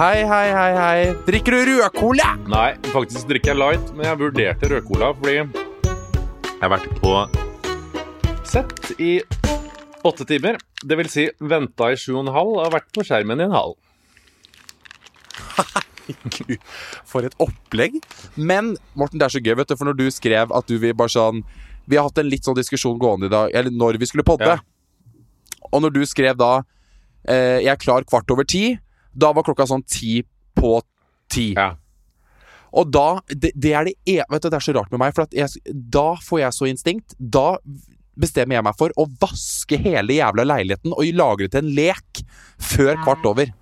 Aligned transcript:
Hei, 0.00 0.22
hei, 0.24 0.48
hei, 0.56 0.70
hei. 0.72 1.00
Drikker 1.26 1.52
du 1.52 1.74
rødcola? 1.76 2.30
Nei, 2.48 2.70
faktisk 2.88 3.28
drikker 3.28 3.50
jeg 3.50 3.58
light, 3.60 3.90
men 3.92 4.06
jeg 4.08 4.16
vurderte 4.22 4.70
rødcola 4.72 5.10
fordi 5.18 5.34
jeg 5.34 6.62
har 6.62 6.72
vært 6.72 6.94
på 7.02 7.12
sett 8.48 8.94
i 8.96 9.10
åtte 10.08 10.24
timer. 10.24 10.56
Det 10.80 10.96
vil 11.02 11.12
si 11.12 11.26
venta 11.44 11.90
i 11.92 12.00
sju 12.00 12.14
og 12.14 12.22
en 12.22 12.32
halv 12.32 12.56
og 12.62 12.72
vært 12.78 12.88
på 12.96 13.04
skjermen 13.10 13.44
i 13.44 13.48
en 13.50 13.58
halv. 13.58 13.76
Gud, 16.38 16.56
for 17.04 17.28
et 17.28 17.36
opplegg. 17.36 18.00
Men 18.40 18.78
Morten, 18.96 19.20
det 19.20 19.28
er 19.28 19.36
så 19.36 19.44
gøy, 19.44 19.58
vet 19.60 19.68
du, 19.68 19.76
for 19.76 19.92
når 19.92 20.00
du 20.00 20.06
skrev 20.16 20.48
at 20.48 20.64
du 20.72 20.78
vil 20.80 20.96
bare 20.96 21.12
sånn 21.12 21.44
Vi 21.84 22.00
har 22.00 22.08
hatt 22.08 22.24
en 22.24 22.32
litt 22.32 22.48
sånn 22.48 22.56
diskusjon 22.56 22.96
gående 22.96 23.28
i 23.28 23.36
dag, 23.36 23.52
eller 23.52 23.68
når 23.68 24.00
vi 24.00 24.08
skulle 24.08 24.24
podde. 24.24 24.54
Ja. 24.56 25.18
Og 25.68 25.84
når 25.84 26.00
du 26.00 26.06
skrev 26.08 26.40
da 26.40 26.62
eh, 27.28 27.60
'Jeg 27.60 27.74
er 27.76 27.84
klar 27.84 28.08
kvart 28.08 28.32
over 28.32 28.48
ti', 28.48 28.78
da 29.12 29.32
var 29.36 29.46
klokka 29.46 29.68
sånn 29.70 29.84
ti 29.86 30.20
på 30.56 30.80
ti. 31.30 31.52
Ja. 31.56 31.74
Og 32.70 32.90
da 32.94 33.20
det, 33.26 33.52
det 33.58 33.72
er 33.74 33.88
det 33.88 33.96
e 34.06 34.20
Vet 34.30 34.44
du, 34.44 34.50
det 34.50 34.60
er 34.60 34.62
så 34.62 34.74
rart 34.76 34.92
med 34.92 35.02
meg, 35.02 35.14
for 35.16 35.26
at 35.26 35.34
jeg, 35.34 35.62
da 35.66 36.12
får 36.22 36.44
jeg 36.44 36.56
så 36.58 36.68
instinkt. 36.70 37.16
Da 37.18 37.58
bestemmer 38.20 38.58
jeg 38.58 38.66
meg 38.66 38.76
for 38.78 38.94
å 39.00 39.06
vaske 39.22 39.78
hele 39.80 40.18
jævla 40.18 40.44
leiligheten 40.46 40.92
og 40.92 41.16
lage 41.16 41.46
det 41.46 41.54
til 41.54 41.64
en 41.64 41.74
lek 41.78 42.22
før 42.60 42.94
kvart 43.04 43.26
over. 43.30 43.52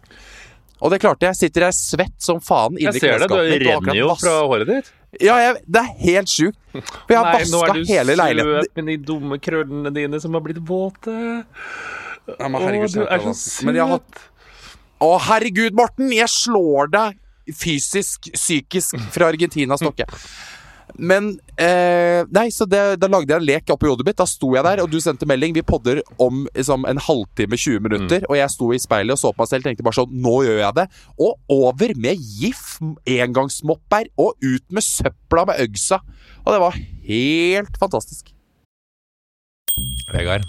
Og 0.78 0.92
det 0.92 1.00
klarte 1.02 1.26
jeg. 1.26 1.38
Sitter 1.38 1.68
her 1.68 1.74
svett 1.74 2.16
som 2.22 2.40
faen 2.44 2.76
inni 2.76 2.86
Jeg 2.86 3.02
ser 3.02 3.18
det, 3.18 3.26
det 3.26 3.32
klesskapet 3.32 3.52
mitt 3.54 3.66
renner 3.66 3.98
jo 3.98 4.08
fra 4.18 4.36
håret 4.44 4.70
ditt. 4.70 4.92
Ja, 5.24 5.38
jeg, 5.40 5.60
det 5.64 5.80
er 5.80 5.92
helt 6.04 6.30
sjukt. 6.30 6.58
For 6.74 7.14
jeg 7.14 7.18
har 7.18 7.32
Nei, 7.32 7.44
nå 7.48 7.62
er 7.64 7.78
du 7.78 7.84
søt 7.88 8.74
med 8.76 8.90
de 8.92 8.96
dumme 9.08 9.38
krøllene 9.42 9.92
dine 9.96 10.20
som 10.22 10.36
har 10.36 10.44
blitt 10.44 10.60
våte. 10.68 11.14
Ja, 12.28 12.44
men 12.44 12.58
Å, 12.60 12.64
herregud, 12.66 12.92
du 12.92 13.06
er 13.06 13.24
så 13.24 13.32
søt. 13.32 13.64
Men 13.66 13.78
jeg 13.80 13.86
har 13.86 13.96
hatt 13.96 14.10
søt. 14.12 14.26
Å, 14.98 15.14
herregud, 15.28 15.76
Morten! 15.78 16.10
Jeg 16.10 16.26
slår 16.32 16.90
deg 16.90 17.18
fysisk, 17.54 18.28
psykisk 18.34 18.98
fra 19.14 19.30
Argentina, 19.30 19.76
Stokke. 19.78 20.08
Men 20.98 21.34
eh, 21.60 22.24
Nei, 22.32 22.48
så 22.50 22.64
det, 22.68 22.80
da 22.98 23.10
lagde 23.12 23.30
jeg 23.30 23.38
en 23.42 23.46
lek 23.46 23.72
oppi 23.72 23.86
hodet 23.90 24.06
mitt. 24.08 24.18
Da 24.18 24.26
sto 24.28 24.50
jeg 24.56 24.64
der, 24.66 24.82
og 24.82 24.90
du 24.90 24.98
sendte 25.04 25.28
melding. 25.28 25.54
Vi 25.54 25.62
podder 25.66 26.00
om 26.18 26.46
liksom, 26.48 26.86
en 26.88 27.00
halvtime, 27.04 27.58
20 27.60 27.84
minutter. 27.84 28.26
Og 28.26 28.38
jeg 28.40 28.54
sto 28.54 28.72
i 28.74 28.80
speilet 28.82 29.14
og 29.14 29.20
så 29.20 29.32
på 29.34 29.44
meg 29.44 29.52
selv 29.52 29.68
tenkte 29.68 29.86
bare 29.86 30.00
sånn 30.00 30.16
Nå 30.24 30.34
gjør 30.48 30.62
jeg 30.64 30.78
det. 30.80 30.86
Og 31.28 31.60
over 31.60 31.94
med 32.00 32.24
GIF, 32.40 32.64
engangsmopper, 33.06 34.10
og 34.18 34.34
ut 34.42 34.66
med 34.74 34.86
søpla 34.86 35.46
med 35.52 35.62
øgsa. 35.68 36.00
Og 36.42 36.50
det 36.56 36.62
var 36.64 36.80
helt 37.12 37.78
fantastisk. 37.78 38.32
Vegard, 40.10 40.48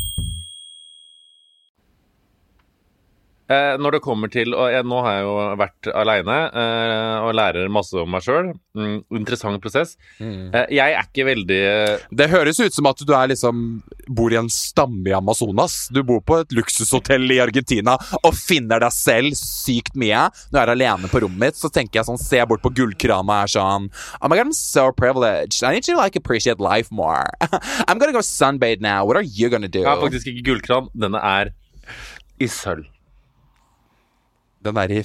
Eh, 3.51 3.75
når 3.81 3.97
det 3.97 4.01
kommer 4.05 4.31
til 4.31 4.53
og 4.55 4.69
jeg, 4.71 4.85
Nå 4.87 5.01
har 5.03 5.17
jeg 5.17 5.25
jo 5.25 5.33
vært 5.59 5.89
aleine 6.01 6.37
eh, 6.47 7.15
og 7.25 7.33
lærer 7.35 7.71
masse 7.73 7.97
om 7.99 8.11
meg 8.13 8.23
sjøl. 8.23 8.51
Mm, 8.77 9.01
interessant 9.19 9.59
prosess. 9.63 9.97
Eh, 10.21 10.67
jeg 10.71 10.95
er 10.95 11.07
ikke 11.07 11.25
veldig 11.27 11.59
Det 12.15 12.29
høres 12.31 12.61
ut 12.61 12.75
som 12.75 12.87
at 12.87 13.01
du 13.03 13.11
er 13.17 13.31
liksom 13.33 13.81
bor 14.11 14.33
i 14.33 14.39
en 14.39 14.49
stamme 14.51 15.09
i 15.09 15.15
Amazonas. 15.15 15.89
Du 15.93 16.01
bor 16.07 16.21
på 16.23 16.39
et 16.41 16.55
luksushotell 16.55 17.27
i 17.35 17.41
Argentina 17.43 17.97
og 18.21 18.37
finner 18.37 18.83
deg 18.83 18.95
selv 18.95 19.35
sykt 19.39 19.97
mye. 19.99 20.27
Når 20.51 20.59
jeg 20.59 20.63
er 20.63 20.73
alene 20.75 21.11
på 21.11 21.23
rommet 21.25 21.41
mitt, 21.41 21.59
så 21.59 21.71
tenker 21.73 22.01
jeg 22.01 22.09
sånn, 22.09 22.21
ser 22.21 22.43
jeg 22.43 22.51
bort 22.51 22.63
på 22.63 22.73
gullkrana 22.77 23.41
og 23.41 23.47
er 23.47 23.53
sånn 23.55 23.89
Oh 24.21 24.29
my 24.29 24.37
god, 24.37 24.47
I'm 24.47 24.55
so 24.55 24.91
privileged. 24.95 25.63
I 25.63 25.73
need 25.73 25.87
to 25.87 25.97
like 25.97 26.15
appreciate 26.15 26.61
life 26.61 26.91
more. 26.91 27.27
I'm 27.87 27.97
gonna 27.97 28.13
go 28.15 28.23
sunbathe 28.25 28.81
now. 28.81 29.05
What 29.05 29.17
are 29.17 29.25
you 29.25 29.49
gonna 29.49 29.71
do? 29.71 29.83
Jeg 29.83 29.89
har 29.89 30.01
faktisk 30.01 30.31
ikke 30.31 30.47
gullkran. 30.51 30.91
Denne 30.95 31.19
er 31.19 31.53
i 32.41 32.47
sølv. 32.49 32.87
Den 34.61 34.77
derre 34.77 35.01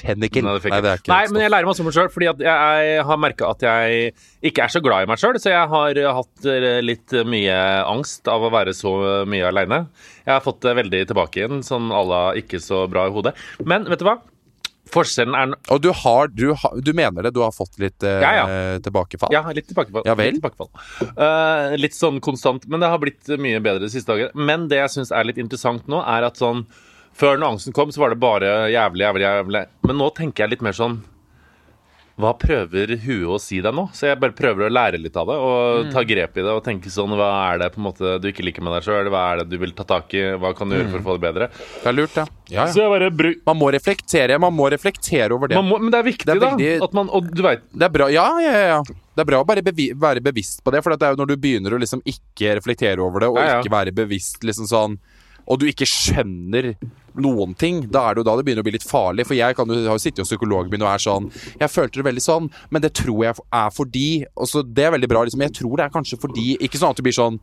fenniken. 0.00 0.46
Nei, 0.46 0.56
Nei, 0.70 0.80
det 0.84 0.90
er 0.92 1.02
ikke 1.02 1.12
Nei, 1.12 1.24
men 1.32 1.44
jeg 1.44 1.52
lærer 1.52 1.68
masse 1.68 1.82
om 1.82 1.88
meg 1.90 1.96
sjøl, 1.96 2.10
fordi 2.14 2.30
at 2.30 2.42
jeg, 2.46 3.04
har 3.10 3.20
merka 3.20 3.50
at 3.52 3.64
jeg 3.66 4.14
ikke 4.50 4.64
er 4.64 4.72
så 4.72 4.82
glad 4.84 5.04
i 5.04 5.10
meg 5.10 5.20
sjøl. 5.20 5.38
Så 5.42 5.52
jeg 5.52 5.70
har 5.74 6.02
hatt 6.20 6.48
eh, 6.48 6.80
litt 6.84 7.14
mye 7.28 7.60
angst 7.90 8.30
av 8.30 8.46
å 8.46 8.52
være 8.54 8.74
så 8.76 8.94
mye 9.28 9.48
aleine. 9.50 9.84
Jeg 10.24 10.34
har 10.36 10.44
fått 10.44 10.62
det 10.66 10.76
veldig 10.78 11.04
tilbake 11.10 11.42
igjen, 11.42 11.64
sånn 11.66 11.90
à 11.94 12.02
la 12.06 12.26
ikke 12.38 12.62
så 12.62 12.84
bra 12.90 13.08
i 13.08 13.14
hodet. 13.14 13.34
Men 13.66 13.88
vet 13.90 14.02
du 14.02 14.08
hva? 14.08 14.20
Forskjellen 14.90 15.36
er 15.38 15.52
Og 15.70 15.80
du 15.84 15.90
har, 15.94 16.30
du 16.34 16.48
har 16.56 16.78
Du 16.82 16.92
mener 16.96 17.22
det? 17.22 17.30
Du 17.36 17.42
har 17.44 17.52
fått 17.54 17.76
litt 17.78 18.02
eh, 18.06 18.24
Ja, 18.24 18.44
tilbakefall? 18.82 19.32
Ja, 19.34 19.44
litt 19.54 19.68
tilbakefall. 19.70 20.06
Ja 20.08 20.16
vel? 20.18 20.34
Litt, 20.34 20.40
tilbakefall. 20.40 20.70
Uh, 21.14 21.76
litt 21.78 21.96
sånn 21.96 22.20
konstant. 22.24 22.66
Men 22.70 22.82
det 22.82 22.90
har 22.90 23.02
blitt 23.02 23.30
mye 23.40 23.60
bedre 23.62 23.84
de 23.84 23.92
siste 23.92 24.10
dager. 24.10 24.32
Men 24.34 24.68
det 24.72 24.80
jeg 24.80 24.94
syns 24.96 25.12
er 25.14 25.28
litt 25.28 25.40
interessant 25.42 25.86
nå, 25.90 26.02
er 26.02 26.26
at 26.26 26.40
sånn 26.40 26.64
Før 27.16 27.36
når 27.38 27.54
angsten 27.56 27.74
kom, 27.76 27.90
så 27.92 28.00
var 28.04 28.14
det 28.14 28.20
bare 28.22 28.70
jævlig, 28.72 29.04
jævlig, 29.04 29.24
jævlig. 29.26 29.64
Men 29.88 29.98
nå 30.00 30.10
tenker 30.16 30.44
jeg 30.46 30.54
litt 30.56 30.62
mer 30.64 30.76
sånn 30.76 31.00
hva 32.20 32.32
prøver 32.36 32.90
huet 33.00 33.28
å 33.32 33.38
si 33.40 33.60
deg 33.64 33.72
nå? 33.72 33.86
Så 33.96 34.08
jeg 34.10 34.18
bare 34.20 34.34
prøver 34.36 34.66
å 34.66 34.72
lære 34.72 34.98
litt 35.00 35.16
av 35.16 35.28
det 35.30 35.36
og 35.40 35.90
ta 35.94 36.02
grep 36.04 36.36
i 36.36 36.44
det 36.44 36.52
og 36.52 36.62
tenke 36.66 36.92
sånn 36.92 37.14
Hva 37.16 37.28
er 37.52 37.62
det 37.62 37.70
på 37.74 37.80
en 37.80 37.86
måte 37.86 38.16
du 38.20 38.28
ikke 38.30 38.44
liker 38.44 38.64
med 38.66 38.74
deg 38.76 38.84
sjøl? 38.86 39.08
Hva 39.12 39.22
er 39.32 39.40
det 39.40 39.46
du 39.52 39.56
vil 39.62 39.72
ta 39.76 39.86
tak 39.88 40.12
i? 40.18 40.24
Hva 40.40 40.52
kan 40.58 40.68
du 40.68 40.76
gjøre 40.76 40.90
for 40.92 41.00
å 41.00 41.06
få 41.08 41.16
det 41.16 41.24
bedre? 41.24 41.48
Det 41.80 41.88
er 41.88 41.96
lurt, 41.96 42.18
ja. 42.20 42.26
ja, 42.52 42.66
Så 42.72 42.84
ja. 42.84 43.12
Man 43.48 43.60
må 43.60 43.70
reflektere 43.72 44.36
Man 44.42 44.56
må 44.56 44.68
reflektere 44.72 45.32
over 45.36 45.48
det. 45.52 45.60
Må, 45.64 45.78
men 45.80 45.92
det 45.94 46.02
er 46.02 46.08
viktig, 46.10 46.26
Det 46.28 46.36
er 46.36 46.42
veldig- 46.44 46.72
da. 46.82 46.88
At 46.90 46.98
man, 46.98 47.08
og 47.16 47.30
du 47.32 47.42
veit 47.46 47.64
Det 47.72 47.88
er 47.88 47.94
bra, 47.94 48.10
ja, 48.12 48.26
ja, 48.44 48.52
ja, 48.52 48.66
ja. 48.74 48.82
Det 48.84 49.24
er 49.24 49.30
bra 49.32 49.40
å 49.42 49.46
bare 49.48 49.64
bevi 49.64 49.88
være 49.96 50.20
bevisst 50.24 50.60
på 50.64 50.72
det, 50.74 50.84
for 50.84 50.94
det 50.96 51.06
er 51.08 51.16
jo 51.16 51.22
når 51.22 51.32
du 51.32 51.36
begynner 51.40 51.74
å 51.76 51.80
liksom 51.80 52.04
ikke 52.08 52.58
reflektere 52.60 53.00
over 53.04 53.24
det, 53.24 53.32
og 53.32 53.40
Ja, 53.40 53.48
ja. 53.56 53.58
ikke 53.64 53.72
være 53.74 53.96
bevisst 53.96 54.44
liksom 54.44 54.68
sånn 54.70 55.00
Og 55.50 55.60
du 55.60 55.66
ikke 55.66 55.88
skjønner 55.88 56.74
noen 57.20 57.54
ting, 57.58 57.82
da 57.90 58.06
er 58.06 58.14
det 58.14 58.22
jo 58.22 58.26
da 58.28 58.36
det 58.38 58.44
begynner 58.46 58.62
å 58.62 58.68
bli 58.68 58.76
litt 58.76 58.86
farlig. 58.86 59.26
For 59.26 59.34
jeg 59.34 59.56
kan 59.58 59.70
jo, 59.70 59.78
har 59.82 59.98
jo 59.98 60.02
sittet 60.02 60.22
hos 60.22 60.30
psykologen 60.30 60.70
min 60.72 60.84
og 60.84 60.92
er 60.92 61.02
sånn 61.02 61.30
Jeg 61.58 61.72
følte 61.72 62.00
det 62.00 62.06
veldig 62.06 62.22
sånn, 62.24 62.50
men 62.70 62.84
det 62.84 62.92
tror 62.98 63.24
jeg 63.26 63.34
er 63.34 63.72
fordi 63.74 64.10
Og 64.36 64.50
så 64.50 64.62
Det 64.62 64.86
er 64.86 64.94
veldig 64.94 65.08
bra, 65.10 65.24
liksom. 65.26 65.42
Jeg 65.42 65.56
tror 65.58 65.80
det 65.80 65.86
er 65.86 65.96
kanskje 65.96 66.20
fordi 66.22 66.52
Ikke 66.62 66.78
sånn 66.78 66.94
at 66.94 67.00
det 67.00 67.06
blir 67.06 67.16
sånn 67.16 67.40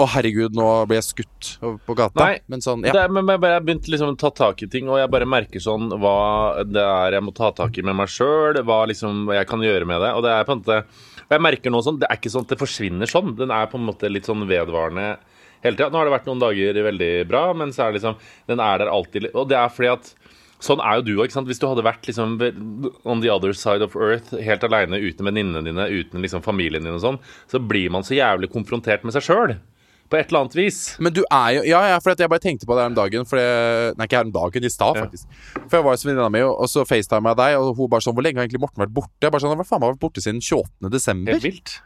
Å, 0.00 0.06
herregud, 0.14 0.56
nå 0.56 0.66
ble 0.88 0.98
jeg 0.98 1.04
skutt 1.04 1.48
på 1.60 1.94
gata. 1.96 2.16
Nei, 2.24 2.38
men 2.48 2.62
sånn, 2.64 2.84
ja. 2.88 2.94
er, 2.96 3.12
men 3.12 3.28
jeg 3.28 3.64
begynte 3.64 3.92
liksom 3.92 4.14
å 4.14 4.16
ta 4.20 4.30
tak 4.32 4.62
i 4.64 4.68
ting, 4.72 4.88
og 4.88 4.96
jeg 4.96 5.10
bare 5.12 5.28
merker 5.28 5.60
sånn 5.60 5.92
hva 6.00 6.62
det 6.64 6.80
er 6.80 7.18
jeg 7.18 7.24
må 7.26 7.34
ta 7.36 7.50
tak 7.56 7.76
i 7.76 7.84
med 7.84 7.98
meg 7.98 8.08
sjøl, 8.08 8.56
hva 8.64 8.78
liksom 8.88 9.28
jeg 9.36 9.48
kan 9.50 9.60
gjøre 9.64 9.88
med 9.88 10.00
det. 10.00 10.14
Og 10.16 10.24
det 10.24 10.32
er 10.32 10.48
på 10.48 10.56
en 10.56 10.62
måte 10.62 10.78
jeg 11.32 11.44
merker 11.44 11.72
nå 11.72 11.82
sånn, 11.84 12.00
det 12.00 12.08
er 12.08 12.18
ikke 12.18 12.32
sånn 12.32 12.48
at 12.48 12.54
det 12.54 12.60
forsvinner 12.60 13.12
sånn. 13.12 13.34
Den 13.36 13.52
er 13.52 13.68
på 13.68 13.78
en 13.80 13.86
måte 13.88 14.08
litt 14.08 14.28
sånn 14.28 14.48
vedvarende 14.48 15.10
hele 15.62 15.76
tida. 15.78 15.90
Nå 15.90 15.98
har 16.00 16.08
det 16.10 16.14
vært 16.18 16.28
noen 16.30 16.42
dager 16.42 16.82
veldig 16.88 17.12
bra, 17.30 17.44
men 17.54 17.72
så 17.74 17.86
er 17.86 17.92
det 17.92 18.00
liksom 18.00 18.16
Den 18.50 18.60
er 18.60 18.78
der 18.82 18.90
alltid. 18.92 19.30
Og 19.34 19.48
det 19.48 19.58
er 19.58 19.68
fordi 19.72 19.92
at 19.92 20.14
Sånn 20.62 20.78
er 20.78 21.00
jo 21.00 21.02
du 21.02 21.16
òg. 21.18 21.32
Hvis 21.48 21.58
du 21.58 21.66
hadde 21.66 21.82
vært 21.82 22.06
liksom 22.06 22.36
on 23.04 23.20
the 23.20 23.28
other 23.34 23.50
side 23.52 23.82
of 23.82 23.96
earth, 23.98 24.30
helt 24.30 24.62
aleine 24.62 24.94
uten 25.02 25.26
venninnene 25.26 25.64
dine, 25.66 25.88
uten 25.90 26.22
liksom 26.22 26.44
familien 26.44 26.84
din 26.86 26.94
og 26.94 27.02
sånn, 27.02 27.18
så 27.50 27.58
blir 27.58 27.90
man 27.90 28.06
så 28.06 28.14
jævlig 28.14 28.46
konfrontert 28.52 29.02
med 29.02 29.10
seg 29.16 29.26
sjøl. 29.26 29.56
På 30.06 30.20
et 30.20 30.28
eller 30.30 30.44
annet 30.44 30.54
vis. 30.54 30.78
Men 31.02 31.16
du 31.16 31.24
er 31.24 31.56
jo 31.56 31.62
Ja, 31.66 31.80
ja, 31.90 31.98
for 31.98 32.14
jeg 32.14 32.30
bare 32.30 32.38
tenkte 32.46 32.68
på 32.68 32.76
det 32.78 32.84
her 32.84 32.92
om 32.92 32.94
dagen. 32.94 33.26
For 33.26 33.40
jeg, 33.42 33.96
nei, 33.98 34.06
ikke 34.06 34.20
her 34.20 34.28
om 34.30 34.34
dagen, 34.38 34.62
i 34.64 34.70
stad, 34.70 34.94
Ja. 35.00 35.02
faktisk. 35.08 35.26
For 35.66 35.78
jeg 35.80 35.84
var 35.88 35.96
hos 35.96 36.04
venninna 36.06 36.30
mi, 36.30 36.42
og 36.46 36.68
så 36.70 36.86
facetima 36.86 37.32
jeg 37.34 37.40
deg, 37.42 37.58
og 37.58 37.76
hun 37.76 37.88
bare 37.90 38.00
sånn 38.06 38.14
Hvor 38.14 38.22
lenge 38.22 38.38
har 38.38 38.46
egentlig 38.46 38.60
Morten 38.62 38.84
vært 38.86 38.94
borte? 38.94 39.10
Jeg 39.20 39.32
bare 39.32 39.40
sånn, 39.42 39.56
Hva 39.58 39.66
faen 39.66 39.82
har 39.82 39.94
vært 39.96 40.04
borte 40.06 40.22
siden 40.22 40.38
28. 40.38 40.90
desember. 40.94 41.32
Helt 41.32 41.42
vilt. 41.42 41.80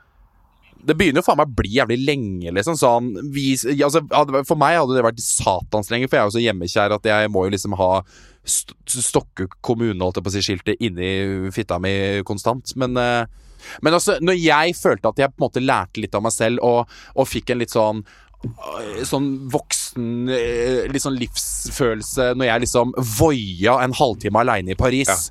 Det 0.87 0.95
begynner 0.99 1.23
jo 1.23 1.27
faen 1.27 1.41
meg 1.41 1.51
å 1.51 1.57
bli 1.59 1.73
jævlig 1.77 1.99
lenge, 2.05 2.53
liksom. 2.55 2.77
Sånn 2.79 3.09
vi, 3.35 3.55
altså, 3.75 4.05
For 4.47 4.59
meg 4.61 4.77
hadde 4.79 4.99
det 4.99 5.07
vært 5.07 5.23
satans 5.25 5.91
lenge, 5.93 6.11
for 6.11 6.19
jeg 6.19 6.25
er 6.25 6.31
jo 6.31 6.37
så 6.37 6.45
hjemmekjær 6.45 6.97
at 6.99 7.09
jeg 7.11 7.33
må 7.35 7.47
jo 7.47 7.55
liksom 7.57 7.79
ha 7.81 7.91
st 8.47 8.77
Stokke 8.87 9.49
kommune, 9.67 9.99
holdt 9.99 10.21
jeg 10.21 10.27
på 10.27 10.31
å 10.31 10.37
si, 10.37 10.45
skiltet 10.47 10.85
inni 10.87 11.51
fitta 11.55 11.81
mi 11.83 11.97
konstant. 12.29 12.77
Men 12.79 12.95
uh, 13.01 13.25
men 13.83 13.97
altså, 13.97 14.17
når 14.23 14.39
jeg 14.39 14.77
følte 14.79 15.11
at 15.11 15.21
jeg 15.21 15.33
på 15.33 15.41
en 15.41 15.47
måte 15.47 15.65
lærte 15.65 16.03
litt 16.03 16.15
av 16.17 16.25
meg 16.27 16.35
selv, 16.35 16.63
og, 16.65 16.93
og 17.17 17.29
fikk 17.29 17.53
en 17.53 17.63
litt 17.63 17.75
sånn 17.75 18.03
øh, 18.47 19.03
Sånn 19.09 19.31
voksen 19.53 20.31
øh, 20.33 20.83
Litt 20.93 21.05
sånn 21.05 21.19
livsfølelse 21.19 22.31
Når 22.37 22.51
jeg 22.51 22.65
liksom 22.67 22.95
voia 23.19 23.79
en 23.85 23.97
halvtime 23.97 24.43
aleine 24.43 24.75
i 24.75 24.79
Paris. 24.79 25.31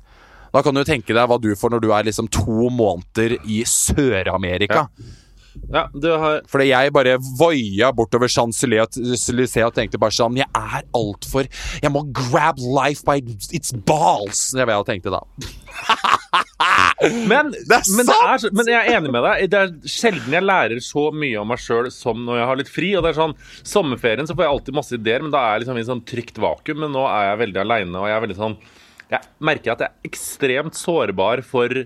Da 0.52 0.62
kan 0.64 0.76
du 0.76 0.84
tenke 0.88 1.14
deg 1.14 1.28
hva 1.28 1.38
du 1.42 1.50
får 1.58 1.74
når 1.74 1.84
du 1.84 1.90
er 1.92 2.06
liksom 2.08 2.30
to 2.32 2.70
måneder 2.72 3.36
i 3.44 3.60
Sør-Amerika. 3.68 4.86
Ja, 4.86 5.14
du 5.94 6.08
har 6.12 6.42
Fordi 6.50 6.68
jeg 6.70 6.92
bare 6.94 7.16
voia 7.38 7.90
bortover 7.96 8.30
Champs-Élysées 8.30 9.66
og 9.66 9.74
tenkte 9.74 9.98
bare 10.00 10.14
sånn 10.14 10.38
Jeg 10.38 10.48
er 10.54 10.84
altfor 10.96 11.48
Jeg 11.82 11.92
må 11.94 12.04
grab 12.14 12.60
life 12.60 13.02
by 13.06 13.18
its 13.50 13.72
balls. 13.86 14.50
Det 14.54 14.62
var 14.62 14.72
det 14.72 14.78
jeg 14.78 14.88
tenkte 14.94 15.14
da. 15.16 15.22
Men, 17.28 17.50
Det 17.52 17.76
er 17.76 17.82
men, 17.92 18.08
det 18.08 18.14
er, 18.16 18.44
men 18.56 18.68
jeg 18.70 18.78
er 18.78 18.96
enig 18.96 19.10
med 19.12 19.24
deg. 19.26 19.42
Det 19.52 19.58
er 19.60 19.74
sjelden 19.90 20.32
jeg 20.32 20.46
lærer 20.46 20.80
så 20.82 21.10
mye 21.12 21.42
om 21.42 21.50
meg 21.52 21.60
sjøl 21.60 21.90
som 21.92 22.22
når 22.24 22.40
jeg 22.40 22.48
har 22.50 22.60
litt 22.62 22.72
fri. 22.72 22.88
Og 22.96 23.04
det 23.04 23.12
er 23.12 23.18
sånn, 23.18 23.36
Sommerferien 23.66 24.28
så 24.28 24.36
får 24.36 24.46
jeg 24.46 24.54
alltid 24.54 24.78
masse 24.78 24.96
ideer, 24.96 25.24
men 25.24 25.34
da 25.34 25.42
er 25.42 25.56
jeg 25.56 25.66
liksom 25.66 25.78
i 25.78 25.84
et 25.84 25.90
sånn 25.90 26.04
trygt 26.08 26.40
vakuum. 26.42 26.80
Men 26.86 26.94
nå 26.96 27.04
er 27.10 27.30
jeg 27.30 27.42
veldig 27.44 27.62
aleine, 27.62 28.00
og 28.00 28.08
jeg 28.08 28.16
er 28.16 28.24
veldig 28.26 28.38
sånn 28.40 28.56
Jeg 29.12 29.30
merker 29.50 29.74
at 29.74 29.84
jeg 29.84 29.92
er 29.92 30.10
ekstremt 30.10 30.78
sårbar 30.80 31.44
for 31.46 31.84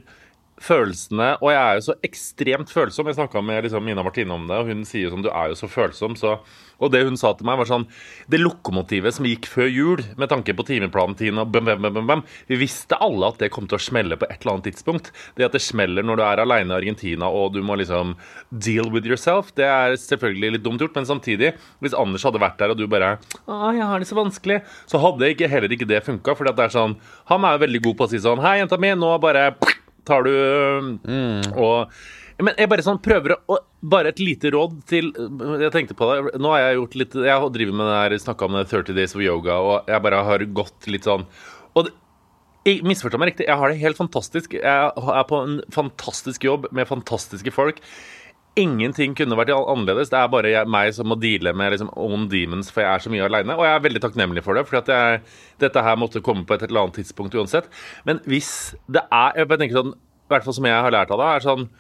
følelsene, 0.61 1.35
og 1.41 1.53
jeg 1.55 1.61
er 1.61 1.79
jo 1.79 1.85
så 1.89 1.95
ekstremt 2.05 2.73
følsom. 2.73 3.09
Jeg 3.09 3.17
snakka 3.17 3.41
med 3.45 3.65
liksom 3.65 3.85
Mina 3.87 4.05
Martine 4.05 4.35
om 4.35 4.45
det, 4.49 4.59
og 4.61 4.69
hun 4.69 4.83
sier 4.89 5.07
jo 5.07 5.15
sånn 5.15 5.25
Du 5.25 5.31
er 5.33 5.53
jo 5.53 5.57
så 5.59 5.69
følsom, 5.71 6.17
så 6.21 6.37
Og 6.81 6.93
det 6.93 7.03
hun 7.05 7.17
sa 7.21 7.33
til 7.37 7.49
meg, 7.49 7.59
var 7.61 7.69
sånn 7.69 7.87
Det 8.31 8.41
lokomotivet 8.41 9.17
som 9.17 9.29
gikk 9.29 9.49
før 9.49 9.69
jul, 9.69 10.03
med 10.21 10.31
tanke 10.33 10.55
på 10.57 10.67
timeplanen 10.69 11.17
din 11.17 11.41
og 11.41 11.49
bam, 11.53 11.65
bam, 11.69 11.89
bam, 11.89 12.07
bam 12.09 12.25
Vi 12.49 12.61
visste 12.61 12.99
alle 13.01 13.33
at 13.33 13.41
det 13.41 13.51
kom 13.55 13.69
til 13.69 13.79
å 13.79 13.83
smelle 13.83 14.19
på 14.21 14.29
et 14.29 14.41
eller 14.43 14.59
annet 14.59 14.71
tidspunkt. 14.71 15.11
Det 15.37 15.49
at 15.49 15.57
det 15.57 15.63
smeller 15.65 16.05
når 16.05 16.21
du 16.21 16.25
er 16.27 16.45
aleine 16.45 16.75
i 16.75 16.79
Argentina 16.81 17.29
og 17.31 17.55
du 17.57 17.63
må 17.65 17.79
liksom 17.81 18.15
deal 18.51 18.91
with 18.93 19.09
yourself, 19.09 19.55
det 19.57 19.65
er 19.65 19.97
selvfølgelig 20.01 20.57
litt 20.57 20.65
dumt 20.65 20.83
gjort, 20.83 20.97
men 20.97 21.09
samtidig, 21.09 21.55
hvis 21.81 21.97
Anders 21.97 22.25
hadde 22.27 22.41
vært 22.43 22.59
der 22.61 22.75
og 22.75 22.81
du 22.81 22.87
bare 22.91 23.15
Å, 23.47 23.73
jeg 23.77 23.87
har 23.87 24.01
det 24.01 24.09
så 24.11 24.19
vanskelig, 24.19 24.61
så 24.91 25.01
hadde 25.03 25.33
ikke, 25.33 25.49
heller 25.51 25.73
ikke 25.73 25.89
det 25.89 26.03
funka, 26.07 26.37
for 26.37 26.49
det 26.49 26.67
er 26.67 26.75
sånn 26.75 26.97
Han 27.31 27.45
er 27.47 27.57
jo 27.57 27.65
veldig 27.65 27.85
god 27.89 27.99
på 27.99 28.09
å 28.09 28.13
si 28.13 28.21
sånn 28.23 28.43
Hei, 28.45 28.59
jenta 28.61 28.81
mi, 28.81 28.93
nå 28.99 29.13
bare 29.23 29.51
tar 30.11 30.27
du 30.27 30.35
og 31.57 31.95
men 32.41 32.57
jeg 32.57 32.71
bare 32.73 32.81
sånn 32.87 33.01
prøver 33.05 33.35
å 33.53 33.59
Bare 33.93 34.11
et 34.15 34.21
lite 34.21 34.49
råd 34.53 34.79
til 34.89 35.11
Jeg 35.61 35.73
tenkte 35.75 35.97
på 35.97 36.07
det. 36.09 36.39
Nå 36.41 36.51
har 36.55 36.63
jeg 36.63 36.79
gjort 36.79 36.95
litt 37.01 37.17
Jeg 37.29 37.51
driver 37.53 37.77
med 37.77 37.89
det 37.91 37.99
her 37.99 38.15
snakka 38.23 38.47
om 38.49 38.57
det 38.57 38.63
30 38.71 38.97
Days 38.97 39.13
of 39.17 39.21
Yoga, 39.25 39.59
og 39.61 39.89
jeg 39.93 40.03
bare 40.07 40.23
har 40.25 40.45
gått 40.57 40.89
litt 40.89 41.05
sånn 41.09 41.27
Og 41.77 41.85
det, 41.87 41.93
jeg- 42.65 42.81
Misforstå 42.85 43.21
meg 43.21 43.33
riktig, 43.35 43.47
jeg 43.49 43.57
har 43.61 43.69
det 43.73 43.79
helt 43.81 43.97
fantastisk. 44.01 44.57
Jeg 44.57 44.65
er 44.65 45.25
på 45.29 45.43
en 45.45 45.61
fantastisk 45.73 46.45
jobb 46.45 46.67
med 46.77 46.89
fantastiske 46.89 47.53
folk. 47.53 47.79
Ingenting 48.59 49.15
kunne 49.15 49.37
vært 49.39 49.53
annerledes. 49.55 50.11
Det 50.11 50.19
er 50.19 50.33
bare 50.33 50.51
jeg, 50.51 50.69
meg 50.71 50.91
som 50.97 51.07
må 51.11 51.17
deale 51.21 51.53
med 51.57 51.71
liksom, 51.75 51.93
own 51.95 52.27
demons, 52.33 52.73
for 52.75 52.83
jeg 52.83 52.91
er 52.91 53.05
så 53.05 53.13
mye 53.13 53.29
aleine. 53.29 53.55
Og 53.55 53.63
jeg 53.67 53.77
er 53.77 53.85
veldig 53.85 54.03
takknemlig 54.03 54.43
for 54.47 54.59
det, 54.59 54.67
for 54.67 54.83
dette 55.63 55.85
her 55.87 56.01
måtte 56.01 56.23
komme 56.25 56.43
på 56.49 56.57
et 56.57 56.67
eller 56.67 56.87
annet 56.89 56.99
tidspunkt 56.99 57.37
uansett. 57.39 57.71
Men 58.09 58.23
hvis 58.27 58.75
det 58.91 59.05
er 59.07 59.39
Jeg 59.39 59.49
tenker 59.55 59.79
sånn, 59.79 59.95
i 59.95 60.35
hvert 60.35 60.47
fall 60.47 60.59
som 60.59 60.67
jeg 60.67 60.83
har 60.87 60.95
lært 60.95 61.15
av 61.15 61.23
det, 61.23 61.31
er 61.31 61.47
sånn 61.47 61.71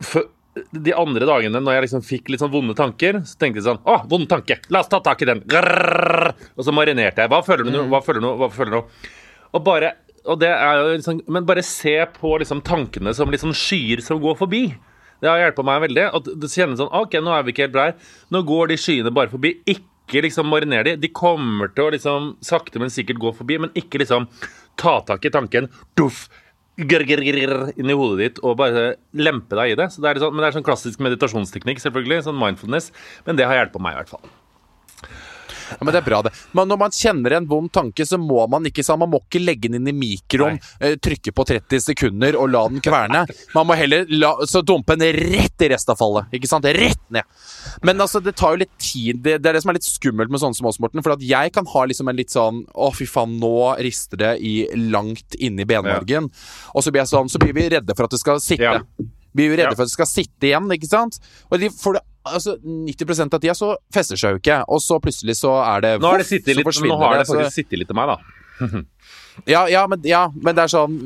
for 0.00 0.28
de 0.74 0.92
andre 0.96 1.26
dagene 1.28 1.60
når 1.62 1.76
jeg 1.76 1.84
liksom 1.86 2.04
fikk 2.04 2.30
litt 2.32 2.42
sånn 2.42 2.52
vonde 2.52 2.74
tanker, 2.74 3.20
så 3.22 3.38
tenkte 3.38 3.60
jeg 3.60 3.68
sånn 3.68 3.82
Å, 3.86 4.00
vond 4.10 4.26
tanke! 4.30 4.58
La 4.74 4.82
oss 4.82 4.90
ta 4.90 4.98
tak 5.04 5.22
i 5.22 5.28
den! 5.28 5.42
Grrr! 5.48 6.32
Og 6.56 6.66
så 6.66 6.74
marinerte 6.74 7.22
jeg. 7.22 7.30
Hva 7.30 7.42
føler 7.46 7.68
du 7.68 7.74
nå? 7.74 7.86
Hva 7.92 8.02
føler 8.04 8.22
du 8.22 8.26
nå? 8.26 8.36
Hva 8.40 8.50
føler 8.52 8.74
du 8.74 8.78
nå? 8.80 8.84
Og 9.54 9.66
bare 9.66 9.94
og 10.28 10.36
det 10.42 10.50
er 10.52 10.82
liksom, 10.98 11.22
Men 11.32 11.46
bare 11.48 11.62
se 11.64 11.94
på 12.18 12.34
liksom 12.42 12.60
tankene 12.66 13.14
som 13.16 13.30
liksom 13.32 13.54
skyer 13.56 14.02
som 14.04 14.20
går 14.20 14.36
forbi. 14.36 14.64
Det 15.20 15.30
har 15.30 15.40
hjulpet 15.44 15.68
meg 15.68 15.84
veldig. 15.86 16.08
At 16.18 16.28
det 16.42 16.52
kjennes 16.52 16.80
sånn 16.80 16.92
OK, 16.96 17.16
nå 17.20 17.32
er 17.36 17.46
vi 17.46 17.54
ikke 17.54 17.68
helt 17.68 17.80
her. 17.80 17.96
Nå 18.32 18.44
går 18.48 18.72
de 18.72 18.80
skyene 18.80 19.14
bare 19.14 19.32
forbi. 19.32 19.54
Ikke 19.70 20.24
liksom 20.26 20.48
mariner 20.50 20.86
de. 20.86 20.96
De 21.00 21.12
kommer 21.14 21.72
til 21.74 21.86
å 21.86 21.94
liksom 21.94 22.34
sakte, 22.44 22.82
men 22.82 22.92
sikkert 22.92 23.20
gå 23.22 23.34
forbi, 23.36 23.60
men 23.62 23.74
ikke 23.78 24.02
liksom 24.02 24.28
ta 24.80 25.00
tak 25.06 25.26
i 25.28 25.34
tanken. 25.34 25.68
Duff! 25.98 26.28
grr, 26.80 27.04
grr, 27.04 27.72
inn 27.76 27.90
i 27.90 27.96
hodet 27.96 28.20
ditt 28.20 28.38
og 28.44 28.56
bare 28.60 28.94
lempe 29.16 29.58
deg 29.58 29.74
i 29.74 29.78
det. 29.78 29.90
Så 29.92 30.02
det 30.02 30.12
er 30.12 30.22
sånn, 30.22 30.34
men 30.34 30.44
det 30.44 30.50
er 30.50 30.58
sånn 30.58 30.66
klassisk 30.66 31.02
meditasjonsteknikk, 31.04 31.82
selvfølgelig. 31.82 32.22
Sånn 32.26 32.38
mindfulness. 32.40 32.90
Men 33.26 33.40
det 33.40 33.48
har 33.48 33.58
hjulpet 33.58 33.84
meg, 33.84 33.96
i 33.96 34.00
hvert 34.00 34.14
fall. 34.14 34.30
Ja, 35.70 35.78
men 35.80 35.92
det 35.94 36.00
er 36.02 36.06
bra, 36.06 36.20
det. 36.26 36.32
Men 36.56 36.68
når 36.70 36.78
man 36.82 36.90
kjenner 36.94 37.36
en 37.38 37.46
vond 37.50 37.70
tanke, 37.72 38.04
så 38.06 38.18
må 38.20 38.42
man 38.50 38.64
ikke 38.68 38.84
sånn, 38.86 38.98
man 39.02 39.10
må 39.12 39.20
ikke 39.22 39.42
legge 39.44 39.68
den 39.70 39.80
inn 39.80 39.90
i 39.92 39.96
mikroen, 39.96 40.58
eh, 40.80 40.96
trykke 41.00 41.32
på 41.36 41.46
30 41.46 41.80
sekunder 41.84 42.36
og 42.40 42.50
la 42.50 42.64
den 42.68 42.80
kverne. 42.84 43.24
Man 43.54 43.66
må 43.68 43.76
heller 43.78 44.06
la, 44.10 44.32
så 44.50 44.62
dumpe 44.66 44.96
den 44.98 45.14
rett 45.16 45.62
i 45.66 45.68
restavfallet. 45.72 46.32
Ikke 46.36 46.50
sant? 46.50 46.64
Rett 46.64 47.02
ned. 47.14 47.24
Men 47.86 48.00
altså, 48.02 48.22
det 48.24 48.34
tar 48.40 48.56
jo 48.56 48.62
litt 48.64 48.74
tid. 48.78 49.22
Det, 49.22 49.38
det 49.42 49.50
er 49.52 49.58
det 49.58 49.62
som 49.64 49.70
er 49.74 49.78
litt 49.78 49.88
skummelt 49.88 50.30
med 50.30 50.40
sånne 50.42 50.56
som 50.58 50.66
oss, 50.70 50.80
Morten. 50.82 51.02
For 51.06 51.14
at 51.14 51.22
jeg 51.24 51.52
kan 51.54 51.66
ha 51.70 51.84
liksom 51.90 52.08
en 52.10 52.16
litt 52.18 52.30
sånn 52.34 52.64
Å, 52.74 52.90
fy 52.94 53.06
faen, 53.08 53.38
nå 53.40 53.54
rister 53.80 54.16
det 54.20 54.32
i 54.44 54.66
langt 54.90 55.36
inni 55.38 55.64
benmargen. 55.68 56.30
Og 56.74 56.84
så 56.84 56.90
blir 56.92 57.02
jeg 57.04 57.12
sånn, 57.14 57.28
så 57.30 57.38
blir 57.42 57.54
vi 57.56 57.68
redde 57.76 57.94
for 57.96 58.08
at 58.08 58.14
det 58.14 58.20
skal 58.22 58.40
sitte. 58.42 58.62
Ja. 58.64 58.80
Vi 59.36 59.44
er 59.44 59.52
jo 59.52 59.56
redde 59.60 59.70
Ja. 59.70 59.76
for 59.78 59.84
at 59.86 59.90
det 59.92 59.94
skal 59.94 60.08
sitte 60.10 60.48
igjen, 60.48 60.66
ikke 60.74 60.88
sant? 60.90 61.20
Og 61.52 61.60
de 61.62 61.68
får 61.70 61.98
det 61.98 62.02
Altså, 62.28 62.56
90% 62.60 63.32
av 63.34 63.40
tida 63.40 63.54
så 63.56 63.70
fester 63.94 64.18
seg 64.20 64.34
jo 64.36 64.40
ikke, 64.42 64.58
og 64.68 64.80
så 64.84 64.98
plutselig 65.00 65.38
så 65.38 65.54
er 65.64 65.80
det 65.86 65.92
Nå 66.02 66.10
har 66.10 66.20
det 66.20 66.26
sittet 66.28 66.56
litt, 66.58 66.66
nå 66.84 66.98
har 67.00 67.16
det 67.18 67.26
faktisk 67.30 67.54
sittet 67.56 67.78
litt 67.80 67.88
til 67.88 67.96
meg, 67.96 68.12
da. 68.12 68.82
Ja, 69.48 69.62
ja, 69.72 69.86
men, 69.88 70.02
ja, 70.04 70.26
men 70.36 70.52
det 70.52 70.66
er 70.66 70.68
sånn 70.68 70.96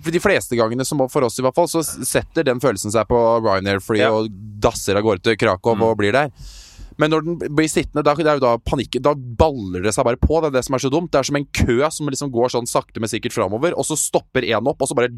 For 0.00 0.14
de 0.14 0.20
fleste 0.24 0.56
gangene, 0.56 0.86
som 0.88 1.02
for 1.12 1.26
oss 1.26 1.36
i 1.36 1.44
hvert 1.44 1.56
fall, 1.58 1.68
så 1.68 1.82
setter 1.84 2.46
den 2.48 2.62
følelsen 2.64 2.94
seg 2.94 3.04
på 3.10 3.18
Ryanair-flyet 3.44 4.06
Ja. 4.06 4.12
og 4.14 4.30
dasser 4.62 4.96
av 4.96 5.04
gårde 5.04 5.20
til 5.26 5.36
Krakow 5.36 5.76
og 5.84 5.98
blir 6.00 6.16
der. 6.16 6.32
Men 6.98 7.12
når 7.12 7.26
den 7.26 7.54
blir 7.56 7.70
sittende, 7.70 8.02
da, 8.06 8.14
det 8.18 8.26
er 8.26 8.40
jo 8.40 8.44
da 8.44 8.54
panikken 8.62 9.04
Da 9.04 9.14
baller 9.14 9.84
det 9.86 9.94
seg 9.94 10.06
bare 10.08 10.20
på. 10.20 10.40
Det 10.42 10.50
er 10.50 10.56
det 10.58 10.64
som 10.66 10.76
er 10.76 10.82
så 10.82 10.90
dumt. 10.92 11.10
Det 11.14 11.20
er 11.20 11.28
som 11.28 11.38
en 11.38 11.48
kø 11.54 11.78
som 11.94 12.10
liksom 12.10 12.32
går 12.34 12.52
sånn 12.54 12.68
sakte, 12.68 13.00
men 13.02 13.10
sikkert 13.10 13.36
framover, 13.36 13.76
og 13.78 13.86
så 13.86 13.96
stopper 13.98 14.46
én 14.46 14.70
opp, 14.70 14.82
og 14.82 14.90
så 14.90 14.96
bare. 14.98 15.10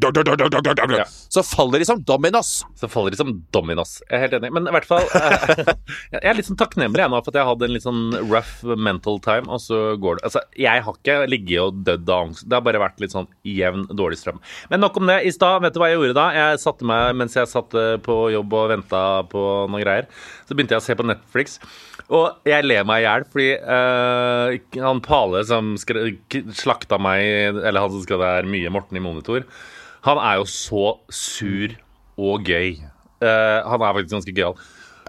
Ja. 1.01 1.05
Så 1.31 1.43
faller 1.47 1.81
de 1.81 1.87
som 1.89 2.01
dominos. 2.05 2.51
Så 2.79 2.89
faller 2.91 3.13
de 3.13 3.19
som 3.19 3.33
dominos. 3.55 3.97
Jeg 4.07 4.17
er 4.17 4.25
helt 4.25 4.37
enig. 4.39 4.51
Men 4.55 4.69
i 4.69 4.75
hvert 4.75 4.87
fall 4.87 5.05
eh, 5.17 5.73
Jeg 6.15 6.23
er 6.31 6.37
litt 6.37 6.47
sånn 6.47 6.59
takknemlig 6.59 7.01
jeg 7.03 7.11
nå 7.11 7.19
for 7.21 7.33
at 7.33 7.39
jeg 7.39 7.49
hadde 7.49 7.67
en 7.67 7.75
litt 7.75 7.85
sånn 7.85 8.03
rough 8.29 8.75
mental 8.77 9.19
time, 9.23 9.49
og 9.49 9.61
så 9.63 9.81
går 10.01 10.19
det 10.19 10.27
Altså, 10.31 10.43
jeg 10.59 10.83
har 10.85 10.97
ikke 10.97 11.15
ligget 11.31 11.63
og 11.63 11.79
dødd 11.87 12.09
av 12.11 12.27
angst. 12.27 12.45
Det 12.47 12.57
har 12.57 12.65
bare 12.65 12.81
vært 12.83 13.01
litt 13.03 13.13
sånn 13.15 13.27
jevn, 13.47 13.87
dårlig 13.97 14.19
strøm. 14.21 14.39
Men 14.71 14.83
nok 14.85 14.99
om 15.01 15.09
det. 15.09 15.19
I 15.27 15.33
stad, 15.33 15.63
vet 15.65 15.75
du 15.75 15.81
hva 15.81 15.89
jeg 15.91 15.97
gjorde 15.99 16.17
da? 16.17 16.27
Jeg 16.35 16.61
satte 16.61 16.87
meg 16.87 17.17
mens 17.17 17.35
jeg 17.37 17.49
satt 17.49 17.75
eh, 17.77 17.95
på 18.03 18.17
jobb 18.35 18.55
og 18.57 18.69
venta 18.75 19.01
på 19.31 19.45
noen 19.67 19.83
greier. 19.83 20.07
Så 20.51 20.57
begynte 20.57 20.75
jeg 20.75 20.83
å 20.83 20.83
se 20.83 20.97
på 20.99 21.05
Netflix. 21.07 21.53
Og 22.11 22.41
jeg 22.43 22.65
ler 22.67 22.83
meg 22.83 23.05
i 23.05 23.05
hjel 23.05 23.23
fordi 23.31 23.51
uh, 23.63 24.81
han 24.83 24.99
Pale 25.05 25.45
som 25.47 25.77
slakta 25.79 26.99
meg, 26.99 27.23
eller 27.61 27.85
han 27.85 27.93
som 27.93 28.03
skrev 28.03 28.19
det 28.19 28.33
her 28.33 28.49
mye 28.51 28.73
Morten 28.73 28.99
i 28.99 29.03
monitor, 29.03 29.45
han 30.03 30.19
er 30.19 30.41
jo 30.41 30.49
så 30.49 30.85
sur 31.13 31.77
og 32.19 32.51
gøy. 32.51 32.81
Uh, 33.23 33.63
han 33.63 33.79
er 33.79 33.95
faktisk 33.95 34.17
ganske 34.17 34.35
gøyal. 34.35 34.59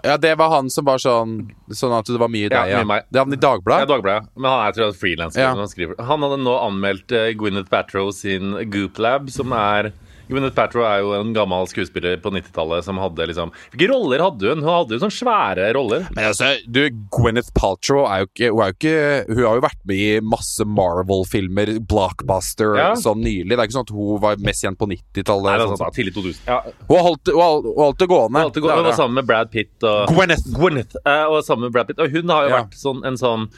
Ja, 0.03 0.15
det 0.19 0.33
var 0.39 0.51
han 0.51 0.67
som 0.67 0.83
var 0.83 0.99
sånn 0.99 1.37
Sånn 1.71 1.93
at 1.95 2.09
det 2.11 2.19
var 2.19 2.27
mye 2.31 2.49
i 2.49 2.51
deg, 2.51 2.71
ja. 2.73 2.81
ja. 2.83 2.97
Det 3.07 3.19
er 3.19 3.23
han 3.23 3.35
i 3.35 3.37
Ja, 3.37 3.43
Dagbladet? 3.45 3.89
Dagbladet. 3.91 4.31
Men 4.35 4.49
han 4.51 4.63
er 4.65 4.75
tror 4.75 4.85
jeg, 4.85 4.97
frilanser. 4.99 5.43
Ja. 5.43 5.51
Han, 5.55 6.07
han 6.09 6.25
hadde 6.27 6.39
nå 6.43 6.55
anmeldt 6.59 7.15
uh, 7.15 7.27
Gwyneth 7.39 7.71
Batrow 7.71 8.11
sin 8.15 8.55
Goop 8.71 8.99
Lab, 9.03 9.31
som 9.33 9.55
er 9.55 9.91
Gwyneth 10.29 10.55
Paltrow 10.55 10.85
er 10.87 11.01
jo 11.03 11.11
en 11.17 11.33
gammel 11.35 11.67
skuespiller 11.67 12.15
på 12.23 12.31
90-tallet 12.31 12.83
som 12.85 12.97
hadde 13.01 13.25
liksom 13.29 13.51
Hvilke 13.73 13.89
roller 13.91 14.21
hadde 14.23 14.49
hun? 14.53 14.61
Hun 14.63 14.71
hadde 14.71 14.95
jo 14.95 15.01
sånne 15.03 15.17
svære 15.17 15.67
roller. 15.75 16.05
Men 16.15 16.29
altså, 16.31 16.53
du, 16.65 16.79
Gwyneth 17.11 17.51
Paltrow 17.57 18.05
er 18.07 18.23
jo 18.23 18.29
ikke 18.31 18.51
Hun, 18.53 18.61
er 18.63 18.71
jo 18.71 18.77
ikke, 18.77 19.33
hun 19.33 19.43
har 19.49 19.57
jo 19.59 19.65
vært 19.67 19.81
med 19.89 19.95
i 20.03 20.19
masse 20.23 20.65
Marvel-filmer, 20.65 21.73
blockbuster, 21.91 22.75
Ja. 22.79 22.89
sånn 22.95 23.21
nylig. 23.23 23.49
Det 23.51 23.59
er 23.59 23.67
ikke 23.67 23.77
sånn 23.79 23.87
at 23.89 23.95
hun 23.97 24.21
var 24.23 24.35
mest 24.37 24.63
kjent 24.63 24.79
på 24.79 24.87
90-tallet. 24.89 25.49
Nei, 25.49 25.57
det 25.59 25.67
er 25.67 25.75
sånn, 25.75 25.95
tidlig 25.99 26.13
2000. 26.15 26.41
Ja, 26.47 26.59
Hun 26.87 26.97
har 26.97 27.03
holdt, 27.09 27.27
hun 27.33 27.41
har- 27.43 27.61
hun 27.61 27.75
har 27.77 27.85
holdt 27.91 27.99
det 27.99 28.09
gående. 28.09 28.43
Alltid 28.47 28.61
godt. 28.63 28.69
Det 28.71 28.73
er 28.73 28.83
Hun 28.83 28.89
var 28.91 28.99
sammen 29.03 29.15
med 29.15 29.27
Brad 29.27 29.51
Pitt 29.51 29.83
og 29.83 30.07
Gwyneth. 30.07 30.47
Gwyneth. 30.55 30.95
eh, 31.05 31.25
Og 31.33 31.43
sammen 31.43 31.61
med 31.67 31.71
Brad 31.73 31.87
Pitt. 31.87 31.99
Og 31.99 32.09
hun 32.11 32.29
har 32.29 32.43
jo 32.47 32.49
Ja. 32.55 32.63
vært 32.63 32.73
sånn, 32.79 33.05
en 33.05 33.15
sånn 33.15 33.49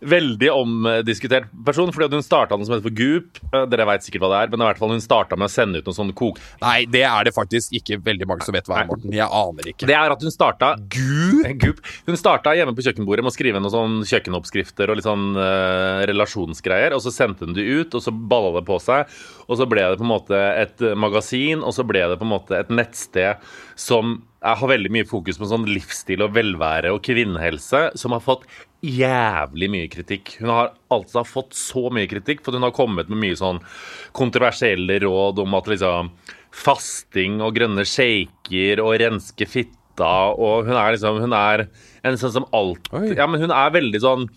Veldig 0.00 0.48
omdiskutert 0.54 1.50
person, 1.66 1.90
fordi 1.92 2.16
hun 2.16 2.24
starta 2.24 2.56
noe 2.56 2.64
som 2.64 2.74
heter 2.74 2.86
for 2.86 2.96
Goop. 2.96 3.40
Eh, 3.50 3.66
Dere 3.68 3.86
vet 3.90 4.06
sikkert 4.06 4.24
hva 4.24 4.30
det 4.32 4.38
er, 4.40 4.52
men 4.52 4.62
i 4.64 4.68
hvert 4.70 4.80
fall 4.80 4.94
hun 4.94 5.02
starta 5.04 5.36
med 5.36 5.50
å 5.50 5.52
sende 5.52 5.80
ut 5.80 5.90
noen 5.90 5.98
sånne 5.98 6.16
kok... 6.16 6.40
Nei, 6.62 6.86
det 6.88 7.02
er 7.04 7.28
det 7.28 7.34
faktisk 7.36 7.74
ikke 7.76 8.00
veldig 8.06 8.28
mange 8.30 8.46
som 8.46 8.56
vet 8.56 8.70
hva 8.70 8.80
er, 8.80 8.88
Morten. 8.88 9.12
Jeg 9.12 9.26
aner 9.26 9.70
ikke. 9.72 9.88
Det 9.90 9.96
er 9.98 10.14
at 10.14 10.24
hun 10.24 10.34
starta 10.34 10.72
Gud! 10.94 11.50
Goop. 11.60 11.82
Hun 12.08 12.20
starta 12.20 12.54
hjemme 12.56 12.74
på 12.76 12.86
kjøkkenbordet 12.86 13.26
med 13.26 13.32
å 13.32 13.36
skrive 13.36 13.60
noen 13.60 13.74
sånn 13.74 13.98
kjøkkenoppskrifter 14.08 14.92
og 14.92 15.00
litt 15.00 15.08
sånn 15.08 15.28
uh, 15.36 16.00
relasjonsgreier, 16.08 16.96
og 16.96 17.04
så 17.04 17.12
sendte 17.14 17.44
hun 17.44 17.56
det 17.56 17.66
ut, 17.68 17.96
og 17.96 18.04
så 18.04 18.14
balla 18.14 18.54
det 18.56 18.64
på 18.68 18.80
seg. 18.80 19.20
Og 19.50 19.60
så 19.60 19.68
ble 19.68 19.84
det 19.84 20.00
på 20.00 20.06
en 20.06 20.12
måte 20.12 20.38
et 20.38 20.82
eh, 20.86 20.96
magasin, 20.98 21.64
og 21.66 21.74
så 21.74 21.84
ble 21.86 22.04
det 22.12 22.18
på 22.20 22.26
en 22.26 22.32
måte 22.32 22.56
et 22.56 22.70
nettsted 22.72 23.40
som 23.78 24.20
jeg 24.40 24.56
har 24.56 24.70
veldig 24.70 24.92
mye 24.94 25.08
fokus 25.08 25.36
på 25.36 25.48
sånn 25.50 25.66
livsstil 25.68 26.22
og 26.24 26.32
velvære 26.32 26.94
og 26.94 27.02
kvinnehelse, 27.04 27.90
som 28.00 28.14
har 28.16 28.22
fått 28.24 28.46
jævlig 28.84 29.68
mye 29.72 29.88
kritikk. 29.92 30.36
Hun 30.40 30.52
har 30.52 30.72
altså 30.92 31.24
fått 31.26 31.56
så 31.58 31.88
mye 31.92 32.08
kritikk, 32.10 32.44
for 32.44 32.56
hun 32.56 32.64
har 32.66 32.74
kommet 32.76 33.10
med 33.12 33.20
mye 33.22 33.38
sånn 33.38 33.60
kontroversielle 34.16 35.00
råd 35.04 35.42
om 35.44 35.56
at 35.58 35.68
liksom 35.70 36.12
fasting 36.50 37.38
og 37.44 37.54
grønne 37.58 37.84
shaker 37.86 38.82
og 38.82 38.96
renske 39.02 39.46
fitta, 39.48 40.12
og 40.32 40.68
hun 40.68 40.78
er 40.80 40.94
liksom 40.94 41.20
Hun 41.20 41.34
er 41.36 41.66
en 42.06 42.16
sånn 42.16 42.32
som 42.38 42.46
alt 42.56 42.88
Oi. 42.96 43.10
Ja, 43.18 43.26
men 43.28 43.42
hun 43.42 43.52
er 43.52 43.74
veldig 43.74 44.00
sånn 44.00 44.30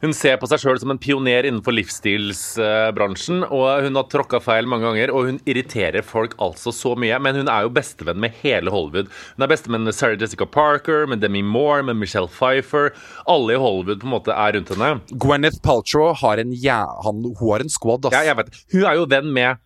hun 0.00 0.14
ser 0.16 0.38
på 0.40 0.48
seg 0.48 0.62
sjøl 0.62 0.78
som 0.80 0.92
en 0.94 1.00
pioner 1.00 1.44
innenfor 1.44 1.74
livsstilsbransjen. 1.76 3.42
Og 3.52 3.84
hun 3.84 3.98
har 3.98 4.06
tråkka 4.08 4.40
feil 4.40 4.68
mange 4.70 4.88
ganger, 4.88 5.12
og 5.12 5.28
hun 5.28 5.40
irriterer 5.44 6.04
folk 6.06 6.36
altså 6.40 6.72
så 6.72 6.94
mye. 6.96 7.18
Men 7.20 7.42
hun 7.42 7.50
er 7.52 7.66
jo 7.66 7.74
bestevenn 7.76 8.20
med 8.22 8.36
hele 8.40 8.72
Hollywood. 8.72 9.10
Hun 9.36 9.44
er 9.44 9.52
bestevenn 9.52 9.84
med 9.84 9.96
Sarah 9.96 10.16
Jessica 10.20 10.48
Parker, 10.48 11.04
med 11.10 11.20
Demi 11.24 11.44
Moore, 11.44 11.84
med 11.90 12.00
Michelle 12.00 12.30
Pfeiffer. 12.32 12.94
Alle 13.28 13.58
i 13.58 13.60
Hollywood 13.60 14.00
på 14.00 14.08
en 14.08 14.16
måte 14.16 14.32
er 14.36 14.56
rundt 14.56 14.72
henne. 14.72 14.92
Gwyneth 15.12 15.60
Paltrow 15.64 16.14
har 16.22 16.40
en 16.40 16.54
ja, 16.56 16.86
Han, 17.04 17.20
hun 17.26 17.52
har 17.52 17.66
en 17.66 17.72
squad, 17.72 18.08
ass. 18.08 18.16
Ja, 18.16 18.24
jeg 18.32 18.40
vet. 18.40 18.62
Hun 18.72 18.86
er 18.88 18.96
jo 18.96 19.08
venn 19.10 19.34
med 19.36 19.60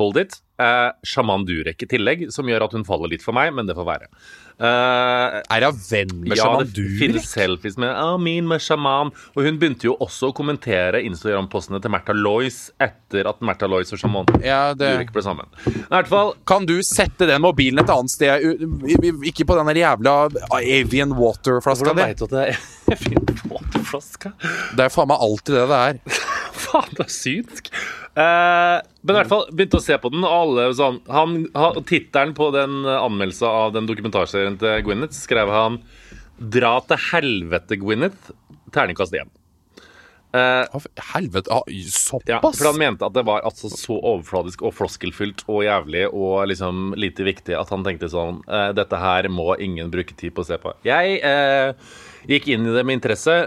Hold 0.00 0.16
it. 0.16 0.38
Eh, 0.60 0.90
Shaman 1.04 1.44
Durek 1.48 1.82
i 1.84 1.88
tillegg, 1.88 2.26
som 2.32 2.48
gjør 2.48 2.66
at 2.66 2.74
hun 2.76 2.86
faller 2.88 3.10
litt 3.12 3.24
for 3.24 3.36
meg, 3.36 3.52
men 3.56 3.68
det 3.68 3.76
får 3.76 3.86
være. 3.88 4.08
Eh, 4.60 5.40
Er 5.56 5.64
hun 5.70 5.78
venn 5.88 6.10
med 6.20 6.36
ja, 6.36 6.44
Shaman 6.44 6.66
det 6.68 6.74
Durek? 6.76 6.98
finnes 7.00 7.28
selfies 7.32 7.78
med 7.80 7.88
«Ah, 7.96 8.18
min 8.20 8.44
med 8.48 8.60
sjaman. 8.60 9.08
Og 9.34 9.46
hun 9.46 9.56
begynte 9.60 9.88
jo 9.88 9.94
også 10.04 10.28
å 10.30 10.34
kommentere 10.36 11.00
Instagram-postene 11.08 11.80
til 11.80 11.92
Märtha 11.94 12.12
Lois 12.16 12.58
etter 12.80 13.28
at 13.30 13.40
Märtha 13.40 13.68
Lois 13.70 13.92
og 13.96 14.02
sjaman 14.02 14.28
Ja, 14.44 14.74
det... 14.76 14.90
Durek 14.98 15.14
ble 15.16 15.24
sammen. 15.24 15.48
I 15.64 15.72
hvert 15.88 16.10
fall 16.12 16.34
Kan 16.48 16.68
du 16.68 16.76
sette 16.84 17.24
den 17.30 17.40
mobilen 17.44 17.80
et 17.80 17.90
annet 17.94 18.12
sted? 18.12 18.44
Ikke 19.30 19.48
på 19.48 19.56
den 19.56 19.72
jævla 19.80 20.16
Avian 20.60 21.16
Water-flaska 21.16 21.94
Hvordan 21.94 21.96
di. 21.96 22.10
veit 22.10 22.20
du 22.20 22.28
at 22.28 22.36
det 22.36 22.44
er 22.52 22.60
Avian 22.98 23.32
Water-flaska? 23.54 24.34
Det 24.76 24.84
er 24.86 24.92
faen 24.92 25.08
meg 25.10 25.24
alltid 25.24 25.56
det 25.56 25.66
det 25.72 25.80
er. 25.88 26.20
Faen, 26.70 26.92
det 26.96 27.06
er 27.06 27.14
synsk. 27.14 27.70
Eh, 28.14 28.76
men 29.02 29.14
i 29.14 29.18
hvert 29.18 29.30
fall 29.30 29.46
begynte 29.54 29.78
å 29.80 29.84
se 29.84 29.96
på 30.02 30.10
den, 30.12 30.24
og 30.26 30.36
alle 30.36 30.68
sånn 30.78 31.00
han, 31.10 31.36
han, 31.54 31.82
Tittelen 31.86 32.34
på 32.38 32.50
den 32.54 32.80
eh, 32.84 33.00
anmeldelsen 33.00 33.48
av 33.50 33.74
den 33.76 33.90
dokumentarserien 33.90 34.58
til 34.60 34.86
Gwyneth 34.86 35.16
skrev 35.18 35.52
han 35.54 35.82
'Dra 36.40 36.78
til 36.88 36.96
helvete, 37.10 37.76
Gwyneth'. 37.76 38.32
Terningkast 38.72 39.12
én. 39.12 39.28
Eh, 40.32 40.80
Helvete, 41.12 41.50
ah, 41.50 41.62
Ja, 41.66 41.82
såpass? 41.90 42.58
for 42.58 42.66
han 42.70 42.78
mente 42.78 43.04
at 43.04 43.12
det 43.12 43.24
var 43.26 43.42
altså 43.42 43.66
så 43.68 43.96
overfladisk 43.98 44.62
og 44.62 44.76
floskelfylt 44.78 45.42
og 45.50 45.64
jævlig 45.66 46.04
og 46.06 46.46
liksom 46.46 46.94
lite 46.94 47.26
viktig 47.26 47.56
at 47.58 47.72
han 47.74 47.82
tenkte 47.82 48.06
sånn 48.12 48.38
eh, 48.46 48.70
Dette 48.78 49.00
her 49.02 49.26
må 49.26 49.56
ingen 49.58 49.90
bruke 49.90 50.14
tid 50.14 50.32
på 50.36 50.44
å 50.44 50.46
se 50.46 50.58
på. 50.62 50.72
Jeg 50.86 51.18
eh, 51.26 51.74
gikk 52.30 52.46
inn 52.54 52.68
i 52.68 52.76
det 52.76 52.86
med 52.86 53.00
interesse. 53.00 53.40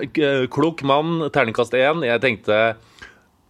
Klok 0.51 0.83
mann, 0.83 1.29
terningkast 1.31 1.73
én. 1.79 2.03
Jeg 2.03 2.19
tenkte 2.19 2.59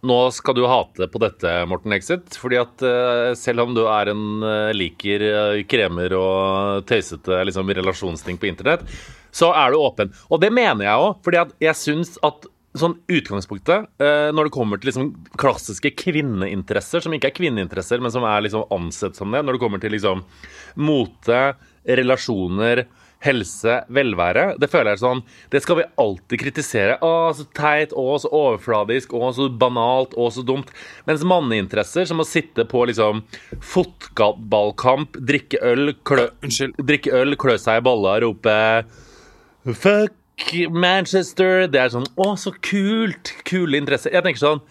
nå 0.04 0.18
skal 0.34 0.56
du 0.56 0.64
hate 0.68 1.08
på 1.10 1.20
dette, 1.22 1.50
Morten 1.70 1.94
Exit. 1.96 2.36
fordi 2.40 2.60
at 2.60 2.84
eh, 2.84 3.32
selv 3.38 3.64
om 3.64 3.74
du 3.76 3.84
er 3.88 4.12
en 4.12 4.24
eh, 4.44 4.72
liker 4.76 5.26
eh, 5.28 5.60
kremer 5.68 6.14
og 6.18 6.88
tøysete 6.88 7.42
liksom, 7.48 7.72
relasjonsting 7.80 8.40
på 8.40 8.50
internett, 8.50 8.84
så 9.34 9.50
er 9.56 9.72
du 9.72 9.80
åpen. 9.80 10.12
Og 10.30 10.42
det 10.42 10.52
mener 10.54 10.86
jeg 10.86 11.06
òg, 11.06 11.22
fordi 11.26 11.40
at 11.40 11.54
jeg 11.64 11.80
syns 11.80 12.18
at 12.26 12.46
sånn 12.74 12.96
utgangspunktet, 13.06 13.84
når 14.34 14.48
det 14.48 14.52
kommer 14.54 14.80
til 14.82 14.88
liksom 14.90 15.12
klassiske 15.38 15.92
kvinneinteresser, 15.94 17.04
som 17.04 17.12
ikke 17.14 17.28
er 17.30 17.36
kvinneinteresser, 17.36 18.00
men 18.02 18.10
som 18.10 18.26
er 18.26 18.42
liksom 18.42 18.64
ansett 18.74 19.14
som 19.14 19.30
det, 19.30 19.44
når 19.46 19.54
det 19.54 19.62
kommer 19.62 19.82
til 19.82 19.94
liksom 19.94 20.24
mote, 20.82 21.38
relasjoner, 21.86 22.82
helse, 23.24 23.78
velvære, 23.94 24.44
det 24.60 24.68
føler 24.72 24.92
jeg 24.92 25.02
sånn 25.02 25.22
Det 25.52 25.62
skal 25.64 25.78
vi 25.80 25.86
alltid 26.00 26.40
kritisere. 26.42 26.96
Å, 27.04 27.32
så 27.36 27.46
teit, 27.56 27.94
å, 27.96 28.06
så 28.20 28.30
overfladisk, 28.34 29.14
å, 29.16 29.30
så 29.36 29.48
banalt, 29.48 30.16
å, 30.16 30.28
så 30.34 30.44
dumt. 30.46 30.70
Mens 31.08 31.24
manneinteresser, 31.26 32.08
som 32.10 32.20
å 32.22 32.28
sitte 32.28 32.66
på 32.68 32.84
liksom 32.90 33.24
fotballkamp, 33.74 35.18
drikke 35.32 35.62
øl, 35.64 35.94
klø, 36.06 36.28
Unnskyld. 36.44 36.78
drikke 36.84 37.14
øl, 37.16 37.38
klø 37.40 37.56
seg 37.60 37.80
i 37.80 37.86
balla 37.86 38.18
og 38.18 38.24
rope 38.28 38.58
Fuck 39.64 40.54
Manchester! 40.70 41.68
Det 41.70 41.80
er 41.80 41.92
sånn 41.94 42.08
Å, 42.20 42.34
så 42.40 42.52
kult! 42.64 43.32
Kule 43.48 43.78
interesser. 43.80 44.12
Jeg 44.14 44.26
tenker 44.26 44.42
sånn 44.42 44.64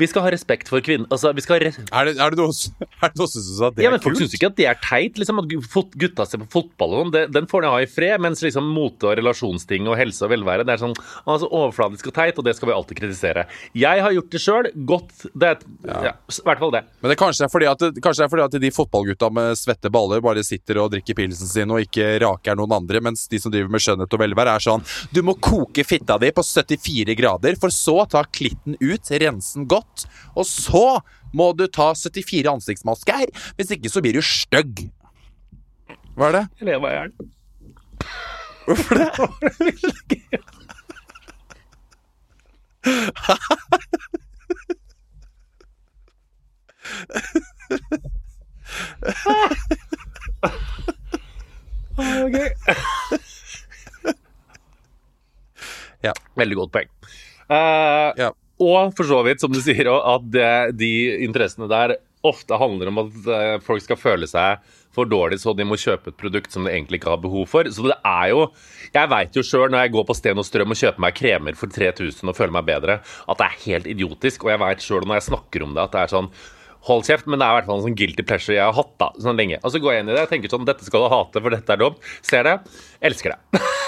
Vi 0.00 0.08
skal 0.08 0.24
ha 0.26 0.32
respekt 0.32 0.70
for 0.72 0.84
kvinner. 0.84 1.08
Altså, 1.12 1.32
vi 1.36 1.44
skal 1.44 1.58
ha 1.58 1.72
Er 1.72 2.08
det, 2.08 2.16
er 2.16 2.34
det 2.34 2.38
noen 2.40 2.52
er 2.52 3.10
det 3.10 3.18
noen 3.18 3.30
som 3.30 3.42
syns 3.42 3.60
at 3.62 3.76
det 3.76 3.84
ja, 3.84 3.90
er 3.90 3.96
men 3.96 4.02
Folk 4.02 4.16
kult? 4.16 4.24
syns 4.24 4.36
ikke 4.38 4.50
at 4.52 4.58
det 4.58 4.68
er 4.70 4.78
teit. 4.82 5.20
Liksom, 5.20 5.42
at 5.42 5.92
gutta 6.00 6.26
ser 6.28 6.42
på 6.44 6.48
fotball 6.56 6.96
og 6.96 7.02
sånn. 7.04 7.32
Den 7.34 7.48
får 7.50 7.64
de 7.64 7.72
ha 7.74 7.80
i 7.82 7.88
fred. 7.90 8.22
Mens 8.22 8.42
liksom 8.44 8.68
mote 8.72 9.10
og 9.10 9.16
relasjonsting 9.20 9.88
og 9.90 9.98
helse 10.00 10.24
og 10.26 10.32
velvære 10.32 10.66
Det 10.68 10.76
er 10.76 10.82
sånn 10.82 10.96
altså, 10.96 11.48
overfladisk 11.48 12.10
og 12.12 12.16
teit, 12.16 12.38
og 12.38 12.46
det 12.46 12.56
skal 12.58 12.70
vi 12.70 12.76
alltid 12.76 13.00
kritisere. 13.02 13.46
Jeg 13.78 14.04
har 14.06 14.16
gjort 14.16 14.32
det 14.32 14.42
sjøl. 14.42 14.70
Godt. 14.92 15.26
Det 15.32 15.52
ja. 15.88 16.00
ja. 16.10 16.14
I 16.14 16.46
hvert 16.48 16.62
fall 16.62 16.74
det. 16.74 16.84
Men 17.02 17.12
det 17.12 17.18
kanskje 17.20 17.46
er 17.46 17.52
fordi 17.52 17.68
at, 17.70 17.86
kanskje 18.02 18.22
det 18.22 18.28
er 18.28 18.32
fordi 18.32 18.46
at 18.46 18.58
de 18.62 18.72
fotballgutta 18.74 19.30
med 19.34 19.58
svette 19.58 19.90
baller 19.92 20.22
bare 20.24 20.44
sitter 20.46 20.80
og 20.82 20.92
drikker 20.94 21.16
pilsen 21.18 21.50
sin 21.50 21.72
og 21.72 21.82
ikke 21.84 22.14
raker 22.22 22.58
noen 22.58 22.76
andre, 22.78 23.02
mens 23.04 23.26
de 23.30 23.40
som 23.42 23.52
driver 23.52 23.72
med 23.72 23.82
skjønnhet 23.82 24.16
og 24.16 24.22
velvære, 24.22 24.56
er 24.56 24.64
sånn 24.64 24.84
Du 25.14 25.22
må 25.26 25.34
koke 25.42 25.84
fitta 25.86 26.18
di 26.22 26.30
på 26.34 26.44
74 26.46 27.16
grader, 27.18 27.58
for 27.60 27.74
så 27.74 28.02
ta 28.10 28.24
klitten 28.28 28.76
ut, 28.80 29.12
rense 29.22 29.58
den 29.58 29.68
godt, 29.70 29.81
og 30.36 30.46
så 30.48 31.00
må 31.32 31.52
du 31.56 31.66
ta 31.66 31.92
74 31.96 32.48
ansiktsmasker. 32.52 33.26
Hvis 33.56 33.70
ikke 33.76 33.90
så 33.92 34.02
blir 34.04 34.18
du 34.18 34.22
stygg. 34.24 34.90
Hva 36.16 36.28
er 36.28 36.32
det? 36.36 36.44
Jeg 36.60 36.66
ler 36.68 36.82
meg 36.82 36.90
i 36.92 36.96
hjel. 37.00 37.12
Hvorfor 38.66 38.94
det? 39.00 39.08
Ja. 56.02 56.12
Veldig 56.36 56.56
godt 56.56 56.72
poeng. 56.74 56.88
Uh, 57.50 58.12
Ja. 58.18 58.30
Og 58.62 58.94
for 58.96 59.08
så 59.08 59.20
vidt, 59.26 59.42
som 59.42 59.52
du 59.52 59.60
sier, 59.62 59.90
at 59.90 60.30
det, 60.30 60.54
de 60.78 60.92
interessene 61.26 61.68
der 61.70 61.96
ofte 62.22 62.54
handler 62.54 62.90
om 62.92 63.00
at 63.02 63.26
eh, 63.34 63.56
folk 63.66 63.82
skal 63.82 63.98
føle 63.98 64.28
seg 64.30 64.62
for 64.94 65.08
dårlig, 65.08 65.40
så 65.42 65.54
de 65.56 65.64
må 65.66 65.78
kjøpe 65.80 66.12
et 66.12 66.18
produkt 66.20 66.52
som 66.54 66.66
de 66.66 66.70
egentlig 66.70 67.00
ikke 67.00 67.10
har 67.10 67.22
behov 67.22 67.48
for. 67.50 67.68
Så 67.72 67.88
det 67.88 67.98
er 68.06 68.30
jo 68.30 68.46
Jeg 68.92 69.08
veit 69.08 69.36
jo 69.36 69.44
sjøl 69.46 69.70
når 69.72 69.86
jeg 69.86 69.94
går 69.94 70.06
på 70.08 70.16
Sten 70.18 70.40
og 70.40 70.46
Strøm 70.46 70.74
og 70.74 70.78
kjøper 70.78 71.02
meg 71.02 71.16
kremer 71.16 71.56
for 71.58 71.72
3000 71.72 72.28
og 72.28 72.36
føler 72.36 72.54
meg 72.58 72.68
bedre, 72.68 72.98
at 73.00 73.40
det 73.40 73.46
er 73.46 73.62
helt 73.66 73.88
idiotisk. 73.94 74.44
Og 74.44 74.52
jeg 74.52 74.62
veit 74.62 74.84
sjøl 74.84 75.06
når 75.06 75.18
jeg 75.18 75.30
snakker 75.30 75.64
om 75.64 75.72
det, 75.72 75.86
at 75.86 75.96
det 75.96 76.02
er 76.04 76.18
sånn 76.18 76.34
Hold 76.82 77.04
kjeft, 77.06 77.28
men 77.30 77.38
det 77.38 77.46
er 77.46 77.52
i 77.52 77.56
hvert 77.60 77.68
fall 77.68 77.78
en 77.78 77.84
sånn 77.84 77.94
guilty 77.94 78.24
pleasure 78.26 78.56
jeg 78.56 78.66
har 78.66 78.74
hatt 78.74 78.96
da, 78.98 79.12
sånn 79.22 79.38
lenge. 79.38 79.60
Og 79.62 79.70
så 79.70 79.78
går 79.78 79.94
jeg 79.94 80.02
inn 80.02 80.10
i 80.10 80.16
det 80.16 80.24
og 80.26 80.32
tenker 80.32 80.50
sånn 80.50 80.66
Dette 80.66 80.82
skal 80.82 81.04
du 81.04 81.12
hate, 81.14 81.44
for 81.44 81.54
dette 81.54 81.76
er 81.76 81.78
dumt. 81.84 82.10
Ser 82.26 82.48
det. 82.48 82.56
Elsker 83.06 83.36
det. 83.36 83.62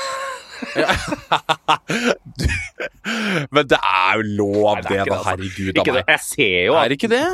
Men 3.54 3.68
det 3.70 3.78
er 3.80 4.12
jo 4.18 4.22
lov, 4.38 4.74
Nei, 4.74 4.82
det, 4.82 4.90
det, 4.90 4.98
da. 4.98 5.02
altså. 5.18 5.30
Herregud 5.30 5.68
Ikke 5.74 5.80
a 5.80 5.84
det. 5.84 5.94
meg. 5.94 6.04
Jeg 6.14 6.20
ser 6.28 6.58
jo 6.66 6.72
Er 6.74 6.78
at 6.80 6.84
det 6.90 6.96
ikke 7.02 7.12
det? 7.14 7.28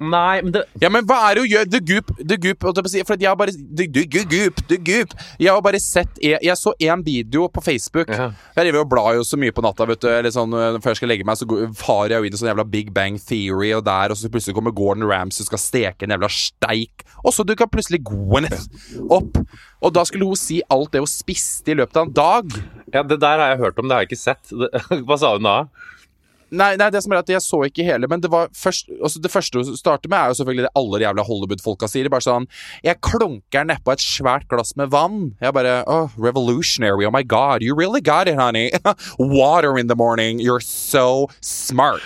Nei, 0.00 0.40
men 0.42 0.52
det 0.54 0.62
Ja, 0.80 0.88
men 0.94 1.06
hva 1.08 1.16
er 1.30 1.34
det 1.34 1.42
å 1.42 1.48
gjøre? 1.50 1.68
The 1.72 1.80
Goop, 1.82 2.12
The 2.22 2.36
Goop 2.38 2.62
holdt 2.68 2.76
jeg 2.78 2.84
på 2.86 2.90
å 2.90 2.92
si, 2.92 3.02
For 3.08 3.18
jeg 3.18 3.28
har 3.28 3.36
bare 3.40 3.50
The, 3.56 3.86
the, 3.90 4.04
the 4.06 4.22
Goop, 4.30 4.60
The 4.70 4.78
Goop 4.86 5.14
Jeg 5.42 5.50
har 5.50 5.62
bare 5.64 5.80
sett 5.82 6.20
Jeg, 6.22 6.38
jeg 6.46 6.56
så 6.60 6.72
en 6.86 7.02
video 7.02 7.48
på 7.50 7.62
Facebook. 7.64 8.08
Ja. 8.14 8.28
Jeg 8.54 8.68
driver 8.68 8.84
og 8.84 8.90
blar 8.92 9.16
jo 9.18 9.24
så 9.26 9.38
mye 9.40 9.54
på 9.56 9.64
natta, 9.66 9.86
vet 9.90 10.00
du. 10.04 10.08
Eller 10.12 10.30
sånn, 10.34 10.54
øh, 10.54 10.78
Før 10.84 10.94
jeg 10.94 11.00
skal 11.00 11.10
legge 11.12 11.26
meg, 11.26 11.38
så 11.40 11.48
går- 11.50 11.66
farer 11.78 12.14
jeg 12.14 12.22
jo 12.22 12.28
inn 12.30 12.36
i 12.38 12.40
sånn 12.42 12.50
jævla 12.52 12.66
Big 12.70 12.92
Bang 12.94 13.18
Theory, 13.18 13.72
og 13.74 13.84
der, 13.88 14.14
og 14.14 14.16
så 14.20 14.30
plutselig 14.30 14.54
kommer 14.58 14.74
Gordon 14.76 15.06
Ramsay 15.08 15.42
og 15.42 15.50
skal 15.50 15.62
steke 15.62 16.06
en 16.06 16.14
jævla 16.14 16.30
steik. 16.30 17.04
Og 17.24 17.34
så 17.34 17.44
dukker 17.46 17.66
plutselig 17.70 18.02
Gwyneth 18.06 18.68
opp. 19.10 19.38
Og 19.82 19.92
da 19.94 20.04
skulle 20.06 20.26
hun 20.30 20.38
si 20.38 20.60
alt 20.70 20.92
det 20.94 21.02
hun 21.02 21.10
spiste 21.10 21.74
i 21.74 21.78
løpet 21.78 21.96
av 21.98 22.06
en 22.06 22.14
dag. 22.14 22.58
Ja, 22.94 23.02
Det 23.02 23.18
der 23.20 23.38
har 23.42 23.54
jeg 23.56 23.62
hørt 23.66 23.78
om, 23.82 23.88
det 23.88 23.96
har 23.98 24.04
jeg 24.06 24.12
ikke 24.12 24.22
sett. 24.22 24.54
Hva 25.08 25.18
sa 25.18 25.34
hun 25.34 25.42
da? 25.48 25.56
Nei, 26.50 26.76
nei, 26.80 26.86
det 26.88 27.02
som 27.04 27.12
er 27.12 27.18
at 27.20 27.28
jeg 27.28 27.42
så 27.44 27.58
ikke 27.66 27.84
hele, 27.84 28.08
men 28.08 28.22
det 28.24 28.30
var 28.32 28.48
først 28.56 28.86
altså 29.04 29.20
Det 29.20 29.28
første 29.30 29.60
hun 29.60 29.76
starter 29.76 30.08
med, 30.08 30.16
er 30.18 30.30
jo 30.32 30.38
selvfølgelig 30.38 30.64
det 30.64 30.70
alle 30.80 31.00
jævla 31.02 31.24
Hollywood-folka 31.26 31.88
sier. 31.92 32.08
Bare 32.08 32.24
sånn 32.24 32.46
Jeg 32.86 33.00
klunker 33.04 33.66
nedpå 33.68 33.92
et 33.92 34.00
svært 34.00 34.46
glass 34.48 34.72
med 34.80 34.88
vann. 34.94 35.34
Jeg 35.44 35.52
bare 35.52 35.82
Oh, 35.86 36.08
revolutionary. 36.16 37.04
Oh 37.04 37.12
my 37.12 37.22
god, 37.22 37.60
you 37.62 37.74
really 37.76 38.00
got 38.00 38.28
it, 38.28 38.36
honey. 38.40 38.70
Water 39.18 39.76
in 39.78 39.88
the 39.88 39.96
morning. 39.96 40.38
You're 40.40 40.60
so 40.64 41.28
smart. 41.40 42.00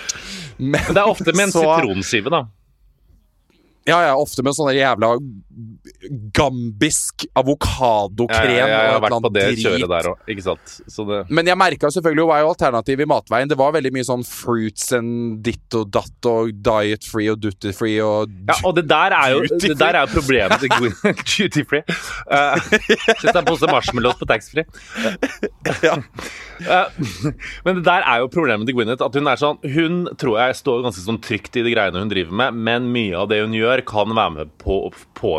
Men, 0.59 0.81
Men 0.87 0.93
det 0.93 1.01
er 1.05 1.07
ofte 1.15 1.31
med 1.33 1.45
en 1.47 1.51
så- 1.55 1.63
sitronskive, 1.63 2.29
da. 2.29 2.43
Ja, 3.85 3.97
ja, 4.07 4.13
ofte 4.15 4.43
med 4.43 4.55
sånne 4.55 4.75
jævla 4.77 5.09
gambisk 6.33 7.25
avokadokrem. 7.39 8.53
Ja, 8.53 8.67
ja, 8.67 8.79
jeg, 8.83 8.93
har 8.93 9.03
vært 9.03 9.15
på 9.25 9.31
det 9.33 9.45
annet 9.47 9.63
kjøret 9.63 9.91
der 9.93 10.09
òg, 10.11 10.23
ikke 10.33 10.45
sant. 10.45 10.75
Så 10.91 11.05
det 11.07 11.19
Men 11.33 11.49
jeg 11.49 11.59
merka 11.59 11.91
selvfølgelig 11.93 12.27
hva 12.29 12.37
er 12.37 12.45
jo 12.45 12.51
alternativet 12.53 13.05
i 13.05 13.09
matveien. 13.09 13.51
Det 13.51 13.59
var 13.59 13.75
veldig 13.75 13.93
mye 13.95 14.07
sånn 14.07 14.25
fruits 14.27 14.89
and 14.97 15.41
ditt 15.45 15.77
og 15.79 15.91
datt 15.93 16.29
og 16.29 16.53
diet 16.65 17.07
free 17.07 17.31
og 17.31 17.41
duty 17.43 17.73
free 17.75 17.99
og 18.03 18.31
Ja, 18.49 18.57
og 18.63 18.77
det 18.77 18.85
der 18.91 19.15
er 19.17 19.35
jo, 19.35 19.43
det 19.51 19.77
der 19.79 19.99
er 19.99 20.07
jo 20.07 20.13
problemet 20.15 20.63
til 20.63 20.71
Duty 21.33 21.63
free. 21.67 21.83
Uh, 22.29 22.57
på 23.21 23.37
en 23.37 23.47
pose 23.47 23.69
marshmallows 23.69 24.19
på 24.19 24.29
taxfree. 24.29 24.65
Ja. 25.83 25.97
Eh, 26.63 26.87
men 27.65 27.79
det 27.79 27.85
der 27.85 28.05
er 28.07 28.21
jo 28.23 28.29
problemet 28.31 28.67
til 28.67 28.77
Gwyneth. 28.77 29.03
At 29.03 29.15
hun 29.17 29.29
er 29.29 29.39
sånn 29.39 29.59
Hun 29.73 30.03
tror 30.21 30.39
jeg 30.39 30.59
står 30.59 30.83
ganske 30.85 31.03
sånn 31.03 31.19
trygt 31.23 31.57
i 31.59 31.65
de 31.65 31.73
greiene 31.73 32.03
hun 32.03 32.11
driver 32.11 32.35
med, 32.43 32.59
men 32.67 32.89
mye 32.93 33.17
av 33.19 33.29
det 33.31 33.41
hun 33.43 33.55
gjør, 33.57 33.83
kan 33.87 34.13
være 34.13 34.35
med 34.37 34.53
på 34.61 34.79
å 34.87 34.93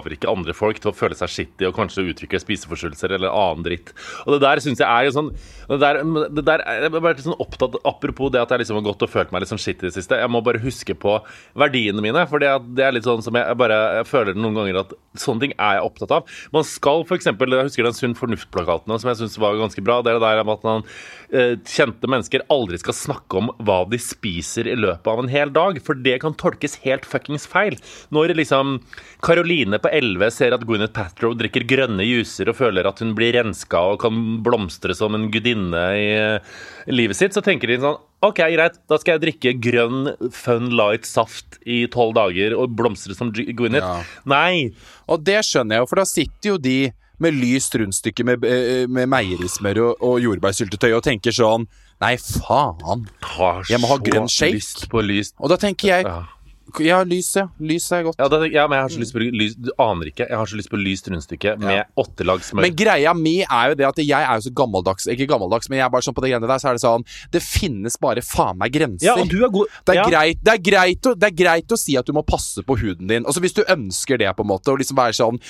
påvirke 0.05 0.31
andre 0.31 0.55
folk 0.57 0.81
til 0.81 0.91
å 0.91 0.97
føle 0.97 1.17
seg 1.19 1.33
skittig 1.33 1.69
og 1.69 1.77
kanskje 1.77 2.07
utvikle 2.11 2.41
spiseforstyrrelser 2.43 3.15
eller 3.17 3.33
annen 3.33 3.65
dritt. 3.67 3.93
Og 4.25 4.35
det 4.35 4.43
der 4.45 4.63
syns 4.63 4.83
jeg 4.83 4.89
er 4.89 5.09
jo 5.09 5.15
sånn 5.15 5.31
Det 5.69 5.79
der, 5.81 6.01
det 6.05 6.45
der 6.45 6.63
er, 6.63 6.85
Jeg 6.85 6.93
har 6.93 7.05
vært 7.05 7.23
sånn 7.25 7.39
opptatt 7.41 7.77
Apropos 7.89 8.31
det 8.33 8.43
at 8.43 8.51
jeg 8.53 8.63
liksom 8.63 8.79
har 8.79 8.87
gått 8.87 9.05
og 9.07 9.11
følt 9.11 9.33
meg 9.33 9.43
litt 9.43 9.51
sånn 9.51 9.61
skittig 9.61 9.87
i 9.87 9.91
det 9.91 9.97
siste. 9.97 10.19
Jeg 10.21 10.31
må 10.33 10.43
bare 10.45 10.61
huske 10.63 10.97
på 10.99 11.17
verdiene 11.59 12.03
mine, 12.05 12.25
for 12.31 12.43
det, 12.43 12.51
det 12.77 12.85
er 12.85 12.95
litt 12.95 13.07
sånn 13.07 13.23
som 13.25 13.37
jeg, 13.39 13.57
bare 13.59 13.79
jeg 14.01 14.09
føler 14.11 14.37
noen 14.39 14.59
ganger 14.59 14.81
at 14.83 14.95
sånne 15.21 15.47
ting 15.47 15.55
er 15.57 15.79
jeg 15.79 15.89
opptatt 15.89 16.15
av. 16.19 16.35
Man 16.55 16.67
skal 16.69 17.05
f.eks. 17.05 17.29
Jeg 17.31 17.69
husker 17.69 17.87
den 17.87 17.97
Sunn 17.97 18.17
fornuft-plakaten 18.19 18.95
som 18.99 19.11
jeg 19.11 19.21
syns 19.23 19.39
var 19.41 19.59
ganske 19.61 19.85
bra. 19.85 20.01
Det 20.03 20.13
er 20.13 20.19
det 20.19 20.27
der 20.27 20.43
med 20.45 20.59
at 20.59 20.67
man 20.67 20.87
eh, 21.31 21.55
kjente 21.71 22.11
mennesker 22.11 22.45
aldri 22.53 22.81
skal 22.83 22.97
snakke 22.99 23.41
om 23.41 23.53
hva 23.65 23.83
de 23.91 24.01
spiser 24.03 24.69
i 24.71 24.77
løpet 24.79 25.11
av 25.11 25.23
en 25.23 25.31
hel 25.33 25.53
dag, 25.55 25.79
for 25.85 25.99
det 25.99 26.19
kan 26.25 26.37
tolkes 26.41 26.79
helt 26.85 27.07
fuckings 27.09 27.47
feil. 27.51 27.79
Når 28.15 28.35
liksom 28.39 28.79
Karoline 29.25 29.81
på 29.83 29.93
11 29.95 30.33
ser 30.35 30.55
at 30.57 30.65
Gwyneth 30.67 30.95
Patrow 30.97 31.35
drikker 31.39 31.67
grønne 31.69 32.05
juicer 32.07 32.51
og 32.51 32.59
føler 32.59 32.87
at 32.89 33.01
hun 33.03 33.13
blir 33.17 33.35
renska 33.37 33.81
og 33.93 34.01
kan 34.03 34.19
blomstre 34.45 34.97
som 34.97 35.17
en 35.17 35.29
gudinne 35.33 35.85
i 35.99 36.09
eh, 36.17 36.57
livet 36.91 37.19
sitt, 37.19 37.37
så 37.37 37.43
tenker 37.45 37.71
de 37.71 37.79
sånn 37.83 38.01
OK, 38.25 38.41
greit, 38.55 38.79
da 38.89 38.97
skal 39.01 39.19
jeg 39.19 39.25
drikke 39.27 39.55
grønn 39.67 40.11
Fun 40.33 40.71
Light 40.73 41.05
saft 41.09 41.59
i 41.69 41.83
tolv 41.93 42.15
dager 42.17 42.55
og 42.57 42.73
blomstre 42.73 43.13
som 43.17 43.33
Gwyneth. 43.35 43.85
Ja. 43.85 44.21
Nei! 44.31 44.71
Og 45.13 45.25
det 45.27 45.43
skjønner 45.45 45.77
jeg 45.77 45.85
jo, 45.85 45.89
for 45.91 46.01
da 46.01 46.07
sitter 46.09 46.55
jo 46.55 46.61
de 46.61 46.79
med 47.23 47.37
lyst 47.37 47.77
rundstykke 47.79 48.25
med, 48.27 48.45
eh, 48.49 48.87
med 48.91 49.11
meierismør 49.13 49.83
og, 49.85 50.05
og 50.05 50.23
jordbærsyltetøy 50.25 50.93
og 50.97 51.05
tenker 51.07 51.35
sånn 51.37 51.69
Nei, 52.03 52.17
faen. 52.19 53.05
Jeg 53.71 53.79
må 53.81 53.89
ha 53.93 53.97
grønn 54.03 54.27
shake. 54.29 54.59
Og 55.39 55.53
da 55.53 55.57
tenker 55.63 55.93
jeg 55.93 56.09
Ja. 56.65 56.85
Ja, 56.85 57.05
lys, 57.07 57.29
ja. 57.37 57.45
Lys 57.61 57.87
er 57.93 58.03
godt. 58.07 58.19
Ja, 58.19 58.27
det, 58.33 58.49
ja, 58.53 58.65
men 58.69 58.79
jeg 58.79 58.85
har 58.87 58.93
så 58.95 59.01
lyst 59.03 59.15
på 59.15 59.21
lys 59.23 59.55
Du 59.61 59.71
aner 59.79 60.09
ikke. 60.11 60.27
Jeg 60.27 60.39
har 60.39 60.49
så 60.49 60.57
lyst 60.59 60.71
på 60.73 60.81
lyst 60.81 61.09
rundstykke 61.11 61.57
med 61.61 61.85
åtte 62.01 62.27
lag 62.27 62.43
smør. 62.43 62.65
Men 62.65 62.75
greia 62.77 63.13
mi 63.15 63.37
er 63.45 63.73
jo 63.73 63.79
det 63.79 63.87
at 63.87 64.01
jeg 64.03 64.17
er 64.19 64.41
jo 64.41 64.47
så 64.47 64.53
gammeldags 64.57 65.07
Ikke 65.13 65.29
gammeldags, 65.31 65.69
men 65.71 65.79
jeg 65.79 65.87
er 65.87 65.93
bare 65.95 66.07
sånn 66.07 66.17
på 66.17 66.25
det 66.25 66.33
greiene 66.33 66.51
der, 66.51 66.63
så 66.63 66.71
er 66.73 66.79
det 66.79 66.85
sånn 66.85 67.07
Det 67.35 67.43
finnes 67.45 67.99
bare 68.03 68.25
faen 68.25 68.59
meg 68.61 68.75
grenser. 68.75 69.07
ja, 69.07 69.17
og 69.21 69.31
du 69.31 69.39
er 69.45 69.53
god 69.55 69.77
Det 69.85 69.95
er, 69.95 70.01
ja. 70.01 70.07
greit, 70.11 70.43
det, 70.43 70.57
er 70.57 70.65
greit 70.71 71.11
å, 71.11 71.15
det 71.19 71.31
er 71.31 71.37
greit 71.45 71.77
å 71.77 71.81
si 71.81 71.99
at 72.01 72.09
du 72.09 72.15
må 72.17 72.25
passe 72.27 72.65
på 72.67 72.79
huden 72.81 73.11
din. 73.11 73.29
Altså 73.29 73.45
Hvis 73.45 73.57
du 73.57 73.63
ønsker 73.63 74.19
det, 74.21 74.31
på 74.35 74.47
en 74.47 74.51
måte, 74.51 74.73
og 74.73 74.81
liksom 74.83 74.99
være 74.99 75.19
sånn 75.21 75.41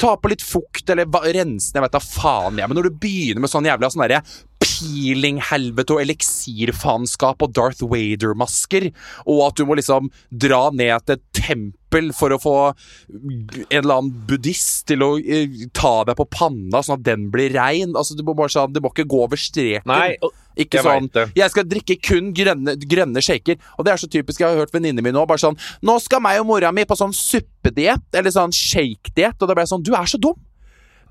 Ta 0.00 0.16
på 0.18 0.32
litt 0.32 0.42
fukt, 0.42 0.88
eller 0.90 1.06
rense 1.06 1.70
ned, 1.70 1.78
jeg 1.78 1.84
vet 1.84 1.94
da 1.94 2.00
faen 2.02 2.58
jeg. 2.58 2.66
Men 2.66 2.76
når 2.80 2.88
du 2.88 2.96
begynner 2.98 3.44
med 3.44 3.52
sånn 3.52 3.68
jævla 3.68 3.90
sånn 3.92 4.02
derre 4.02 4.24
peeling-helvete 4.64 5.94
og 5.94 6.02
eliksirfaenskap 6.04 7.44
og 7.44 7.52
Darth 7.56 7.84
Vader-masker, 7.90 8.88
og 9.28 9.42
at 9.48 9.58
du 9.60 9.66
må 9.68 9.76
liksom 9.78 10.10
dra 10.30 10.66
ned 10.74 11.04
til 11.04 11.18
et 11.18 11.24
tempel 11.36 12.10
for 12.16 12.34
å 12.34 12.40
få 12.42 12.54
en 12.72 13.68
eller 13.70 13.98
annen 13.98 14.14
buddhist 14.28 14.86
til 14.90 15.04
å 15.04 15.10
eh, 15.20 15.66
ta 15.76 15.92
deg 16.08 16.16
på 16.18 16.26
panna, 16.32 16.80
sånn 16.82 16.98
at 16.98 17.04
den 17.06 17.28
blir 17.34 17.54
rein. 17.54 17.94
Altså, 17.94 18.16
du 18.18 18.24
må 18.26 18.34
sånn, 18.50 18.72
du 18.74 18.80
må 18.82 18.90
ikke 18.92 19.06
gå 19.10 19.20
over 19.26 19.40
streken. 19.40 19.86
Nei, 19.90 20.16
Ikke 20.58 20.80
jeg 20.80 20.86
sånn 20.86 21.10
det. 21.14 21.28
Jeg 21.38 21.54
skal 21.54 21.68
drikke 21.70 21.98
kun 22.02 22.32
grønne, 22.36 22.76
grønne 22.82 23.22
shaker. 23.24 23.60
Og 23.78 23.86
det 23.86 23.94
er 23.94 24.02
så 24.02 24.10
typisk. 24.10 24.42
Jeg 24.42 24.50
har 24.50 24.64
hørt 24.64 24.74
venninnene 24.74 25.04
mine 25.04 25.20
òg. 25.20 25.28
Bare 25.30 25.42
sånn 25.42 25.58
Nå 25.86 25.96
skal 26.02 26.22
meg 26.24 26.40
og 26.42 26.48
mora 26.50 26.70
mi 26.74 26.86
på 26.86 26.98
sånn 26.98 27.14
suppediett, 27.14 28.06
eller 28.14 28.34
sånn 28.34 28.54
shake-diett. 28.54 29.38
Og 29.38 29.48
da 29.50 29.54
ble 29.54 29.66
jeg 29.66 29.74
sånn 29.74 29.86
Du 29.86 29.94
er 29.98 30.10
så 30.10 30.20
dum! 30.22 30.38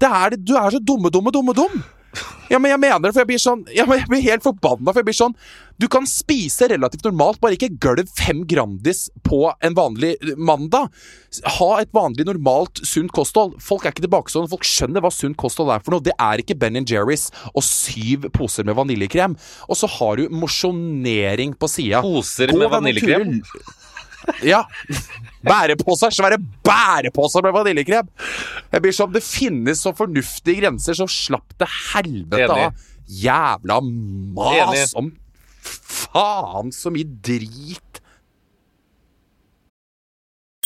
Det 0.01 0.09
er, 0.09 0.35
du 0.35 0.55
er 0.57 0.73
så 0.73 0.79
dumme, 0.83 1.11
dumme, 1.13 1.31
dumme, 1.31 1.53
dum! 1.55 1.83
Ja, 2.51 2.59
men 2.61 2.69
jeg 2.69 2.79
mener 2.83 3.01
det, 3.01 3.13
for 3.15 3.23
jeg 3.23 3.29
blir 3.31 3.41
sånn 3.41 3.63
ja, 3.73 3.85
men 3.89 3.97
Jeg 4.01 4.09
blir 4.11 4.23
helt 4.27 4.43
forbanna, 4.45 4.91
for 4.91 5.01
jeg 5.01 5.07
blir 5.07 5.17
sånn 5.17 5.33
Du 5.81 5.87
kan 5.91 6.05
spise 6.09 6.67
relativt 6.69 7.07
normalt, 7.07 7.39
bare 7.41 7.57
ikke 7.57 7.71
gølv 7.81 8.11
fem 8.13 8.43
Grandis 8.49 9.07
på 9.25 9.47
en 9.65 9.73
vanlig 9.77 10.13
eh, 10.19 10.35
mandag. 10.37 10.93
Ha 11.57 11.69
et 11.81 11.89
vanlig, 11.95 12.27
normalt, 12.29 12.83
sunt 12.85 13.11
kosthold. 13.15 13.55
Folk 13.63 13.87
er 13.87 13.95
ikke 13.95 14.05
tilbakestående, 14.05 14.51
folk 14.51 14.67
skjønner 14.67 15.01
hva 15.03 15.09
sunt 15.13 15.39
kosthold 15.41 15.73
er 15.73 15.81
for 15.81 15.95
noe. 15.95 16.05
Det 16.05 16.13
er 16.21 16.43
ikke 16.43 16.59
Ben 16.61 16.77
Jerry's 16.85 17.29
og 17.53 17.65
syv 17.65 18.29
poser 18.37 18.67
med 18.67 18.77
vaniljekrem. 18.77 19.33
Og 19.65 19.79
så 19.79 19.89
har 19.97 20.21
du 20.21 20.29
mosjonering 20.43 21.57
på 21.57 21.71
sida. 21.71 22.03
Poser 22.05 22.53
med 22.53 22.69
vaniljekrem? 22.75 23.39
Ja. 24.45 24.63
Bæreposer. 25.43 26.13
Svære 26.15 26.37
bæreposer 26.63 27.43
med 27.43 27.53
vaniljekrem. 27.55 28.07
Jeg 28.71 28.81
blir 28.85 28.95
sånn, 28.95 29.11
Det 29.13 29.23
finnes 29.23 29.81
så 29.83 29.93
fornuftige 29.95 30.61
grenser, 30.61 30.93
så 30.97 31.07
slapp 31.11 31.53
det 31.59 31.67
helvete 31.93 32.47
Enig. 32.47 32.67
av. 32.69 32.73
Jævla 33.09 33.81
mas 33.83 34.93
Enig. 34.93 34.95
om 34.95 35.11
faen 35.63 36.71
så 36.75 36.91
mye 36.91 37.07
drit. 37.23 37.82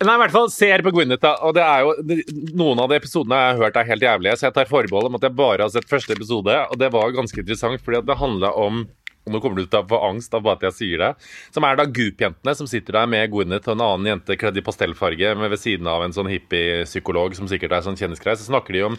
Nei, 0.00 0.14
i 0.16 0.20
hvert 0.22 0.32
fall 0.32 0.46
ser 0.48 0.80
på 0.80 0.94
Gwyneth, 0.96 1.20
da. 1.20 1.34
Og 1.44 1.52
det 1.52 1.60
er 1.60 1.82
jo 1.84 2.20
Noen 2.56 2.78
av 2.80 2.88
de 2.88 2.96
episodene 2.96 3.36
jeg 3.36 3.50
har 3.50 3.58
hørt 3.66 3.76
er 3.76 3.90
helt 3.90 4.06
jævlige, 4.06 4.38
så 4.40 4.46
jeg 4.46 4.56
tar 4.56 4.70
forbehold 4.70 5.10
om 5.10 5.18
at 5.18 5.26
jeg 5.26 5.36
bare 5.36 5.66
har 5.66 5.74
sett 5.74 5.90
første 5.90 6.16
episode. 6.16 6.54
Og 6.72 6.80
det 6.80 6.88
var 6.94 7.12
ganske 7.12 7.42
interessant, 7.42 7.82
fordi 7.84 8.00
det 8.08 8.16
handla 8.22 8.54
om 8.56 8.86
og 9.20 9.34
nå 9.34 9.40
kommer 9.44 9.60
du 9.60 9.68
til 9.68 9.82
å 9.82 9.86
få 9.86 9.98
angst 10.06 10.32
av 10.32 10.40
bare 10.46 10.56
at 10.56 10.62
jeg 10.70 10.76
sier 10.78 11.02
det. 11.02 11.10
Som 11.52 11.66
er 11.68 11.76
da 11.76 11.84
Goop-jentene 11.84 12.54
som 12.56 12.68
sitter 12.70 12.96
der 12.96 13.10
med 13.12 13.28
Gwyneth 13.30 13.68
og 13.68 13.76
en 13.76 13.84
annen 13.84 14.08
jente 14.14 14.36
kledd 14.40 14.56
i 14.56 14.64
pastellfarge 14.64 15.34
ved 15.42 15.60
siden 15.60 15.90
av 15.92 16.06
en 16.06 16.14
sånn 16.16 16.30
hippie-psykolog 16.32 17.36
som 17.36 17.50
sikkert 17.50 17.76
er 17.76 17.84
sånn 17.84 18.00
kjendisgreie. 18.00 18.40
Så 18.40 18.48
snakker 18.48 18.78
de 18.78 18.86
om 18.88 18.96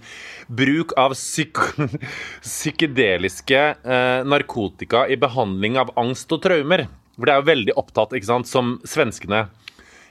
bruk 0.62 0.94
av 1.02 1.18
psyk 1.18 1.58
psykedeliske 2.46 3.64
eh, 3.82 4.22
narkotika 4.30 5.08
i 5.10 5.18
behandling 5.20 5.82
av 5.82 5.92
angst 6.00 6.32
og 6.38 6.46
traumer. 6.46 6.86
For 7.18 7.28
det 7.28 7.34
er 7.34 7.42
jo 7.42 7.50
veldig 7.50 7.78
opptatt, 7.82 8.14
ikke 8.18 8.30
sant, 8.30 8.50
som 8.50 8.78
svenskene. 8.88 9.48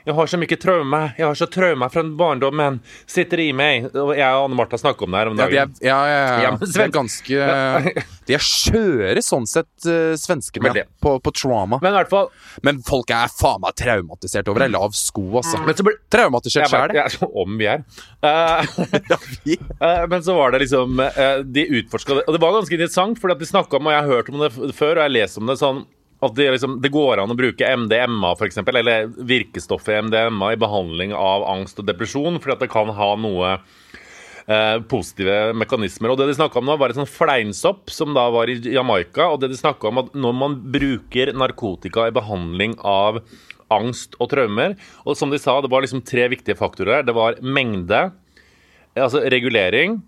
Jeg 0.06 0.16
har 0.16 0.30
så 0.30 0.38
mye 0.40 0.56
traume. 0.60 1.00
Jeg 1.18 1.26
har 1.26 1.36
så 1.38 1.46
traume 1.50 1.88
fra 1.92 2.02
barndommen. 2.22 2.78
Sitter 3.10 3.42
i 3.42 3.50
meg. 3.56 3.90
Og 3.92 4.12
jeg 4.16 4.26
og 4.26 4.46
Anne 4.46 4.56
Martha 4.58 4.80
snakker 4.80 5.06
om 5.06 5.14
det 5.14 5.20
her 5.20 5.30
om 5.30 5.38
Ja, 5.38 5.46
de 5.46 5.58
dagen. 5.58 5.74
er, 5.80 5.86
ja, 5.86 5.98
ja, 6.08 6.20
ja. 6.46 6.52
De 6.60 6.82
er 6.84 6.94
ganske 6.94 8.04
De 8.28 8.36
er 8.36 8.44
skjøre 8.44 9.22
sånn 9.24 9.46
sett, 9.50 9.70
uh, 9.88 10.14
svenskene, 10.20 10.72
ja, 10.76 10.86
på, 11.02 11.16
på 11.20 11.34
trauma. 11.34 11.80
Men 11.82 11.98
fall 12.10 12.30
Men 12.66 12.80
folk 12.86 13.10
er 13.14 13.30
faen 13.32 13.60
meg 13.64 13.76
traumatisert 13.78 14.48
over 14.52 14.64
ei 14.64 14.70
lav 14.72 14.94
sko, 14.96 15.26
altså. 15.40 15.60
men 15.66 15.76
så 15.76 15.86
ble, 15.86 15.96
Traumatisert 16.10 16.70
sjæl, 16.70 16.94
ja, 16.96 17.06
Om 17.28 17.58
vi 17.60 17.70
er. 17.70 17.84
Uh, 18.20 18.60
eh, 19.80 20.02
men 20.10 20.20
så 20.22 20.34
var 20.36 20.52
det 20.52 20.58
liksom 20.64 20.98
uh, 21.00 21.40
De 21.40 21.62
utforska 21.78 22.18
det. 22.18 22.24
Og 22.28 22.36
det 22.36 22.40
var 22.42 22.52
ganske 22.58 22.76
interessant, 22.76 23.20
for 23.20 23.32
de 23.32 23.48
snakka 23.48 23.78
om, 23.78 23.88
og 23.88 23.94
jeg 23.94 24.02
har 24.02 24.10
hørt 24.12 24.28
om 24.28 24.42
det 24.42 24.74
før, 24.76 24.98
og 24.98 25.00
jeg 25.00 25.06
har 25.06 25.14
lest 25.14 25.40
om 25.40 25.48
det 25.48 25.56
sånn 25.60 25.80
at 26.20 26.35
det, 26.37 26.50
liksom, 26.52 26.80
det 26.85 26.92
går 26.92 27.22
an 27.22 27.33
å 27.33 27.37
bruke 27.38 27.68
MDMA, 27.85 28.35
for 28.37 28.48
eksempel, 28.48 28.76
eller 28.80 29.09
virkestoffet 29.09 30.04
MDMA 30.04 30.52
i 30.52 30.59
behandling 30.61 31.14
av 31.16 31.46
angst 31.48 31.80
og 31.80 31.88
depresjon, 31.88 32.37
fordi 32.40 32.56
at 32.56 32.64
det 32.66 32.72
kan 32.72 32.92
ha 32.92 33.09
noe 33.16 33.54
eh, 33.54 34.76
positive 34.90 35.54
mekanismer. 35.56 36.12
Og 36.12 36.20
det 36.20 36.28
de 36.28 36.37
snakka 36.37 36.61
om 36.61 36.68
nå, 36.68 36.76
var 36.80 36.92
et 36.92 36.98
sånn 37.00 37.09
fleinsopp 37.09 37.88
som 37.92 38.12
da 38.16 38.26
var 38.35 38.52
i 38.52 38.59
Jamaica. 38.61 39.30
Og 39.30 39.40
det 39.40 39.52
de 39.54 39.61
om, 39.88 40.02
at 40.02 40.12
når 40.12 40.37
man 40.37 40.59
bruker 40.74 41.33
narkotika 41.33 42.11
i 42.11 42.16
behandling 42.16 42.76
av 42.85 43.22
angst 43.70 44.16
og 44.18 44.33
traumer 44.33 44.72
Og 45.04 45.14
som 45.14 45.30
de 45.30 45.38
sa, 45.38 45.61
det 45.62 45.70
var 45.70 45.85
liksom 45.85 46.02
tre 46.02 46.26
viktige 46.33 46.59
faktorer. 46.59 47.04
Det 47.06 47.14
var 47.16 47.38
mengde, 47.40 48.11
altså 48.98 49.22
regulering, 49.30 50.00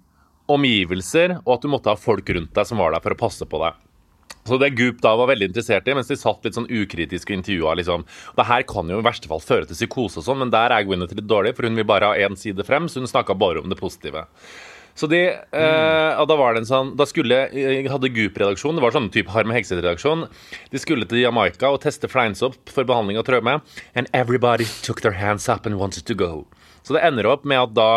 omgivelser, 0.50 1.38
og 1.44 1.56
at 1.56 1.64
du 1.64 1.70
måtte 1.70 1.92
ha 1.94 1.96
folk 1.96 2.28
rundt 2.34 2.52
deg 2.58 2.68
som 2.68 2.82
var 2.82 2.92
der 2.92 3.04
for 3.04 3.14
å 3.14 3.20
passe 3.20 3.46
på 3.48 3.62
deg. 3.62 3.78
Så 4.48 4.58
det 4.58 4.72
Goop 4.74 4.98
da 5.04 5.14
var 5.18 5.30
veldig 5.30 5.52
interessert 5.52 5.86
i, 5.86 5.94
mens 5.94 6.10
de 6.10 6.18
satt 6.18 6.42
litt 6.44 6.56
sånn 6.56 6.66
ukritisk 6.66 7.30
og 7.30 7.36
intervjua 7.36 7.76
liksom 7.78 8.02
Det 8.36 8.46
her 8.48 8.64
kan 8.66 8.90
jo 8.90 8.98
i 8.98 9.06
verste 9.06 9.30
fall 9.30 9.42
føre 9.44 9.68
til 9.68 9.78
psykose 9.78 10.18
og 10.18 10.26
sånn, 10.26 10.42
men 10.42 10.50
der 10.54 10.74
er 10.74 10.86
Gwyneth 10.86 11.14
litt 11.14 11.30
dårlig, 11.30 11.54
for 11.56 11.68
hun 11.68 11.78
vil 11.78 11.86
bare 11.88 12.10
ha 12.10 12.26
én 12.26 12.38
side 12.38 12.66
frem, 12.66 12.90
så 12.90 13.02
hun 13.02 13.10
snakka 13.10 13.38
bare 13.38 13.62
om 13.62 13.70
det 13.70 13.78
positive. 13.78 14.26
Så 14.98 15.08
de, 15.08 15.20
eh, 15.32 16.20
og 16.20 16.26
da 16.28 16.36
var 16.36 16.52
det 16.52 16.62
en 16.62 16.68
sånn 16.68 16.90
Da 17.00 17.06
skulle 17.08 17.46
jeg 17.56 17.86
hadde 17.88 18.10
Goop-redaksjon, 18.12 18.76
det 18.76 18.84
var 18.84 18.92
sånn 18.92 19.08
type 19.12 19.32
Harm 19.32 19.52
Hegseth-redaksjon. 19.54 20.26
De 20.72 20.80
skulle 20.82 21.08
til 21.08 21.22
Jamaica 21.22 21.70
og 21.72 21.80
teste 21.84 22.10
fleinsopp 22.12 22.58
for 22.68 22.84
behandling 22.84 23.16
av 23.16 23.24
traume. 23.24 23.60
And 23.94 24.10
everybody 24.12 24.68
took 24.84 25.00
their 25.00 25.16
hands 25.16 25.48
up 25.48 25.64
and 25.64 25.80
wanted 25.80 26.04
to 26.06 26.14
go. 26.14 26.46
Så 26.84 26.92
det 26.92 27.04
ender 27.06 27.30
opp 27.30 27.46
med 27.48 27.62
at 27.62 27.74
da 27.78 27.90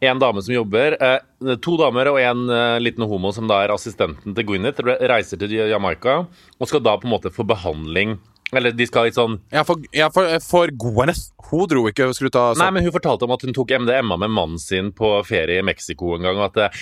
en 0.00 0.18
dame 0.18 0.42
som 0.42 0.54
jobber, 0.54 0.96
eh, 1.02 1.56
to 1.60 1.76
damer 1.76 2.08
og 2.08 2.20
en 2.20 2.48
eh, 2.48 2.78
liten 2.80 3.04
homo 3.04 3.32
som 3.36 3.48
da 3.50 3.60
er 3.64 3.74
assistenten 3.74 4.34
til 4.36 4.46
Gwyneth, 4.48 4.80
reiser 4.84 5.40
til 5.40 5.52
Jamaica 5.52 6.22
og 6.24 6.68
skal 6.68 6.82
da 6.84 6.96
på 6.96 7.08
en 7.08 7.14
måte 7.14 7.32
få 7.34 7.44
behandling 7.48 8.16
Eller 8.52 8.74
de 8.74 8.86
skal 8.88 9.06
litt 9.06 9.18
sånn 9.18 9.38
Ja, 9.54 9.62
for, 9.66 9.82
ja, 9.94 10.08
for, 10.14 10.26
for 10.42 10.72
Gwyneth 10.74 11.30
Hun 11.50 11.68
dro 11.70 11.84
ikke 11.90 12.08
skulle 12.16 12.32
ta 12.34 12.48
Nei, 12.58 12.70
men 12.74 12.86
hun 12.86 12.94
fortalte 12.94 13.26
om 13.26 13.34
at 13.34 13.44
hun 13.46 13.54
tok 13.54 13.72
MDMA 13.84 14.18
med 14.24 14.32
mannen 14.34 14.58
sin 14.60 14.90
på 14.96 15.12
ferie 15.26 15.60
i 15.60 15.66
Mexico 15.66 16.14
en 16.16 16.26
gang, 16.26 16.38
og 16.38 16.58
at, 16.60 16.76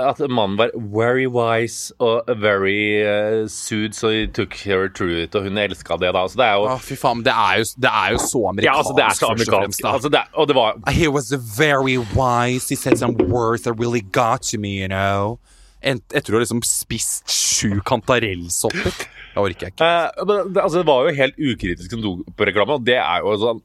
at 0.00 0.20
mannen 0.28 0.56
var 0.58 0.72
very 0.76 1.26
wise 1.28 1.94
og 2.04 2.28
very 2.40 3.00
uh, 3.04 3.46
sued, 3.48 3.96
so 3.96 4.10
he 4.12 4.26
took 4.26 4.54
her 4.64 4.88
through 4.88 5.22
it, 5.24 5.36
og 5.36 5.48
hun 5.48 5.60
elska 5.60 5.96
det 6.00 6.12
da. 6.16 6.24
Så 6.28 6.40
det 6.40 6.46
er 6.46 6.56
jo 6.58 6.68
Å, 6.68 6.76
fy 6.84 6.98
faen, 7.00 7.24
det 7.26 7.32
er 7.32 7.60
jo, 7.62 7.68
det 7.84 7.92
er 7.92 8.14
jo 8.14 8.22
så 8.24 8.42
amerikansk. 8.52 8.68
Ja, 8.68 8.76
altså, 8.82 8.96
det 8.98 9.04
er 9.06 9.18
så 9.18 9.32
amerikansk. 9.32 9.84
Altså, 9.92 10.12
det, 10.12 10.24
og 10.34 10.48
det 10.50 10.58
var 10.58 10.80
He 10.92 11.08
was 11.12 11.32
very 11.58 11.98
wise. 12.16 12.68
He 12.68 12.76
said 12.76 12.98
some 12.98 13.16
words 13.28 13.62
that 13.62 13.78
really 13.80 14.00
got 14.00 14.42
to 14.52 14.58
me, 14.58 14.76
you 14.82 14.88
know. 14.88 15.38
Etter 15.80 16.34
å 16.34 16.40
ha 16.40 16.44
liksom 16.44 16.64
spist 16.66 17.30
sju 17.30 17.78
kantarellsopper. 17.86 19.06
Det 19.34 19.42
orker 19.42 19.68
jeg 19.68 19.74
ikke. 19.76 19.88
Eh, 19.88 20.28
men 20.28 20.52
det, 20.52 20.62
altså, 20.62 20.80
det 20.80 20.88
var 20.88 21.08
jo 21.08 21.16
helt 21.22 21.42
ukritisk 21.54 21.94
som 21.94 22.04
dopreklame, 22.04 22.78
og 22.78 22.86
det 22.86 23.00
er 23.00 23.24
jo 23.24 23.34
sånn 23.42 23.64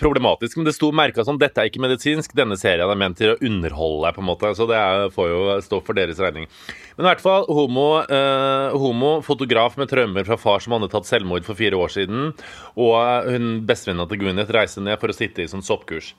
problematisk. 0.00 0.56
Men 0.58 0.66
det 0.68 0.74
sto 0.76 0.90
merka 0.94 1.24
sånn 1.26 1.38
dette 1.40 1.62
er 1.62 1.70
ikke 1.70 1.82
medisinsk, 1.84 2.34
denne 2.36 2.56
serien 2.58 2.90
er 2.90 2.98
ment 2.98 3.18
til 3.20 3.34
å 3.34 3.38
underholde 3.38 4.06
deg, 4.06 4.16
på 4.16 4.22
en 4.24 4.28
måte. 4.28 4.52
Så 4.58 4.66
det 4.70 4.78
er, 4.78 5.10
får 5.14 5.28
jo 5.30 5.42
stå 5.66 5.80
for 5.86 5.98
deres 5.98 6.22
regning. 6.22 6.48
Men 6.96 7.06
i 7.06 7.10
hvert 7.10 7.24
fall, 7.24 7.46
homo, 7.50 7.88
eh, 8.02 8.78
homo 8.80 9.12
fotograf 9.26 9.78
med 9.80 9.90
traumer 9.92 10.26
fra 10.26 10.38
far 10.40 10.64
som 10.64 10.76
hadde 10.76 10.90
tatt 10.92 11.10
selvmord 11.10 11.46
for 11.46 11.58
fire 11.58 11.78
år 11.78 11.94
siden, 11.94 12.32
og 12.74 13.30
hun 13.30 13.52
bestevenninna 13.68 14.08
til 14.10 14.24
Gwyneth 14.24 14.54
reiser 14.54 14.84
ned 14.86 15.00
for 15.02 15.12
å 15.12 15.16
sitte 15.16 15.44
i 15.44 15.50
sånn 15.50 15.64
soppkurs. 15.64 16.14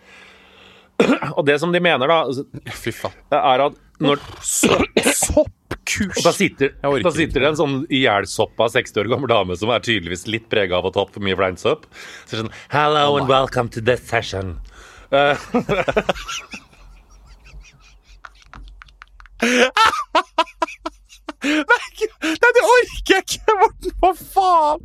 Og 1.36 1.44
det 1.44 1.58
som 1.60 1.74
de 1.74 1.82
mener, 1.84 2.08
da, 2.08 2.72
Fy 2.72 2.94
faen. 2.96 3.16
er 3.36 3.66
at 3.66 3.76
når 4.00 4.22
Soppkurs! 5.66 6.24
da 6.24 6.32
sitter, 6.34 6.74
da 6.82 7.12
sitter 7.14 7.42
det 7.42 7.50
en 7.50 7.58
sånn 7.60 7.76
ihjelsoppa 7.90 8.68
60 8.74 9.02
år 9.02 9.10
gammel 9.14 9.32
dame 9.32 9.58
som 9.58 9.72
er 9.74 9.84
tydeligvis 9.86 10.28
litt 10.30 10.48
prega 10.52 10.78
av 10.78 10.86
å 10.86 10.92
ha 10.92 10.96
tatt 10.98 11.14
for 11.16 11.26
mye 11.26 11.38
fleinsopp. 11.40 11.88
Så 12.26 12.42
sånn 12.42 12.54
Hello 12.74 13.18
and 13.18 13.28
welcome 13.32 13.70
to 13.70 13.82
this 13.82 14.04
session. 14.06 14.58
Eh, 15.12 15.38
Nei, 21.46 22.52
det 22.56 22.64
orker 22.66 23.12
jeg 23.12 23.24
ikke, 23.26 23.56
Morten! 23.60 23.92
Hva 24.02 24.12
faen? 24.18 24.80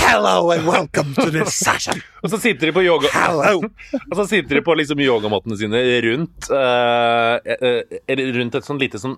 Hello 0.00 0.50
and 0.54 0.64
welcome 0.64 1.12
to 1.18 1.28
this 1.30 1.58
session. 1.66 2.00
og 2.22 2.32
så 2.32 2.38
sitter 2.40 2.70
de 2.70 2.74
på 2.74 2.84
yoga 2.86 3.10
Hello! 3.12 3.60
Og 4.08 4.14
så 4.16 4.24
sitter 4.30 4.58
de 4.58 4.62
på 4.64 4.74
liksom 4.78 5.00
yogamattene 5.02 5.58
sine 5.60 5.80
rundt 6.02 6.48
uh, 6.50 7.36
eh, 7.44 8.22
Rundt 8.38 8.56
et 8.58 8.66
sånn 8.66 8.80
lite 8.80 8.98
sånn 8.98 9.14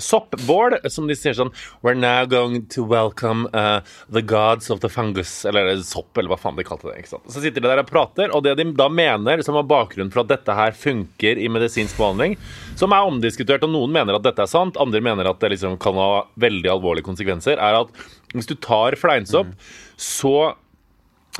soppbål 0.00 0.78
som 0.90 1.06
de 1.10 1.16
sier 1.18 1.36
sånn 1.36 1.52
We're 1.84 1.98
now 1.98 2.24
going 2.28 2.64
to 2.74 2.84
welcome 2.86 3.46
uh, 3.52 3.84
the 4.08 4.22
gods 4.22 4.70
of 4.72 4.80
the 4.80 4.88
fungus. 4.90 5.44
Eller 5.48 5.68
er 5.74 5.84
sopp, 5.86 6.16
eller 6.16 6.32
hva 6.32 6.40
faen 6.40 6.58
de 6.58 6.64
kalte 6.66 6.88
det. 6.88 6.96
ikke 7.02 7.12
sant? 7.12 7.28
Så 7.30 7.44
sitter 7.44 7.62
de 7.62 7.70
der 7.70 7.82
og 7.84 7.90
prater, 7.90 8.32
og 8.34 8.44
det 8.46 8.56
de 8.58 8.66
da 8.76 8.88
mener, 8.92 9.44
som 9.46 9.58
har 9.58 9.68
bakgrunn 9.68 10.10
for 10.12 10.24
at 10.24 10.32
dette 10.32 10.56
her 10.56 10.74
funker 10.76 11.40
i 11.40 11.48
medisinsk 11.52 11.98
behandling, 12.00 12.36
som 12.80 12.94
er 12.96 13.06
omdiskutert, 13.06 13.64
og 13.66 13.72
noen 13.74 13.94
mener 13.94 14.16
at 14.16 14.26
dette 14.26 14.44
er 14.44 14.50
sant, 14.50 14.78
andre 14.80 15.02
mener 15.04 15.28
at 15.30 15.40
det 15.42 15.52
liksom 15.54 15.76
kan 15.80 15.89
ha 15.98 16.24
veldig 16.40 16.70
alvorlige 16.70 17.08
konsekvenser, 17.08 17.58
er 17.58 17.80
at 17.82 17.90
hvis 18.34 18.48
du 18.50 18.54
tar 18.62 18.96
fleinsopp, 19.00 19.50
så 19.96 20.52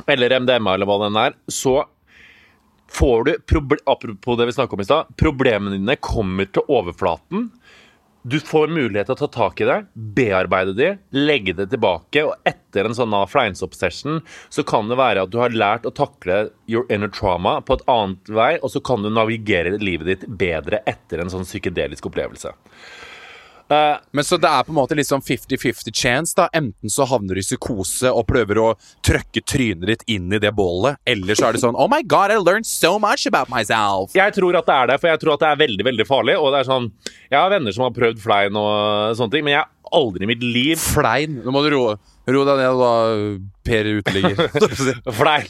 eller 0.09 0.39
MDMA, 0.41 0.75
eller 0.75 0.89
hva 0.89 0.97
den 1.03 1.19
er, 1.19 1.35
så 1.51 1.81
får 2.91 3.27
du 3.27 3.31
Apropos 3.85 4.37
det 4.37 4.47
vi 4.49 4.53
snakket 4.55 4.73
om 4.73 4.81
i 4.83 4.87
stad. 4.87 5.11
Problemene 5.19 5.77
dine 5.77 5.95
kommer 6.03 6.47
til 6.51 6.67
overflaten 6.67 7.49
du 8.23 8.37
får 8.39 8.69
mulighet 8.69 9.07
til 9.09 9.15
å 9.15 9.19
ta 9.23 9.27
tak 9.33 9.61
i 9.63 9.65
det, 9.65 9.77
bearbeide 10.17 10.75
det, 10.77 10.89
legge 11.15 11.55
det 11.57 11.71
tilbake, 11.71 12.21
og 12.27 12.35
etter 12.45 12.85
en 12.85 12.93
sånn 12.93 13.15
fleinsopp-session 13.31 14.19
så 14.53 14.65
kan 14.67 14.91
det 14.91 14.97
være 14.99 15.23
at 15.25 15.31
du 15.33 15.39
har 15.41 15.55
lært 15.55 15.87
å 15.89 15.93
takle 15.95 16.51
your 16.69 16.85
inner 16.93 17.09
trauma 17.09 17.57
på 17.65 17.79
et 17.79 17.87
annet 17.89 18.29
vei, 18.29 18.51
og 18.61 18.73
så 18.73 18.81
kan 18.85 19.01
du 19.01 19.09
navigere 19.09 19.73
livet 19.81 20.11
ditt 20.11 20.27
bedre 20.29 20.83
etter 20.89 21.23
en 21.23 21.33
sånn 21.33 21.47
psykedelisk 21.47 22.11
opplevelse. 22.11 22.53
Eh, 23.71 23.97
Men 24.11 24.27
så 24.27 24.37
det 24.41 24.49
er 24.49 24.65
på 24.67 24.73
en 24.73 24.79
måte 24.81 24.97
litt 24.99 25.07
sånn 25.07 25.23
50-50 25.23 25.95
chance, 25.95 26.35
da. 26.35 26.49
Enten 26.57 26.91
så 26.91 27.05
havner 27.07 27.37
du 27.37 27.41
i 27.41 27.45
psykose 27.45 28.11
og 28.11 28.25
prøver 28.27 28.59
å 28.59 28.67
trøkke 29.07 29.43
trynet 29.47 29.87
ditt 29.87 30.03
inn 30.11 30.31
i 30.33 30.41
det 30.43 30.51
bålet, 30.57 30.99
eller 31.07 31.37
så 31.39 31.47
er 31.49 31.55
det 31.55 31.63
sånn 31.63 31.77
Oh 31.79 31.87
my 31.91 32.01
God, 32.03 32.31
I 32.35 32.39
learned 32.41 32.67
so 32.67 32.97
much 32.99 33.25
about 33.29 33.49
myself. 33.53 34.11
Jeg 34.17 34.35
tror 34.35 34.57
at 34.59 34.67
det 34.67 34.75
er 34.75 34.91
det, 34.91 34.99
for 35.01 35.11
jeg 35.13 35.21
tror 35.23 35.35
at 35.37 35.45
det 35.45 35.51
er 35.53 35.61
veldig 35.63 35.87
veldig 35.87 36.07
farlig. 36.09 36.37
Og 36.39 36.51
det 36.51 36.63
er 36.63 36.69
sånn, 36.71 36.91
Jeg 37.31 37.39
har 37.39 37.49
venner 37.53 37.71
som 37.71 37.87
har 37.87 37.95
prøvd 37.95 38.19
flein 38.19 38.57
og 38.59 39.15
sånne 39.15 39.31
ting, 39.31 39.45
men 39.47 39.55
jeg 39.55 39.65
aldri 39.97 40.25
i 40.25 40.29
mitt 40.31 40.43
liv 40.43 40.79
Flein. 40.81 41.39
Nå 41.45 41.53
må 41.53 41.61
du 41.65 41.71
roe 41.75 41.97
ro 42.31 42.43
deg 42.47 42.59
ned, 42.61 42.77
da, 42.79 42.91
Per 43.65 43.87
uteligger. 43.97 44.37
Flein. 45.19 45.47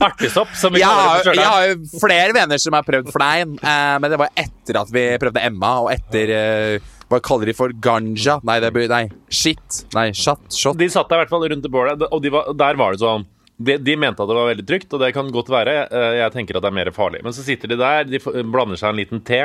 Artigsopp, 0.00 0.52
som 0.56 0.72
vi 0.74 0.80
Jeg 0.80 0.88
kaller 0.88 1.06
det 1.06 1.06
har, 1.06 1.22
på 1.26 1.34
jeg 1.36 1.50
har 1.50 1.68
jo 1.68 2.00
flere 2.00 2.36
venner 2.36 2.60
som 2.62 2.76
har 2.78 2.86
prøvd 2.86 3.10
flein, 3.14 3.56
eh, 3.60 3.94
men 4.02 4.12
det 4.12 4.18
var 4.20 4.30
etter 4.38 4.78
at 4.80 4.92
vi 4.94 5.04
prøvde 5.22 5.42
Emma, 5.46 5.72
og 5.84 5.90
etter 5.94 6.32
eh, 6.36 6.92
Hva 7.10 7.20
kaller 7.22 7.50
de 7.50 7.54
for 7.58 7.74
ganja? 7.82 8.38
Nei, 8.46 8.58
det 8.64 8.72
blir 8.74 8.88
Nei, 8.90 9.04
shit. 9.28 9.82
Nei, 9.94 10.08
shot. 10.16 10.46
Shot. 10.54 10.78
De 10.80 10.88
satt 10.92 11.10
der 11.10 11.20
i 11.20 11.24
hvert 11.24 11.34
fall 11.34 11.46
rundt 11.50 11.66
det 11.66 11.72
bålet, 11.72 12.06
og 12.10 12.22
de 12.24 12.32
var, 12.34 12.50
der 12.56 12.78
var 12.80 12.96
det 12.96 13.02
sånn 13.04 13.26
de, 13.56 13.78
de 13.80 13.94
mente 13.96 14.20
at 14.20 14.28
det 14.28 14.34
var 14.36 14.50
veldig 14.50 14.64
trygt, 14.68 14.90
og 14.92 15.00
det 15.00 15.14
kan 15.16 15.30
godt 15.32 15.48
være. 15.48 15.76
Eh, 15.88 16.14
Jeg 16.18 16.32
tenker 16.34 16.58
at 16.58 16.64
det 16.66 16.68
er 16.68 16.76
mer 16.76 16.90
farlig. 16.92 17.22
Men 17.24 17.32
så 17.32 17.40
sitter 17.46 17.70
de 17.72 17.78
der, 17.80 18.02
de 18.04 18.20
blander 18.52 18.76
seg 18.76 18.90
en 18.92 18.98
liten 19.00 19.22
te. 19.24 19.38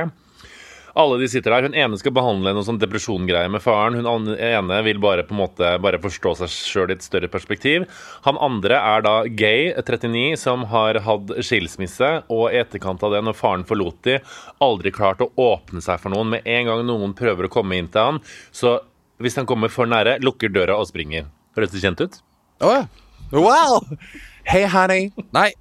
Alle 0.97 1.19
de 1.21 1.27
sitter 1.32 1.54
der. 1.54 1.67
Hun 1.69 1.77
ene 1.77 1.97
skal 1.99 2.13
behandle 2.15 2.54
noen 2.56 2.67
sånn 2.67 2.80
depresjongreier 2.82 3.51
med 3.51 3.63
faren. 3.63 3.97
Hun 3.99 4.32
ene 4.36 4.80
vil 4.88 4.99
bare 5.04 5.23
på 5.27 5.36
en 5.36 5.41
måte 5.43 5.71
bare 5.84 6.01
forstå 6.04 6.34
seg 6.41 6.51
sjøl 6.51 6.91
i 6.91 6.97
et 6.97 7.06
større 7.06 7.30
perspektiv. 7.32 7.88
Han 8.27 8.39
andre 8.41 8.80
er 8.80 9.06
da 9.06 9.15
gay, 9.27 9.71
39, 9.77 10.36
som 10.41 10.65
har 10.71 10.99
hatt 11.06 11.34
skilsmisse, 11.39 12.12
og 12.32 12.45
i 12.51 12.60
etterkant 12.62 13.04
av 13.08 13.15
det, 13.15 13.23
når 13.25 13.39
faren 13.39 13.67
forlot 13.67 14.01
de, 14.08 14.19
aldri 14.63 14.93
klart 14.95 15.23
å 15.23 15.32
åpne 15.39 15.84
seg 15.84 16.01
for 16.04 16.13
noen. 16.13 16.36
Med 16.36 16.47
en 16.49 16.71
gang 16.71 16.86
noen 16.88 17.15
prøver 17.17 17.47
å 17.47 17.54
komme 17.54 17.80
inn 17.80 17.91
til 17.91 18.12
han, 18.12 18.21
så 18.51 18.80
hvis 19.21 19.38
han 19.38 19.47
kommer 19.49 19.71
for 19.71 19.89
nære, 19.89 20.17
lukker 20.25 20.51
døra 20.51 20.80
og 20.82 20.89
springer. 20.89 21.30
Høres 21.56 21.73
det 21.73 21.84
kjent 21.84 22.01
ut? 22.01 22.21
Ja. 22.62 22.86
Well, 23.32 23.86
hey 24.43 24.65
honey. 24.67 25.12
Nei. 25.36 25.51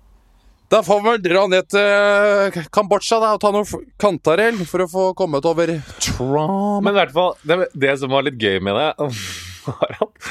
Da 0.71 0.85
får 0.87 1.01
vi 1.03 1.13
dra 1.25 1.41
ned 1.51 1.67
til 1.73 2.59
Kambodsja 2.71 3.17
da, 3.19 3.33
og 3.35 3.41
ta 3.43 3.51
noe 3.51 3.81
kantarell 3.99 4.61
for 4.71 4.85
å 4.85 4.91
få 4.91 5.07
kommet 5.19 5.47
over 5.51 5.73
trauma. 5.99 6.79
Men 6.79 6.95
i 6.95 6.99
hvert 7.01 7.15
fall, 7.17 7.33
det, 7.43 7.57
det 7.75 7.97
som 7.99 8.13
var 8.15 8.23
litt 8.29 8.39
gøy 8.39 8.61
med 8.63 8.79
det, 8.79 9.09
var 9.67 9.97
at 9.97 10.29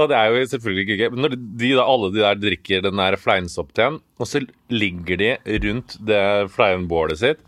Og 0.00 0.08
det 0.08 0.16
er 0.16 0.32
jo 0.32 0.46
selvfølgelig 0.54 0.86
ikke 0.86 0.96
gøy, 1.02 1.10
men 1.12 1.22
når 1.26 1.36
de 1.36 1.74
da, 1.76 1.84
alle 1.84 2.08
de 2.14 2.22
der 2.24 2.40
drikker 2.46 2.86
den 2.86 3.02
der 3.02 3.18
fleinsoppteen, 3.20 4.00
og 4.16 4.30
så 4.30 4.40
ligger 4.72 5.20
de 5.20 5.30
rundt 5.66 5.98
det 6.08 6.24
fleinbålet 6.56 7.20
sitt, 7.20 7.44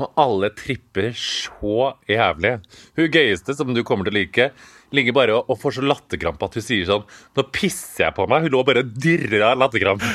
og 0.00 0.14
alle 0.14 0.48
tripper 0.56 1.10
så 1.18 1.90
jævlig. 2.08 2.54
Hun 2.96 3.10
gøyeste, 3.18 3.58
som 3.58 3.74
du 3.74 3.82
kommer 3.82 4.06
til 4.06 4.14
å 4.14 4.20
like, 4.22 4.52
ligger 4.96 5.16
bare 5.16 5.36
og, 5.38 5.50
og 5.50 5.58
får 5.60 5.72
så 5.78 5.82
latterkrampe 5.86 6.46
at 6.46 6.56
hun 6.58 6.64
sier 6.64 6.86
sånn 6.88 7.04
Nå 7.38 7.42
pisser 7.54 8.06
jeg 8.06 8.16
på 8.16 8.26
meg. 8.30 8.46
Hun 8.46 8.54
lå 8.56 8.62
bare 8.66 8.84
og 8.84 8.92
dirra 9.00 9.54
latterkrampe. 9.58 10.06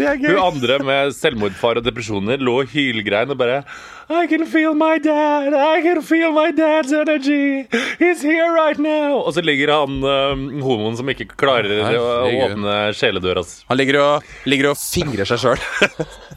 Er 0.00 0.18
Hun 0.20 0.38
andre 0.38 0.76
med 0.84 1.14
selvmordfare 1.16 1.80
og 1.80 1.86
depresjoner 1.86 2.38
lå 2.42 2.52
og 2.62 2.70
hylgrein 2.70 3.32
og 3.32 3.38
bare 3.40 3.62
I 4.10 4.26
can 4.26 4.44
feel 4.46 4.74
my 4.74 4.98
dad, 4.98 5.54
I 5.54 5.82
can 5.82 6.02
feel 6.02 6.32
my 6.34 6.50
dad's 6.50 6.92
energy. 6.92 7.68
He's 8.00 8.22
here 8.22 8.52
right 8.52 8.78
now. 8.78 9.22
Og 9.22 9.34
så 9.34 9.40
ligger 9.40 9.70
han 9.70 10.02
um, 10.02 10.62
homoen 10.64 10.96
som 10.98 11.08
ikke 11.12 11.28
klarer 11.38 11.94
å, 11.94 12.02
å 12.26 12.32
åpne 12.48 12.74
sjeledøra. 12.98 13.44
Han 13.70 13.78
ligger 13.78 14.00
og, 14.02 14.32
ligger 14.50 14.72
og 14.72 14.80
fingrer 14.82 15.30
seg 15.30 15.38
sjøl. 15.44 15.62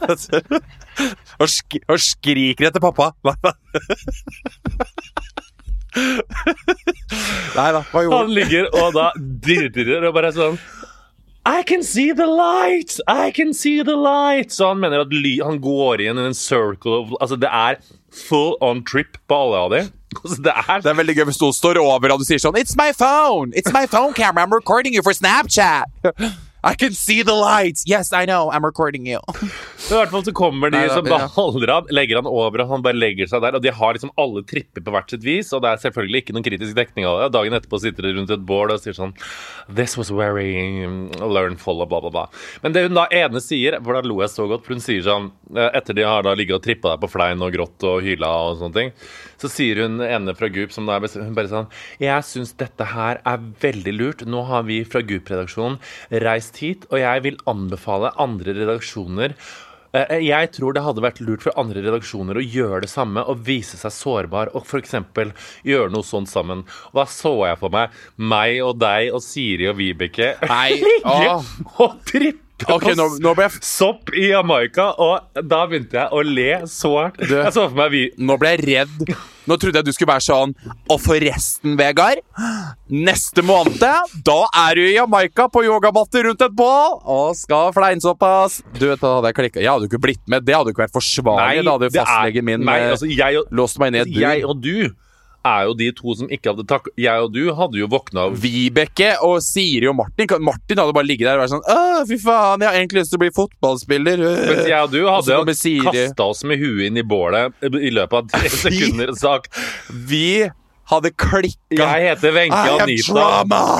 og, 1.40 1.48
sk 1.50 1.80
og 1.82 1.98
skriker 1.98 2.70
etter 2.70 2.84
pappa. 2.84 3.10
Nei 7.54 7.68
da, 7.74 7.82
hva 7.90 8.02
gjorde 8.02 8.18
Han 8.18 8.32
ligger 8.34 8.68
og 8.74 8.96
da 8.96 9.10
dirrer 9.18 10.08
og 10.08 10.14
bare 10.16 10.32
sånn 10.34 10.58
I 11.44 11.62
can 11.62 11.82
see 11.84 12.12
the 12.16 12.24
light! 12.26 12.96
I 13.06 13.30
can 13.30 13.52
see 13.52 13.82
the 13.84 13.96
light! 14.00 14.52
Så 14.54 14.70
han 14.70 14.80
mener 14.80 15.02
at 15.04 15.12
ly 15.12 15.34
han 15.44 15.58
går 15.60 16.00
inn 16.06 16.16
i 16.20 16.24
en 16.30 16.36
circle 16.36 16.94
of 17.02 17.12
Altså, 17.20 17.36
det 17.36 17.50
er 17.52 17.76
full 18.14 18.54
on 18.64 18.80
trip 18.86 19.18
på 19.28 19.36
alle 19.42 19.60
av 19.66 19.74
dem. 19.74 19.92
Altså, 20.14 20.40
det 20.46 20.54
er 20.56 20.80
Det 20.80 20.90
er 20.92 20.98
veldig 21.02 21.16
gøy 21.18 21.24
hvis 21.28 21.40
noen 21.42 21.56
står 21.56 21.80
over 21.82 22.14
og 22.14 22.22
du 22.22 22.26
sier 22.28 22.40
sånn 22.40 22.56
It's 22.56 22.78
my 22.80 22.92
phone! 22.96 23.52
It's 23.52 23.74
my 23.76 23.84
phone 23.90 24.16
camera! 24.16 24.46
I'm 24.46 24.54
recording 24.54 24.96
you 24.96 25.02
for 25.04 25.12
Snapchat! 25.12 25.84
I 26.64 26.74
can 26.74 26.94
see 26.94 27.22
the 27.22 27.34
lights! 27.34 27.84
Yes, 27.86 28.12
I 28.12 28.24
know. 28.24 28.50
I'm 28.50 28.64
recording 28.64 29.06
you. 29.06 29.20
I 29.84 29.92
hvert 29.92 30.10
fall 30.10 30.24
så 30.24 30.32
kommer 30.32 30.70
de 30.70 30.78
Nei, 30.78 30.86
da, 30.88 30.94
som 30.94 31.06
ja. 31.06 31.18
han, 31.36 31.90
legger 31.92 32.16
han 32.16 32.28
over, 32.30 32.62
og 32.64 32.70
han 32.70 32.84
bare 32.86 32.96
legger 32.96 33.28
seg 33.28 33.42
der. 33.44 33.58
Og 33.58 33.64
de 33.64 33.68
har 33.68 33.92
liksom 33.92 34.14
alle 34.16 34.40
tripper 34.48 34.80
på 34.80 34.94
hvert 34.94 35.12
sitt 35.12 35.26
vis, 35.26 35.52
og 35.52 35.60
det 35.60 35.74
er 35.74 35.82
selvfølgelig 35.82 36.22
ikke 36.22 36.36
noen 36.36 36.46
kritisk 36.46 36.78
dekning 36.78 37.04
av 37.10 37.20
det. 37.20 37.26
Dagen 37.36 37.58
etterpå 37.58 37.82
sitter 37.82 38.08
de 38.08 38.14
rundt 38.16 38.32
et 38.32 38.46
bål 38.48 38.72
og 38.72 38.80
sier 38.80 38.96
sånn 38.96 39.12
This 39.68 39.98
was 40.00 40.08
very 40.08 40.54
learn 40.86 41.34
learnful, 41.36 41.84
og 41.84 41.92
bla, 41.92 42.00
bla, 42.00 42.14
bla. 42.14 42.24
Men 42.64 42.72
det 42.72 42.86
hun 42.86 42.96
da 42.96 43.04
ene 43.12 43.44
sier, 43.44 43.76
for 43.84 43.98
da 43.98 44.08
lo 44.08 44.22
jeg 44.24 44.32
så 44.32 44.48
godt, 44.48 44.64
for 44.64 44.78
hun 44.78 44.84
sier 44.84 45.04
sånn 45.04 45.28
eh, 45.52 45.68
Etter 45.76 46.00
de 46.00 46.08
har 46.08 46.24
da 46.24 46.32
ligget 46.32 46.62
og 46.62 46.64
trippa 46.64 46.94
der 46.94 47.04
på 47.04 47.12
flein 47.12 47.44
og 47.44 47.52
grått 47.52 47.84
og 47.84 48.00
hyla 48.08 48.32
og 48.48 48.62
sånne 48.62 48.78
ting, 48.80 48.94
så 49.44 49.50
sier 49.52 49.82
hun 49.84 50.00
ene 50.04 50.34
fra 50.38 50.48
Goop 50.54 50.72
som 50.74 50.88
da 50.88 50.96
er 50.96 51.04
hun 51.20 51.36
bare 51.36 51.52
sånn 51.52 51.68
Jeg 52.02 52.24
syns 52.26 52.54
dette 52.60 52.88
her 52.94 53.20
er 53.28 53.44
veldig 53.62 53.94
lurt. 53.98 54.24
Nå 54.26 54.42
har 54.48 54.64
vi 54.66 54.80
fra 54.88 55.04
Goop-redaksjonen 55.04 55.78
reist 56.24 56.58
hit, 56.64 56.88
og 56.90 56.98
jeg 57.04 57.22
vil 57.28 57.38
anbefale 57.50 58.14
andre 58.24 58.56
redaksjoner 58.56 59.36
Eh, 59.94 60.18
Jeg 60.26 60.48
tror 60.56 60.74
det 60.74 60.82
hadde 60.82 61.02
vært 61.04 61.20
lurt 61.22 61.44
for 61.44 61.54
andre 61.60 61.78
redaksjoner 61.84 62.34
å 62.34 62.42
gjøre 62.42 62.80
det 62.82 62.88
samme 62.90 63.22
og 63.30 63.44
vise 63.46 63.76
seg 63.78 63.92
sårbar 63.94 64.50
og 64.58 64.64
f.eks. 64.66 64.96
gjøre 65.62 65.92
noe 65.94 66.02
sånt 66.02 66.26
sammen. 66.26 66.64
Og 66.90 66.98
da 66.98 67.04
så 67.06 67.30
jeg 67.46 67.60
for 67.60 67.70
meg 67.70 67.94
meg 68.18 68.58
og 68.66 68.80
deg 68.82 69.12
og 69.14 69.22
Siri 69.22 69.68
og 69.70 69.78
Vibeke 69.78 70.32
Nei, 70.50 70.80
ligge 70.82 71.36
og 71.78 71.94
trippe 72.10 72.42
Ok, 72.74 72.86
nå, 72.96 73.06
nå 73.20 73.34
ble 73.34 73.48
jeg, 73.48 73.60
sopp 73.66 74.12
i 74.14 74.28
Jamaica, 74.30 74.92
og 75.02 75.42
da 75.42 75.64
begynte 75.68 75.98
jeg 75.98 76.14
å 76.14 76.22
le 76.24 76.50
så 76.70 76.92
hardt. 76.96 77.22
Jeg 77.26 77.52
så 77.54 77.66
for 77.66 77.78
meg 77.80 77.90
vi 77.92 78.02
nå 78.22 78.36
ble 78.40 78.54
jeg 78.54 78.62
redd. 78.68 79.14
Nå 79.44 79.58
trodde 79.60 79.80
jeg 79.80 79.84
du 79.84 79.92
skulle 79.92 80.08
være 80.08 80.24
sånn 80.24 80.54
Og 80.88 81.00
forresten, 81.04 81.74
Vegard. 81.76 82.22
Neste 82.88 83.44
måned, 83.44 83.82
da 84.24 84.38
er 84.62 84.78
du 84.78 84.84
i 84.86 84.94
Jamaica 84.94 85.50
på 85.52 85.64
yogamatte 85.66 86.22
rundt 86.24 86.44
et 86.46 86.56
bål 86.56 86.96
og 87.02 87.36
skal 87.36 87.74
fleinsopas. 87.76 88.62
Du 88.78 88.86
vet, 88.86 89.02
da 89.02 89.16
hadde 89.18 89.32
jeg 89.32 89.40
klikka. 89.42 89.60
Jeg 89.60 89.72
hadde 89.74 89.88
jo 89.88 89.92
ikke 89.92 90.04
blitt 90.06 90.24
med. 90.30 90.46
Det 90.46 90.56
hadde 90.56 90.72
jo 90.72 90.76
ikke 90.76 90.86
vært 90.86 90.96
forsvarlig. 90.96 91.64
da 91.66 91.76
hadde 91.76 91.92
fastlegen 91.98 92.48
min 92.48 92.64
Nei, 92.64 92.78
eh, 92.86 92.94
altså, 92.94 93.10
jeg 93.10 93.42
og, 93.42 93.52
låst 93.52 93.82
meg 93.82 93.92
ned 93.96 94.06
et 94.08 94.20
jeg 94.24 94.46
og 94.48 94.62
du 94.64 94.88
er 95.44 95.66
jo 95.68 95.76
de 95.76 95.90
to 95.96 96.14
som 96.18 96.30
ikke 96.32 96.52
hadde 96.52 96.64
takk... 96.68 96.88
Jeg 97.00 97.26
og 97.26 97.34
du 97.34 97.42
hadde 97.56 97.78
jo 97.78 97.88
våkna 97.92 98.28
av 98.28 98.38
Vibeke 98.40 99.12
og 99.26 99.38
Siri 99.44 99.88
og 99.90 99.96
Martin 99.98 100.30
Martin 100.44 100.80
hadde 100.80 100.96
bare 100.96 101.08
ligget 101.08 101.28
der 101.28 101.38
og 101.38 101.44
vært 101.44 101.54
sånn 101.54 101.68
Åh, 101.74 102.00
fy 102.08 102.18
faen, 102.22 102.64
jeg 102.64 102.70
har 102.70 102.80
egentlig 102.80 103.02
lyst 103.02 103.14
til 103.14 103.20
å 103.20 103.24
bli 103.24 103.30
fotballspiller. 103.36 104.24
Mens 104.48 104.68
jeg 104.70 104.80
og 104.80 104.92
du 104.94 105.00
hadde 105.04 105.38
jo 105.38 105.88
kasta 105.90 106.28
oss 106.32 106.44
med 106.48 106.62
huet 106.62 106.88
inn 106.88 107.00
i 107.00 107.06
bålet 107.06 107.64
i 107.64 107.92
løpet 107.94 108.20
av 108.20 108.30
tre 108.34 108.52
sekunder 108.64 109.14
og 109.14 109.20
sagt 109.20 109.64
Vi 110.10 110.28
hadde 110.90 111.10
klikka. 111.16 111.80
Jeg 111.80 112.08
heter 112.10 112.34
Wenche 112.36 112.76
Anita. 112.84 113.28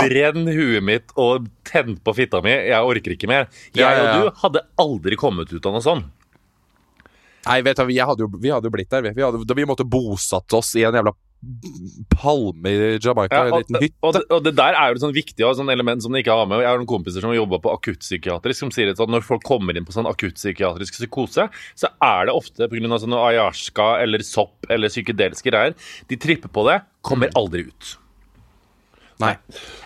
Brenn 0.01 0.49
huet 0.49 0.85
mitt 0.85 1.13
og 1.21 1.49
tenn 1.69 1.99
på 2.01 2.15
fitta 2.17 2.41
mi. 2.45 2.55
Jeg 2.55 2.81
orker 2.81 3.17
ikke 3.17 3.29
mer. 3.31 3.49
Jeg 3.73 3.85
Ja, 3.85 3.91
ja, 3.93 4.05
ja. 4.05 4.05
og 4.05 4.15
du 4.17 4.45
hadde 4.45 4.65
aldri 4.81 5.19
kommet 5.21 5.53
ut 5.53 5.61
av 5.69 5.77
noe 5.77 5.85
sånt. 5.85 6.13
Nei, 7.45 7.59
vet 7.61 7.77
du, 7.77 7.85
vi 7.91 7.99
hadde 8.01 8.25
jo, 8.25 8.31
vi 8.41 8.49
hadde 8.49 8.71
jo 8.71 8.73
blitt 8.73 8.89
der. 8.89 9.05
Vi, 9.05 9.21
hadde, 9.21 9.57
vi 9.57 9.67
måtte 9.69 9.85
bosatt 9.85 10.53
oss 10.57 10.73
i 10.81 10.85
en 10.89 10.97
jævla 10.97 11.13
palme 12.15 12.71
i 12.71 12.99
Jamaica. 13.03 13.35
Ja, 13.37 13.47
en 13.47 13.53
og, 13.53 13.81
hytte. 13.83 13.95
og, 14.03 14.13
det- 14.17 14.25
og 14.31 14.45
det 14.45 14.55
der 14.57 14.75
er 14.79 14.91
jo 14.93 14.99
et 14.99 15.03
sånn 15.05 15.15
viktig 15.17 15.45
og 15.47 15.57
sånn 15.59 15.71
element 15.73 16.03
som 16.03 16.13
de 16.13 16.23
ikke 16.23 16.35
har 16.37 16.47
med. 16.47 16.61
Jeg 16.63 16.69
har 16.71 16.79
noen 16.81 16.91
kompiser 16.91 17.21
som 17.25 17.31
har 17.33 17.37
jobba 17.41 17.59
på 17.65 17.73
akuttpsykiatrisk, 17.75 18.59
som 18.59 18.71
sier 18.75 18.91
at 18.93 18.99
når 18.99 19.25
folk 19.27 19.43
kommer 19.45 19.77
inn 19.77 19.85
på 19.85 19.93
sånn 19.97 20.09
akuttpsykiatrisk 20.11 20.95
psykose, 20.99 21.49
så 21.75 21.91
er 22.03 22.27
det 22.27 22.35
ofte 22.35 22.69
pga. 22.69 22.99
sånne 22.99 23.21
ayashka 23.31 24.03
eller 24.03 24.19
sopp 24.23 24.67
eller 24.71 24.89
psykedeliske 24.89 25.51
greier. 25.51 25.75
De 26.09 26.17
tripper 26.17 26.49
på 26.49 26.65
det, 26.71 26.83
kommer 27.03 27.29
aldri 27.35 27.67
ut. 27.69 27.97
Nei. 29.21 29.37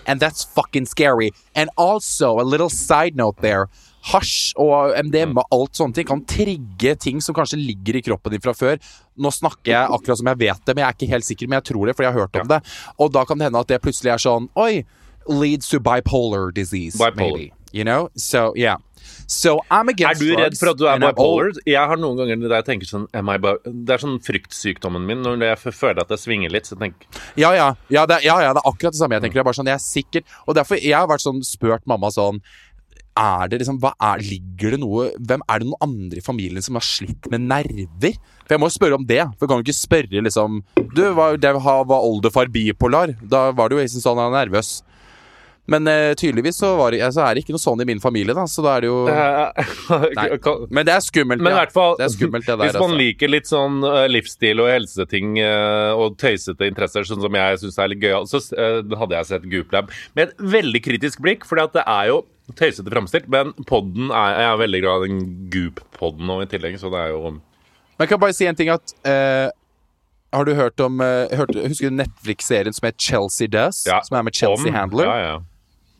And 0.06 0.20
that's 0.20 0.42
fucking 0.44 0.86
scary. 0.86 1.32
And 1.54 1.68
also, 1.76 2.38
a 2.38 2.42
little 2.44 2.70
side 2.70 3.14
note 3.14 3.36
there. 3.42 3.68
Hasj 4.08 4.54
og 4.60 4.94
MDM 5.08 5.36
og 5.36 5.54
alt 5.54 5.78
sånne 5.78 5.96
ting 5.96 6.08
kan 6.08 6.22
trigge 6.28 6.94
ting 7.00 7.20
som 7.24 7.36
kanskje 7.36 7.60
ligger 7.60 7.98
i 7.98 8.04
kroppen 8.06 8.34
din 8.34 8.44
fra 8.44 8.54
før. 8.56 8.80
Nå 9.18 9.32
snakker 9.34 9.74
jeg 9.74 9.96
akkurat 9.98 10.20
som 10.20 10.30
jeg 10.32 10.42
vet 10.46 10.64
det, 10.64 10.74
men 10.74 10.84
jeg 10.84 10.88
er 10.88 10.98
ikke 10.98 11.12
helt 11.12 11.28
sikker, 11.28 11.50
men 11.50 11.60
jeg 11.60 11.70
tror 11.72 11.88
det, 11.88 11.96
for 11.98 12.06
jeg 12.06 12.14
har 12.14 12.26
hørt 12.26 12.40
om 12.40 12.50
det. 12.54 12.62
Og 12.98 13.12
da 13.12 13.24
kan 13.28 13.40
det 13.40 13.48
hende 13.50 13.62
at 13.64 13.70
det 13.70 13.82
plutselig 13.84 14.14
er 14.14 14.24
sånn 14.24 14.50
Oi! 14.58 14.84
Leads 15.28 15.68
to 15.68 15.80
bipolar 15.84 16.50
disease. 16.56 16.96
Bipolar. 16.96 17.36
maybe. 17.36 17.52
You 17.72 17.84
know? 17.84 18.08
So, 18.16 18.54
yeah. 18.56 18.78
So 19.28 19.58
I'm 19.70 19.90
Er 19.90 20.14
du 20.16 20.30
redd 20.36 20.56
for 20.56 20.70
at 20.70 20.78
du 20.80 20.86
er 20.88 21.00
bipolar? 21.02 21.52
Jeg 21.68 21.90
har 21.90 22.00
noen 22.00 22.16
ganger 22.16 22.40
der 22.46 22.54
jeg 22.62 22.66
tenker 22.70 22.88
sånn 22.88 23.04
Det 23.12 23.92
er 23.92 24.00
sånn 24.00 24.16
fryktsykdommen 24.24 25.04
min. 25.04 25.20
Når 25.24 25.44
jeg 25.50 25.74
føler 25.76 26.00
at 26.00 26.14
jeg 26.14 26.22
svinger 26.22 26.54
litt, 26.54 26.68
så 26.68 26.78
tenker 26.80 27.20
Ja, 27.36 27.52
ja. 27.56 27.74
Ja 27.92 28.06
det, 28.08 28.22
ja, 28.24 28.38
ja, 28.40 28.54
det 28.56 28.62
er 28.64 28.70
akkurat 28.70 28.96
det 28.96 29.02
samme 29.02 29.18
jeg 29.18 29.26
tenker. 29.26 29.42
Jeg, 29.42 29.48
bare 29.50 29.58
sånn, 29.60 29.68
jeg 29.68 29.76
er 29.76 29.84
sikker 29.84 30.40
Og 30.46 30.56
derfor 30.56 30.80
jeg 30.80 30.96
har 30.96 31.10
vært 31.10 31.26
sånn 31.26 31.44
spurt 31.44 31.84
mamma 31.90 32.10
sånn 32.14 32.40
er 33.18 33.50
det 33.50 33.60
liksom, 33.62 33.80
hva 33.82 33.94
er, 33.98 34.22
Ligger 34.24 34.74
det 34.74 34.80
noe 34.82 35.08
Hvem 35.18 35.44
Er 35.44 35.62
det 35.62 35.68
noen 35.68 35.86
andre 35.88 36.20
i 36.20 36.24
familien 36.24 36.64
som 36.64 36.78
har 36.78 36.86
slitt 36.86 37.30
med 37.32 37.46
nerver? 37.50 38.18
For 38.44 38.56
jeg 38.56 38.62
må 38.62 38.70
jo 38.70 38.78
spørre 38.78 38.98
om 38.98 39.06
det. 39.08 39.20
For 39.36 39.44
jeg 39.44 39.52
kan 39.52 39.60
jo 39.60 39.66
ikke 39.66 39.78
spørre 39.78 40.26
liksom 40.28 40.60
Du, 40.94 41.02
var, 41.18 41.38
det 41.40 41.54
var 41.58 41.98
oldefar 41.98 42.52
bipolar? 42.52 43.16
Da 43.22 43.48
var 43.56 43.68
det 43.68 43.78
jo 43.78 43.86
liksom 43.86 44.04
sånn 44.04 44.22
han 44.22 44.32
er 44.32 44.46
nervøs. 44.46 44.78
Men 45.68 45.84
uh, 45.84 46.14
tydeligvis 46.16 46.56
så, 46.56 46.70
var 46.78 46.94
det, 46.94 47.02
så 47.12 47.26
er 47.26 47.36
det 47.36 47.42
ikke 47.44 47.52
noe 47.52 47.60
sånn 47.60 47.82
i 47.84 47.86
min 47.90 48.00
familie, 48.00 48.32
da. 48.32 48.46
Så 48.48 48.64
da 48.64 48.78
er 48.78 48.86
det 48.86 48.88
jo 48.88 49.02
Nei. 50.16 50.28
Men 50.72 50.88
det 50.88 50.94
er 50.94 51.04
skummelt. 51.04 51.42
Men 51.42 51.52
i 51.52 51.54
ja. 51.54 51.58
hvert 51.60 51.74
fall, 51.74 51.98
Det 51.98 52.06
er 52.06 52.14
skummelt, 52.14 52.46
det 52.46 52.54
der. 52.54 52.62
hvis 52.62 52.78
man 52.78 52.94
altså. 52.94 53.00
liker 53.02 53.32
litt 53.34 53.50
sånn 53.50 53.76
uh, 53.84 54.06
livsstil 54.08 54.64
og 54.64 54.70
helseting 54.72 55.36
uh, 55.42 55.92
og 55.92 56.16
tøysete 56.20 56.70
interesser, 56.72 57.04
sånn 57.08 57.20
som 57.24 57.36
jeg 57.36 57.60
syns 57.60 57.78
er 57.84 57.92
litt 57.92 58.00
gøyal, 58.00 58.24
så 58.30 58.40
hadde 58.48 59.20
jeg 59.20 59.28
sett 59.28 59.46
Gooplab 59.52 59.92
med 60.16 60.30
et 60.30 60.42
veldig 60.56 60.84
kritisk 60.88 61.20
blikk, 61.24 61.44
for 61.48 61.60
det 61.60 61.84
er 61.84 62.12
jo 62.14 62.22
tøysete 62.56 62.90
framstilt, 62.92 63.28
men 63.28 63.52
podden 63.68 64.10
er, 64.10 64.38
jeg 64.40 64.48
er 64.52 64.60
veldig 64.62 64.80
glad 64.84 65.04
i 65.04 65.08
den 65.12 65.22
Goop-podden 65.52 66.26
nå 66.30 66.40
i 66.42 66.46
tillegg, 66.50 66.78
så 66.80 66.90
det 66.92 67.00
er 67.04 67.08
jo 67.14 67.32
Men 67.34 68.04
jeg 68.06 68.08
kan 68.08 68.20
bare 68.22 68.32
si 68.36 68.46
en 68.46 68.54
ting 68.56 68.68
at 68.72 68.94
eh, 69.04 69.50
Har 70.32 70.44
du 70.44 70.54
hørt 70.54 70.80
om 70.80 71.00
eh, 71.00 71.28
hørt, 71.36 71.52
Husker 71.54 71.90
du 71.90 71.96
Netflix-serien 71.98 72.72
som 72.76 72.86
het 72.86 72.96
Chelsea 73.00 73.48
Does? 73.48 73.84
ja, 73.86 74.00
Som 74.02 74.16
er 74.18 74.22
med 74.22 74.34
Chelsea 74.34 74.68
om- 74.68 74.74
Handler? 74.74 75.04
Ja, 75.04 75.18
ja. 75.28 75.38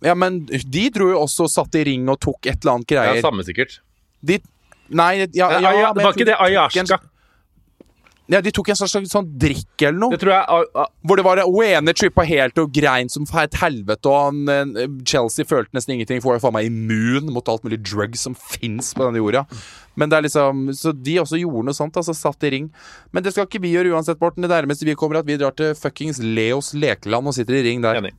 Ja, 0.01 0.15
men 0.15 0.45
de 0.47 0.91
dro 0.95 1.09
jo 1.11 1.21
også 1.25 1.49
og 1.49 1.51
satt 1.51 1.75
i 1.75 1.83
ring 1.89 2.05
og 2.09 2.21
tok 2.23 2.47
et 2.47 2.61
eller 2.63 2.77
annet 2.77 2.87
greier. 2.87 3.17
ja 3.19 3.23
samme 3.25 3.43
sikkert. 3.43 3.81
de, 4.23 4.39
nei, 4.95 5.17
ja, 5.19 5.27
ja, 5.35 5.59
Ja, 5.59 5.73
ja, 5.75 5.89
men 5.93 5.97
det 5.99 6.05
var 6.05 6.13
ikke 6.15 6.29
det 6.29 6.37
de 6.37 6.43
Ayashka. 6.45 6.99
Ja, 8.29 8.43
de 8.45 8.53
tok 8.53 8.69
en 8.69 8.77
slags 8.77 8.93
sånn 9.09 9.29
drikk 9.41 9.83
eller 9.87 9.97
noe. 9.97 10.13
Det 10.13 10.21
tror 10.21 10.35
jeg 10.35 10.45
uh, 10.53 10.83
uh, 10.83 10.91
Hvor 11.09 11.17
det 11.17 11.25
var 11.25 11.41
Hun 11.47 11.65
ene 11.65 11.95
trippa 11.97 12.27
helt 12.29 12.61
og 12.61 12.75
grein 12.77 13.09
som 13.13 13.25
et 13.41 13.57
helvete, 13.57 14.11
og 14.11 14.29
han, 14.29 14.43
eh, 14.53 14.85
Chelsea 15.09 15.49
følte 15.49 15.73
nesten 15.77 15.95
ingenting, 15.97 16.21
for 16.21 16.35
hun 16.35 16.41
er 16.41 16.45
faen 16.45 16.57
meg 16.59 16.69
immun 16.69 17.33
mot 17.33 17.49
alt 17.49 17.65
mulig 17.65 17.81
drugs 17.81 18.27
som 18.29 18.37
fins 18.37 18.93
på 18.93 19.07
denne 19.07 19.23
jorda. 19.23 19.47
Men 19.99 20.13
det 20.13 20.19
er 20.19 20.27
liksom 20.29 20.69
Så 20.77 20.93
de 20.93 21.17
også 21.23 21.41
gjorde 21.41 21.71
noe 21.71 21.79
sånt, 21.79 21.97
altså 21.97 22.15
satt 22.17 22.45
i 22.45 22.53
ring. 22.59 22.69
Men 23.17 23.25
det 23.25 23.33
skal 23.33 23.49
ikke 23.49 23.63
vi 23.65 23.73
gjøre 23.73 23.97
uansett, 23.97 24.21
Morten. 24.21 24.45
Det 24.45 24.53
nærmeste 24.53 24.87
vi 24.87 24.99
kommer, 24.99 25.19
er 25.19 25.25
at 25.25 25.31
vi 25.31 25.41
drar 25.41 25.57
til 25.57 25.73
fuckings 25.79 26.21
Leos 26.21 26.75
lekeland 26.77 27.33
og 27.33 27.37
sitter 27.37 27.63
i 27.63 27.65
ring 27.71 27.85
der. 27.85 28.03
Enig. 28.03 28.13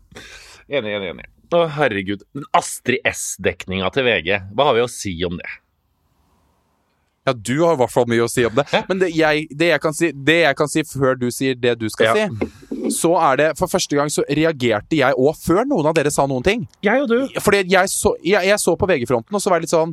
Enig, 0.69 0.97
enig, 0.97 1.13
enig. 1.13 1.29
Å, 1.53 1.63
herregud. 1.77 2.25
Den 2.33 2.49
Astrid 2.57 3.05
S-dekninga 3.09 3.93
til 3.93 4.09
VG, 4.09 4.35
hva 4.57 4.69
har 4.69 4.77
vi 4.77 4.85
å 4.85 4.91
si 4.91 5.15
om 5.25 5.37
det? 5.37 5.49
Ja, 7.29 7.33
du 7.37 7.53
har 7.61 7.77
i 7.77 7.81
hvert 7.83 7.93
fall 7.93 8.09
mye 8.09 8.25
å 8.25 8.31
si 8.31 8.43
om 8.49 8.57
det. 8.57 8.65
Men 8.89 8.99
det 9.05 9.11
jeg, 9.15 9.45
det 9.55 9.69
jeg, 9.71 9.83
kan, 9.85 9.93
si, 9.95 10.09
det 10.11 10.39
jeg 10.41 10.57
kan 10.59 10.71
si 10.71 10.83
før 10.89 11.15
du 11.21 11.29
sier 11.33 11.55
det 11.59 11.77
du 11.79 11.87
skal 11.93 12.09
Ja. 12.09 12.27
si, 12.27 12.49
så 12.95 13.11
er 13.21 13.37
det 13.37 13.47
For 13.59 13.69
første 13.69 13.95
gang 13.97 14.09
så 14.09 14.23
reagerte 14.25 14.97
jeg 14.97 15.13
òg, 15.19 15.35
før 15.37 15.65
noen 15.69 15.89
av 15.91 15.93
dere 15.97 16.09
sa 16.13 16.25
noen 16.29 16.43
ting. 16.45 16.67
Jeg 16.85 17.03
og 17.03 17.09
du. 17.11 17.17
Fordi 17.43 17.63
jeg 17.69 17.89
så, 17.93 18.15
jeg, 18.25 18.47
jeg 18.49 18.59
så 18.61 18.73
på 18.79 18.87
VG-fronten, 18.89 19.35
og 19.35 19.43
så 19.43 19.51
var 19.51 19.59
jeg 19.61 19.67
litt 19.67 19.73
sånn 19.75 19.91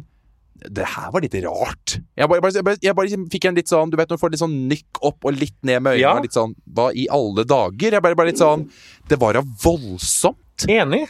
Det 0.76 0.86
her 0.94 1.10
var 1.12 1.20
litt 1.20 1.34
rart. 1.44 1.98
Jeg 2.16 2.30
bare, 2.32 2.52
jeg 2.54 2.64
bare, 2.64 2.78
jeg 2.86 2.96
bare 2.96 3.18
fikk 3.34 3.44
en 3.50 3.58
litt 3.58 3.68
sånn 3.68 3.90
Du 3.92 3.98
vet 4.00 4.08
når 4.08 4.16
du 4.16 4.22
får 4.22 4.32
litt 4.32 4.40
sånn 4.40 4.56
nykk 4.70 5.02
opp 5.10 5.28
og 5.28 5.36
litt 5.36 5.56
ned 5.68 5.82
med 5.84 5.98
øynene. 5.98 6.00
Ja. 6.06 6.14
Litt 6.24 6.38
sånn 6.38 6.54
Hva 6.72 6.88
i 6.96 7.04
alle 7.12 7.44
dager? 7.44 7.98
Jeg 7.98 8.04
bare, 8.06 8.16
bare 8.16 8.32
litt 8.32 8.40
sånn 8.40 8.64
Det 9.10 9.18
var 9.20 9.36
da 9.36 9.44
voldsomt. 9.66 10.64
Enig. 10.68 11.04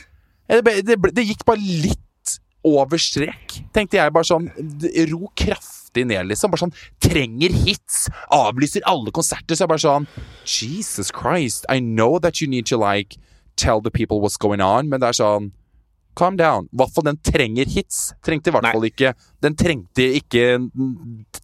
Det, 0.50 0.62
det, 0.86 0.96
det 1.14 1.24
gikk 1.28 1.44
bare 1.46 1.62
litt 1.62 2.02
over 2.66 2.98
strek. 2.98 3.60
Tenkte 3.74 4.00
jeg 4.00 4.10
bare 4.14 4.26
sånn 4.26 4.48
Ro 5.12 5.28
kraftig 5.38 5.75
ned, 6.04 6.26
liksom. 6.28 6.50
Bare 6.50 6.66
sånn 6.66 6.74
Trenger 7.00 7.54
hits. 7.64 8.09
Avlyser 8.35 8.85
alle 8.85 9.11
konserter. 9.11 9.54
Så 9.54 9.64
jeg 9.64 9.72
bare 9.72 9.85
sånn 9.85 10.09
Jesus 10.44 11.12
Christ. 11.14 11.64
I 11.72 11.80
know 11.80 12.18
that 12.18 12.40
you 12.40 12.48
need 12.48 12.66
to 12.66 12.76
like 12.76 13.16
tell 13.56 13.80
the 13.80 13.90
people 13.90 14.20
what's 14.20 14.37
going 14.37 14.61
on, 14.61 14.88
men 14.88 15.00
det 15.00 15.09
er 15.09 15.16
sånn 15.16 15.52
Calm 16.16 16.37
down. 16.37 16.68
I 16.72 16.81
hvert 16.81 16.94
fall 16.94 17.05
den 17.05 17.18
trenger 17.20 17.68
hits. 17.68 18.14
Trengte 18.24 18.50
i 18.50 18.55
hvert 18.57 18.70
fall 18.72 18.87
ikke 18.88 19.12
Den 19.44 19.57
trengte 19.59 20.07
ikke 20.16 20.44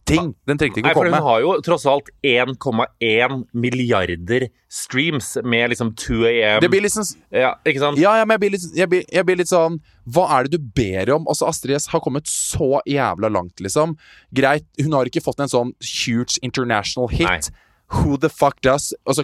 ting. 0.09 0.31
Den 0.49 0.59
trengte 0.59 0.81
ikke 0.81 0.89
Nei, 0.89 0.93
å 0.95 0.97
for 0.97 1.09
hun 1.11 1.27
har 1.27 1.43
jo 1.43 1.53
tross 1.65 1.85
alt 1.89 2.09
1,1 2.25 3.35
milliarder 3.53 4.47
streams 4.73 5.35
med 5.45 5.69
liksom 5.73 5.93
2 6.01 6.17
AM 6.31 6.63
Det 6.63 6.71
blir 6.73 6.81
liksom 6.85 7.05
Ja, 7.29 7.53
ikke 7.61 7.83
sant? 7.83 8.01
Ja, 8.01 8.15
ja, 8.17 8.25
men 8.25 8.35
jeg 8.35 8.43
blir, 8.43 8.55
litt, 8.55 8.65
jeg, 8.73 8.89
blir, 8.89 9.05
jeg 9.13 9.27
blir 9.27 9.39
litt 9.43 9.51
sånn 9.51 9.77
Hva 10.09 10.25
er 10.39 10.47
det 10.47 10.57
du 10.57 10.71
ber 10.81 11.13
om? 11.19 11.27
Altså, 11.29 11.45
Astrid 11.51 11.77
S 11.77 11.91
har 11.93 12.01
kommet 12.03 12.27
så 12.29 12.81
jævla 12.89 13.29
langt, 13.31 13.61
liksom. 13.63 13.93
Greit, 14.35 14.65
hun 14.81 14.97
har 14.97 15.07
ikke 15.07 15.23
fått 15.23 15.43
en 15.45 15.51
sånn 15.51 15.75
huge 15.79 16.41
international 16.43 17.07
hit. 17.13 17.29
Nei. 17.29 17.61
Who 17.93 18.17
the 18.17 18.29
fuck 18.29 18.61
does? 18.61 18.93
Altså, 19.05 19.23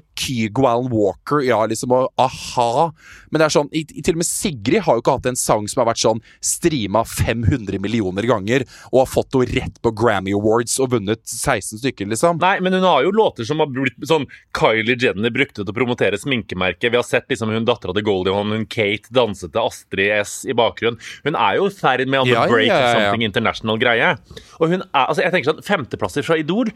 Alan 0.59 0.91
Walker, 0.91 1.41
ja, 1.41 1.65
liksom, 1.65 1.93
og 1.95 2.09
a-ha. 2.21 2.91
Men 3.31 3.41
det 3.41 3.47
er 3.47 3.53
sånn, 3.55 3.69
i, 3.73 3.83
til 3.87 4.13
og 4.13 4.21
med 4.21 4.27
Sigrid 4.27 4.83
har 4.85 4.97
jo 4.97 5.03
ikke 5.03 5.15
hatt 5.17 5.29
en 5.31 5.39
sang 5.39 5.65
som 5.69 5.81
har 5.81 5.89
vært 5.89 6.01
sånn 6.03 6.21
streama 6.45 7.03
500 7.07 7.79
millioner 7.81 8.27
ganger, 8.29 8.65
og 8.91 9.01
har 9.03 9.09
fått 9.09 9.37
henne 9.37 9.49
rett 9.57 9.81
på 9.81 9.93
Grammy 9.97 10.35
Awards 10.37 10.77
og 10.83 10.93
vunnet 10.93 11.23
16 11.25 11.81
stykker, 11.81 12.09
liksom. 12.11 12.39
Nei, 12.43 12.57
men 12.65 12.77
hun 12.77 12.85
har 12.85 13.05
jo 13.05 13.15
låter 13.15 13.47
som 13.47 13.63
har 13.63 13.71
blitt 13.73 13.97
sånn 14.09 14.27
Kylie 14.57 14.97
Jenner 14.99 15.33
brukte 15.33 15.63
til 15.63 15.73
å 15.73 15.75
promotere 15.75 16.19
sminkemerket. 16.19 16.91
Vi 16.91 16.99
har 16.99 17.07
sett 17.07 17.29
liksom 17.31 17.53
hun 17.53 17.67
dattera 17.67 17.95
til 17.95 18.05
Goldie 18.07 18.35
Hawn, 18.35 18.53
hun 18.55 18.67
Kate 18.69 19.11
danset 19.15 19.53
til 19.55 19.65
Astrid 19.65 20.13
S 20.19 20.39
i 20.49 20.55
bakgrunnen. 20.57 21.01
Hun 21.25 21.37
er 21.39 21.59
jo 21.59 21.69
i 21.69 21.75
ferd 21.75 22.05
med 22.07 22.23
on 22.23 22.29
the 22.29 22.37
ja, 22.37 22.47
break 22.49 22.69
ja, 22.69 22.77
ja, 22.77 22.89
ja. 22.89 22.95
something 22.97 23.25
international-greie. 23.27 24.15
Og 24.59 24.73
hun 24.73 24.83
er, 24.83 25.05
altså 25.05 25.23
jeg 25.25 25.35
tenker 25.35 25.53
sånn, 25.53 25.63
Femteplasser 25.65 26.25
fra 26.25 26.37
Idol 26.39 26.73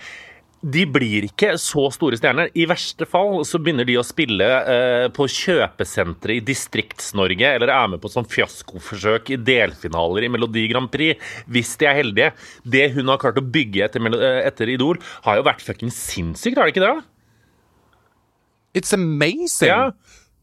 de 0.63 0.86
blir 0.88 1.26
ikke 1.28 1.54
så 1.60 1.89
store 1.91 2.15
stjerner. 2.15 2.47
I 2.56 2.63
verste 2.69 3.04
fall 3.10 3.41
så 3.47 3.60
begynner 3.60 3.88
de 3.88 3.97
å 3.99 4.06
spille 4.08 4.45
eh, 4.47 5.08
på 5.12 5.28
kjøpesentre 5.28 6.38
i 6.38 6.43
Distrikts-Norge, 6.45 7.49
eller 7.58 7.71
er 7.73 7.89
med 7.91 8.02
på 8.04 8.12
sånn 8.12 8.30
fiaskoforsøk 8.32 9.34
i 9.36 9.39
delfinaler 9.43 10.23
i 10.23 10.32
Melodi 10.32 10.63
Grand 10.71 10.88
Prix, 10.93 11.19
hvis 11.52 11.76
de 11.82 11.89
er 11.89 11.99
heldige. 11.99 12.32
Det 12.63 12.88
hun 12.95 13.12
har 13.12 13.19
klart 13.19 13.41
å 13.41 13.43
bygge 13.43 13.84
etter, 13.89 14.08
eh, 14.15 14.39
etter 14.47 14.71
Idol, 14.71 15.02
har 15.28 15.41
jo 15.41 15.47
vært 15.49 15.65
fucking 15.67 15.91
sinnssykt, 15.91 16.56
har 16.56 16.71
det 16.71 16.78
ikke 16.78 16.88
det? 16.88 16.95
It's 18.80 18.95
amazing! 18.95 19.67
Ja. 19.67 19.91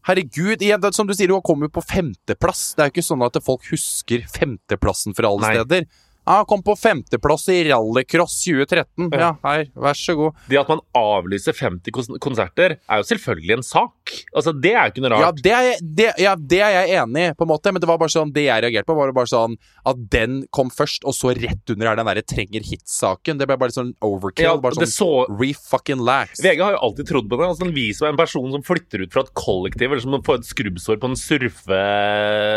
Herregud, 0.05 0.61
igjen, 0.61 0.85
som 0.93 1.09
du 1.09 1.13
sier, 1.13 1.29
hun 1.29 1.41
har 1.41 1.45
kommet 1.45 1.73
på 1.73 1.81
femteplass. 1.85 2.71
Det 2.73 2.81
er 2.81 2.89
jo 2.89 2.95
ikke 2.95 3.09
sånn 3.09 3.25
at 3.25 3.37
folk 3.45 3.67
husker 3.69 4.23
femteplassen 4.33 5.17
fra 5.17 5.29
alle 5.29 5.49
Nei. 5.49 5.57
steder. 5.59 5.89
Ja, 6.27 6.43
kom 6.45 6.61
på 6.63 6.75
femteplass 6.77 7.47
i 7.49 7.63
rallycross 7.65 8.35
2013. 8.45 9.09
Ja, 9.17 9.31
her, 9.43 9.63
vær 9.73 9.97
så 9.97 10.13
god. 10.19 10.35
Det 10.51 10.59
at 10.61 10.69
man 10.69 10.79
avlyser 10.95 11.53
50 11.57 12.19
konserter, 12.21 12.75
er 12.85 13.01
jo 13.01 13.07
selvfølgelig 13.09 13.55
en 13.57 13.63
sak. 13.65 14.13
Altså, 14.35 14.53
Det 14.61 14.73
er 14.75 14.83
jo 14.85 14.91
ikke 14.93 15.01
noe 15.05 15.17
Ja 15.17 15.31
rart. 15.31 15.41
det, 15.41 15.51
er, 15.55 15.81
det, 15.81 16.07
ja, 16.21 16.35
det 16.37 16.59
er 16.61 16.71
jeg 16.75 16.89
enig 17.01 17.23
i, 17.25 17.33
på 17.33 17.43
en 17.47 17.49
måte, 17.49 17.71
men 17.73 17.81
det 17.81 17.89
var 17.89 17.97
bare 17.97 18.13
sånn 18.13 18.31
Det 18.35 18.43
jeg 18.45 18.61
reagerte 18.67 18.85
på, 18.85 18.95
var 18.99 19.11
bare 19.17 19.31
sånn 19.31 19.55
at 19.89 19.97
den 20.13 20.43
kom 20.53 20.69
først, 20.69 21.01
og 21.09 21.13
så 21.17 21.33
rett 21.33 21.73
under 21.73 21.87
er 21.89 21.95
den 21.97 22.05
derre 22.11 22.21
trenger 22.27 22.61
hit-saken. 22.69 23.39
Det 23.41 23.47
ble 23.49 23.57
bare 23.57 23.73
sånn 23.73 23.93
overkill. 24.05 24.45
Ja, 24.45 24.55
bare 24.61 24.77
sånn 24.77 24.91
så- 24.93 25.25
re-fucking-lax. 25.31 26.37
VG 26.45 26.61
har 26.61 26.71
jo 26.77 26.81
alltid 26.85 27.07
trodd 27.09 27.27
på 27.31 27.37
det. 27.39 27.47
Altså, 27.49 27.65
den 27.65 27.73
viser 27.73 28.05
meg 28.05 28.13
en 28.13 28.21
person 28.21 28.51
som 28.53 28.61
flytter 28.61 29.01
ut 29.01 29.11
fra 29.13 29.21
et 29.25 29.33
kollektiv, 29.33 29.89
eller 29.89 29.99
som 30.05 30.21
får 30.21 30.35
et 30.43 30.45
skrubbsår 30.53 30.97
på 31.01 31.09
en 31.09 31.15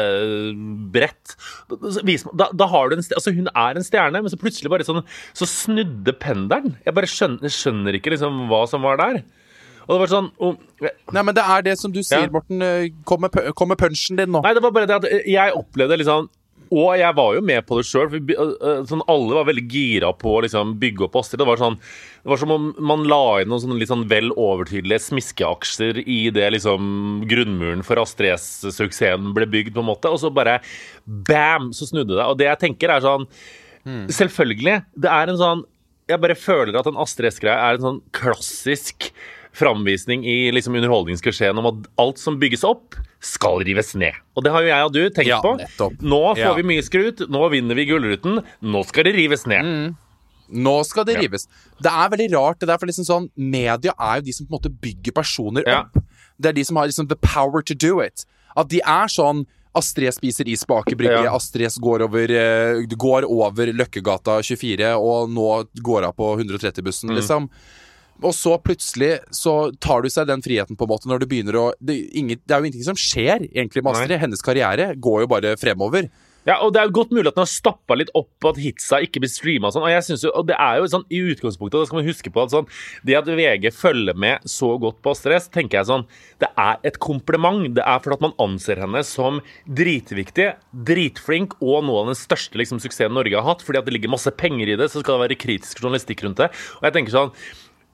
surfebrett. 0.05 1.37
Da, 1.71 1.77
da, 2.35 2.49
da 2.53 2.67
har 2.71 2.89
du 2.91 2.97
en 2.99 3.03
sted, 3.03 3.17
Altså, 3.19 3.33
hun 3.35 3.49
er 3.57 3.79
en 3.79 3.87
stjerne, 3.87 4.21
men 4.23 4.31
så 4.33 4.39
plutselig 4.41 4.71
bare 4.73 4.87
sånn 4.87 5.03
Så 5.37 5.47
snudde 5.51 6.13
pendelen. 6.19 6.77
Jeg 6.85 6.95
bare 6.95 7.11
skjønner, 7.11 7.49
skjønner 7.53 7.99
ikke 8.01 8.13
liksom 8.15 8.45
hva 8.51 8.65
som 8.71 8.83
var 8.87 8.97
der. 9.01 9.23
Og 9.85 9.93
det 9.95 10.01
var 10.01 10.13
sånn 10.15 10.31
og, 10.41 10.63
Nei, 11.13 11.23
men 11.23 11.35
det 11.37 11.43
er 11.45 11.63
det 11.67 11.79
som 11.79 11.93
du 11.93 12.01
sier, 12.03 12.25
Ja. 12.27 12.33
Morten. 12.33 12.63
Eh, 12.63 12.89
Kom 13.05 13.21
med, 13.21 13.31
kom 13.55 13.69
med 13.69 13.79
punchen 13.79 14.17
din 14.17 14.31
nå. 14.33 14.41
Nei, 14.43 14.55
det 14.57 14.63
var 14.65 14.73
bare 14.73 14.87
det 14.89 14.97
at 14.97 15.27
jeg 15.29 15.53
opplevde 15.59 15.99
liksom 16.01 16.31
og 16.75 16.91
jeg 16.99 17.17
var 17.17 17.37
jo 17.37 17.43
med 17.47 17.65
på 17.69 17.79
det 17.79 17.87
sjøl. 17.89 18.11
Sånn, 18.91 19.05
alle 19.11 19.39
var 19.39 19.49
veldig 19.49 19.65
gira 19.71 20.11
på 20.19 20.37
å 20.37 20.43
liksom, 20.45 20.75
bygge 20.83 21.07
opp 21.07 21.19
Astrid. 21.21 21.41
Det 21.43 21.49
var, 21.49 21.61
sånn, 21.61 21.79
det 22.25 22.33
var 22.33 22.41
som 22.41 22.55
om 22.55 22.71
man 22.91 23.07
la 23.11 23.23
inn 23.43 23.53
noen 23.53 23.63
sånn, 23.63 23.77
litt 23.81 23.93
sånn 23.93 24.07
vel 24.11 24.33
overtydelige 24.33 25.07
smiskeaksjer 25.07 26.03
i 26.05 26.21
det 26.35 26.49
liksom, 26.57 27.25
grunnmuren 27.31 27.85
for 27.87 28.03
Astrid 28.03 28.35
S-suksessen 28.37 29.33
ble 29.37 29.49
bygd, 29.51 29.75
på 29.77 29.85
en 29.85 29.91
måte. 29.93 30.11
Og 30.11 30.21
så 30.23 30.33
bare 30.35 30.59
bam, 31.05 31.71
så 31.77 31.89
snudde 31.91 32.17
det. 32.17 32.25
Og 32.27 32.41
det 32.41 32.51
jeg 32.51 32.63
tenker, 32.69 32.95
er 32.95 33.05
sånn 33.05 33.29
Selvfølgelig. 33.85 34.79
Det 34.97 35.11
er 35.13 35.29
en 35.29 35.37
sånn 35.37 35.59
Jeg 36.09 36.21
bare 36.23 36.37
føler 36.39 36.77
at 36.79 36.87
en 36.89 36.97
Astrid 37.01 37.29
S-greie 37.29 37.53
er 37.53 37.77
en 37.77 37.85
sånn 37.85 37.99
klassisk 38.17 39.11
framvisning 39.55 40.25
i 40.27 40.51
liksom 40.53 40.75
underholdningsklisjeen 40.75 41.61
om 41.61 41.69
at 41.71 41.85
alt 42.03 42.19
som 42.21 42.41
bygges 42.41 42.65
opp, 42.67 42.97
skal 43.25 43.59
rives 43.65 43.95
ned. 43.99 44.13
Og 44.37 44.45
det 44.45 44.53
har 44.53 44.63
jo 44.65 44.69
jeg 44.69 44.85
og 44.89 44.93
du 44.93 45.03
tenkt 45.11 45.31
Ja, 45.31 45.41
på. 45.43 45.55
nettopp. 45.59 45.99
Nå 46.03 46.21
får 46.37 46.39
Ja. 46.39 46.55
vi 46.55 46.63
mye 46.63 46.83
skrut, 46.85 47.25
nå 47.29 47.51
vinner 47.51 47.75
vi 47.75 47.87
Gullruten, 47.89 48.43
nå 48.63 48.85
skal 48.87 49.05
det 49.05 49.15
rives 49.17 49.47
ned. 49.47 49.65
Mm. 49.65 49.97
Nå 50.53 50.85
skal 50.85 51.05
det 51.05 51.15
Ja. 51.17 51.21
rives. 51.23 51.47
Det 51.81 51.91
er 51.91 52.09
veldig 52.11 52.33
rart. 52.35 52.59
det 52.61 52.67
der, 52.69 52.79
for 52.79 52.87
liksom 52.87 53.05
sånn, 53.07 53.31
Media 53.37 53.93
er 53.99 54.17
jo 54.17 54.23
de 54.23 54.33
som 54.33 54.47
på 54.47 54.53
en 54.55 54.59
måte 54.61 54.81
bygger 54.81 55.13
personer 55.13 55.63
Ja. 55.67 55.81
opp. 55.85 56.05
Det 56.39 56.49
er 56.51 56.53
de 56.53 56.65
som 56.65 56.77
har 56.77 56.87
liksom 56.87 57.09
the 57.09 57.17
power 57.17 57.63
to 57.63 57.75
do 57.75 58.01
it. 58.01 58.25
At 58.57 58.69
de 58.69 58.81
er 58.85 59.07
sånn 59.09 59.47
Astrid 59.77 60.15
spiser 60.15 60.47
is 60.47 60.63
på 60.63 60.79
Aker 60.79 60.95
Brygge. 60.97 61.25
Ja. 61.25 61.35
Astrid 61.35 61.67
går 61.81 62.03
over, 62.03 62.23
eh, 62.31 62.87
går 62.87 63.25
over 63.25 63.67
Løkkegata 63.73 64.39
24, 64.41 64.95
og 65.01 65.29
nå 65.31 65.67
går 65.83 66.05
av 66.05 66.15
på 66.15 66.37
130-bussen, 66.39 67.11
Mm. 67.11 67.17
liksom. 67.19 67.49
Og 68.23 68.35
så 68.37 68.55
plutselig 68.63 69.17
så 69.35 69.73
tar 69.83 70.05
du 70.05 70.11
seg 70.13 70.29
den 70.31 70.45
friheten, 70.45 70.79
på 70.79 70.87
en 70.87 70.93
måte, 70.95 71.11
når 71.11 71.25
du 71.25 71.27
begynner 71.31 71.59
å 71.59 71.65
Det, 71.81 71.97
inget, 72.15 72.45
det 72.47 72.55
er 72.55 72.61
jo 72.61 72.69
ingenting 72.69 72.87
som 72.87 73.01
skjer, 73.01 73.49
egentlig, 73.51 73.83
med 73.83 73.97
Astrid. 73.97 74.21
Hennes 74.23 74.45
karriere 74.45 74.93
går 74.95 75.25
jo 75.25 75.33
bare 75.35 75.57
fremover. 75.61 76.09
Ja, 76.45 76.59
og 76.61 76.75
Det 76.75 76.81
er 76.81 76.89
jo 76.91 76.99
godt 76.99 77.13
mulig 77.17 77.31
at 77.31 77.39
den 77.39 77.45
har 77.47 77.49
stappa 77.49 77.97
litt 77.97 78.11
opp 78.13 78.29
på 78.43 78.51
at 78.53 78.59
hitsa 78.61 78.99
ikke 79.05 79.23
blir 79.23 79.33
streama. 79.33 79.71
Og 79.71 79.77
sånn, 79.77 79.87
og 79.87 79.93
jeg 79.95 80.05
synes 80.05 80.25
jo, 80.27 80.33
og 80.37 80.45
det 80.51 80.59
er 80.61 80.77
jo 80.77 80.91
sånn, 80.93 81.07
I 81.09 81.21
utgangspunktet 81.33 81.81
det 81.81 81.89
skal 81.89 82.01
man 82.01 82.09
huske 82.11 82.33
på 82.35 82.43
at 82.43 82.53
sånn, 82.53 82.69
det 83.09 83.17
at 83.17 83.31
VG 83.41 83.71
følger 83.73 84.19
med 84.27 84.45
så 84.45 84.75
godt 84.81 85.01
på 85.01 85.15
Astrid 85.15 85.39
S, 85.39 85.49
tenker 85.49 85.81
jeg 85.81 85.89
sånn, 85.89 86.05
det 86.45 86.51
er 86.61 86.85
et 86.85 87.01
kompliment. 87.01 87.65
Det 87.73 87.85
er 87.85 88.03
fordi 88.05 88.19
at 88.19 88.27
man 88.27 88.37
anser 88.45 88.83
henne 88.85 89.01
som 89.09 89.41
dritviktig, 89.65 90.51
dritflink 90.85 91.57
og 91.65 91.87
noe 91.89 92.05
av 92.05 92.13
den 92.13 92.21
største 92.21 92.61
liksom, 92.61 92.83
suksessen 92.83 93.17
Norge 93.17 93.41
har 93.41 93.49
hatt. 93.49 93.65
Fordi 93.65 93.81
at 93.81 93.89
det 93.89 93.97
ligger 93.97 94.13
masse 94.13 94.33
penger 94.37 94.75
i 94.75 94.77
det, 94.77 94.91
så 94.93 95.01
skal 95.01 95.17
det 95.17 95.25
være 95.25 95.41
kritisk 95.41 95.81
journalistikk 95.81 96.27
rundt 96.29 96.45
det. 96.45 96.53
Og 96.77 96.91
jeg 96.91 96.99
tenker 96.99 97.17
sånn, 97.17 97.33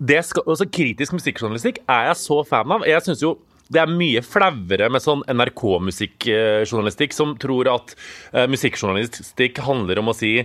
det 0.01 0.23
skal, 0.25 0.47
altså 0.49 0.67
Kritisk 0.73 1.15
musikkjournalistikk 1.17 1.83
er 1.85 2.09
jeg 2.09 2.19
så 2.23 2.41
fan 2.49 2.73
av. 2.73 2.87
Jeg 2.89 3.05
synes 3.05 3.23
jo 3.25 3.37
det 3.71 3.79
er 3.85 3.93
mye 3.93 4.23
flauere 4.27 4.89
med 4.91 5.03
sånn 5.05 5.23
NRK-musikkjournalistikk 5.31 7.15
som 7.15 7.37
tror 7.39 7.69
at 7.71 7.95
uh, 8.35 8.47
musikkjournalistikk 8.51 9.61
handler 9.63 10.01
om 10.03 10.11
å 10.11 10.17
si 10.17 10.41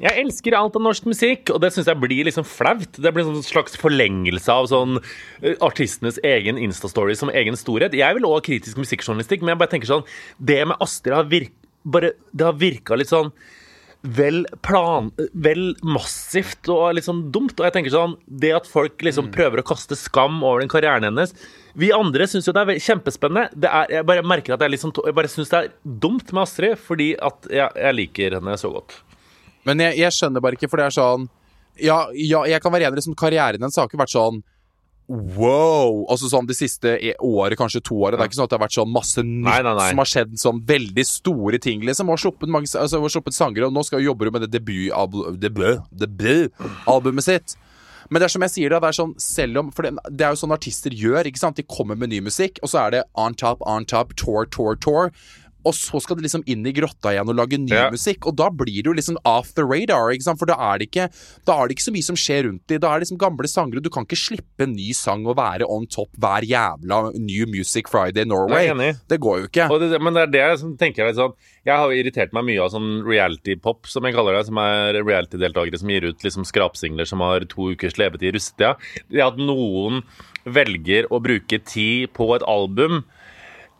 jeg 0.00 0.16
elsker 0.16 0.54
alt 0.56 0.78
av 0.78 0.80
norsk 0.80 1.10
musikk, 1.10 1.50
og 1.52 1.58
det 1.60 1.74
syns 1.74 1.90
jeg 1.90 2.00
blir 2.00 2.24
liksom 2.24 2.46
flaut. 2.48 2.88
Det 2.96 3.10
blir 3.12 3.26
en 3.26 3.34
sånn 3.34 3.44
slags 3.44 3.74
forlengelse 3.76 4.48
av 4.48 4.70
sånn 4.70 4.96
eh, 4.96 5.58
artistenes 5.60 6.16
egen 6.24 6.56
Insta-story 6.56 7.12
som 7.20 7.28
egen 7.36 7.58
storhet. 7.60 7.92
Jeg 7.92 8.16
vil 8.16 8.24
også 8.24 8.38
ha 8.38 8.46
kritisk 8.46 8.80
musikkjournalistikk, 8.80 9.44
men 9.44 9.52
jeg 9.52 9.60
bare 9.60 9.72
tenker 9.74 9.90
sånn 9.90 10.06
Det 10.40 10.56
med 10.70 10.80
Astrid 10.80 11.18
har 11.18 11.28
virk, 11.28 11.52
bare, 11.84 12.14
det 12.32 12.48
har 12.48 12.56
virka 12.56 12.96
litt 12.96 13.12
sånn 13.12 13.28
vel 14.02 14.46
plan... 14.64 15.10
Vel 15.32 15.74
massivt 15.84 16.68
og 16.72 16.94
litt 16.96 17.06
sånn 17.06 17.26
dumt. 17.34 17.56
Og 17.58 17.66
jeg 17.66 17.74
tenker 17.76 17.92
sånn 17.92 18.16
Det 18.24 18.52
at 18.56 18.68
folk 18.70 19.02
liksom 19.04 19.30
prøver 19.34 19.60
å 19.60 19.66
kaste 19.66 19.98
skam 19.98 20.40
over 20.40 20.62
den 20.62 20.72
karrieren 20.72 21.06
hennes 21.08 21.34
Vi 21.78 21.92
andre 21.94 22.28
syns 22.30 22.48
jo 22.48 22.54
det 22.56 22.64
er 22.64 22.82
kjempespennende. 22.82 23.50
Det 23.52 23.70
er, 23.70 23.90
jeg 23.98 24.08
bare 24.08 24.26
merker 24.26 24.56
at 24.56 24.64
jeg, 24.64 24.74
liksom, 24.76 24.94
jeg 25.06 25.16
bare 25.16 25.32
syns 25.32 25.52
det 25.52 25.60
er 25.60 25.72
dumt 25.84 26.32
med 26.32 26.42
Astrid, 26.46 26.78
fordi 26.80 27.12
at 27.20 27.50
jeg, 27.50 27.68
jeg 27.76 27.98
liker 27.98 28.38
henne 28.38 28.56
så 28.60 28.72
godt. 28.72 28.96
Men 29.68 29.82
jeg, 29.84 30.00
jeg 30.00 30.16
skjønner 30.16 30.42
bare 30.44 30.58
ikke, 30.58 30.70
for 30.70 30.80
det 30.80 30.88
er 30.88 30.96
sånn 30.96 31.28
Ja, 31.80 32.00
ja 32.16 32.46
jeg 32.50 32.64
kan 32.64 32.72
være 32.72 32.88
enig 32.88 32.98
i 32.98 33.02
liksom, 33.02 33.18
karrieren 33.18 33.60
hennes 33.60 33.78
har 33.78 33.90
ikke 33.90 34.00
vært 34.00 34.16
sånn 34.16 34.40
Wow! 35.10 36.04
Altså 36.12 36.28
sånn 36.30 36.46
det 36.46 36.54
siste 36.54 36.92
e- 37.02 37.16
året, 37.18 37.58
kanskje 37.58 37.82
to 37.82 37.96
året. 37.98 38.14
Det 38.18 38.22
er 38.26 38.30
ikke 38.30 38.38
sånn 38.38 38.46
at 38.46 38.52
det 38.52 38.58
har 38.60 38.64
vært 38.66 38.76
sånn 38.78 38.92
masse 38.94 39.24
nytt 39.26 39.46
Nei, 39.48 39.56
nei, 39.66 39.72
nei. 39.74 39.88
som 39.90 40.02
har 40.02 40.10
skjedd. 40.12 40.36
Sånn 40.38 40.60
veldig 40.68 41.04
store 41.08 41.58
ting, 41.62 41.82
liksom. 41.88 42.12
Har 42.12 42.20
sluppet, 42.22 42.52
mange, 42.52 42.70
altså, 42.70 43.00
har 43.02 43.12
sluppet 43.16 43.34
sanger, 43.34 43.66
og 43.66 43.74
nå 43.74 43.82
skal 43.86 43.98
hun 43.98 44.06
jobbe 44.12 44.30
med 44.30 44.46
det 44.46 44.52
debutalbumet 44.54 45.40
debut, 45.42 45.82
debutalbumet 46.04 47.26
sitt. 47.26 47.56
Men 48.10 48.22
det 48.22 48.26
er 48.26 48.32
som 48.34 48.42
jeg 48.46 48.54
sier, 48.54 48.72
da, 48.72 48.80
det 48.82 48.88
er 48.90 48.96
sånn 48.96 49.12
selv 49.22 49.60
om 49.60 49.68
For 49.74 49.86
det, 49.86 49.92
det 50.10 50.24
er 50.26 50.32
jo 50.34 50.40
sånn 50.40 50.54
artister 50.54 50.94
gjør. 50.94 51.28
ikke 51.30 51.42
sant? 51.42 51.58
De 51.60 51.66
kommer 51.66 51.98
med 51.98 52.10
ny 52.10 52.20
musikk, 52.26 52.58
og 52.62 52.70
så 52.72 52.86
er 52.86 52.96
det 52.96 53.02
on 53.18 53.34
top, 53.38 53.62
on 53.66 53.86
top, 53.86 54.14
tour, 54.18 54.46
tour, 54.50 54.74
tour. 54.78 55.12
Og 55.64 55.74
så 55.76 56.00
skal 56.00 56.16
de 56.16 56.24
liksom 56.24 56.42
inn 56.48 56.64
i 56.66 56.72
grotta 56.72 57.12
igjen 57.14 57.28
og 57.28 57.36
lage 57.36 57.58
ny 57.60 57.70
Ja. 57.74 57.90
musikk. 57.90 58.26
Og 58.26 58.36
da 58.36 58.48
blir 58.50 58.82
det 58.82 58.86
jo 58.88 58.92
liksom 58.96 59.18
off 59.24 59.52
the 59.54 59.62
radar, 59.64 60.14
for 60.38 60.46
da 60.46 60.54
er, 60.54 60.78
det 60.78 60.90
ikke, 60.90 61.08
da 61.44 61.52
er 61.60 61.68
det 61.68 61.76
ikke 61.76 61.88
så 61.88 61.92
mye 61.92 62.06
som 62.06 62.16
skjer 62.16 62.44
rundt 62.48 62.66
dem. 62.66 62.80
Da 62.80 62.88
er 62.94 63.00
det 63.00 63.08
liksom 63.08 63.18
gamle 63.20 63.48
sanger, 63.48 63.76
og 63.76 63.82
du 63.82 63.90
kan 63.90 64.04
ikke 64.06 64.16
slippe 64.16 64.64
en 64.64 64.72
ny 64.74 64.92
sang 64.92 65.26
og 65.26 65.36
være 65.36 65.68
on 65.68 65.86
top 65.86 66.08
hver 66.18 66.42
jævla 66.46 67.12
New 67.18 67.46
Music 67.46 67.88
Friday 67.88 68.24
Norway. 68.24 68.68
Det 69.08 69.20
går 69.20 69.40
jo 69.40 69.46
ikke. 69.48 69.68
Det, 69.80 70.00
men 70.00 70.14
det 70.14 70.22
er 70.22 70.32
det 70.32 70.40
jeg 70.40 70.58
som 70.60 70.76
tenker 70.76 71.06
litt 71.06 71.16
sånn 71.16 71.32
Jeg 71.66 71.76
har 71.76 71.90
irritert 71.92 72.32
meg 72.32 72.44
mye 72.44 72.60
av 72.64 72.70
sånn 72.72 73.04
reality-pop, 73.04 73.86
som 73.86 74.02
jeg 74.04 74.14
kaller 74.14 74.38
det. 74.38 74.46
Som 74.46 74.56
er 74.62 74.94
reality-deltakere 75.04 75.78
som 75.78 75.88
gir 75.92 76.06
ut 76.08 76.22
liksom 76.24 76.44
skrapsingler 76.48 77.06
som 77.06 77.20
har 77.20 77.40
to 77.44 77.70
ukers 77.74 77.98
levetid 78.00 78.30
i 78.30 78.38
russetida. 78.38 78.76
Det 79.10 79.20
at 79.20 79.36
noen 79.36 80.02
velger 80.48 81.04
å 81.12 81.20
bruke 81.22 81.58
tid 81.68 82.12
på 82.16 82.30
et 82.34 82.42
album 82.48 83.04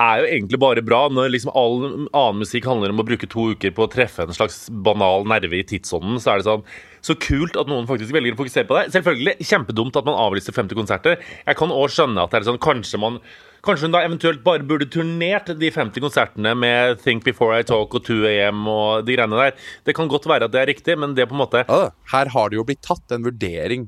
er 0.00 0.22
jo 0.22 0.28
egentlig 0.30 0.60
bare 0.62 0.84
bra 0.84 1.02
når 1.12 1.32
liksom 1.34 1.52
all 1.58 1.76
annen 1.84 2.40
musikk 2.40 2.68
handler 2.68 2.94
om 2.94 3.02
å 3.02 3.06
bruke 3.06 3.28
to 3.30 3.50
uker 3.52 3.74
på 3.76 3.84
å 3.84 3.90
treffe 3.92 4.24
en 4.24 4.36
slags 4.36 4.62
banal 4.70 5.26
nerve 5.28 5.58
i 5.58 5.66
tidsånden. 5.66 6.16
Så 6.22 6.32
er 6.32 6.40
det 6.40 6.48
sånn 6.48 6.64
så 7.04 7.16
kult 7.20 7.56
at 7.60 7.68
noen 7.68 7.88
faktisk 7.88 8.12
velger 8.16 8.34
å 8.34 8.40
fokusere 8.40 8.68
på 8.68 8.76
det. 8.76 8.88
Selvfølgelig 8.96 9.46
kjempedumt 9.50 9.96
at 10.00 10.08
man 10.08 10.18
avlyser 10.20 10.56
50 10.56 10.76
konserter. 10.78 11.22
Jeg 11.46 11.60
kan 11.60 11.72
òg 11.74 11.92
skjønne 11.92 12.24
at 12.24 12.32
det 12.32 12.40
er 12.40 12.50
sånn 12.50 12.60
kanskje 12.62 13.00
man 13.02 13.22
Kanskje 13.60 13.90
hun 13.90 13.92
da 13.92 14.00
eventuelt 14.06 14.40
bare 14.40 14.64
burde 14.64 14.86
turnert 14.88 15.50
de 15.60 15.68
50 15.68 16.00
konsertene 16.00 16.54
med 16.56 17.02
Think 17.02 17.26
Before 17.26 17.58
I 17.60 17.66
Talk 17.68 17.92
og 17.92 18.06
2 18.06 18.22
AM 18.30 18.62
og 18.72 19.04
de 19.04 19.18
greiene 19.18 19.36
der. 19.36 19.52
Det 19.84 19.92
kan 19.98 20.08
godt 20.08 20.24
være 20.30 20.48
at 20.48 20.54
det 20.54 20.62
er 20.62 20.70
riktig, 20.72 20.96
men 20.96 21.12
det 21.12 21.26
er 21.26 21.28
på 21.28 21.36
en 21.36 21.42
måte 21.42 21.66
her 21.68 22.32
har 22.32 22.48
det 22.48 22.56
jo 22.56 22.64
blitt 22.64 22.80
tatt 22.86 23.12
en 23.12 23.26
vurdering 23.28 23.84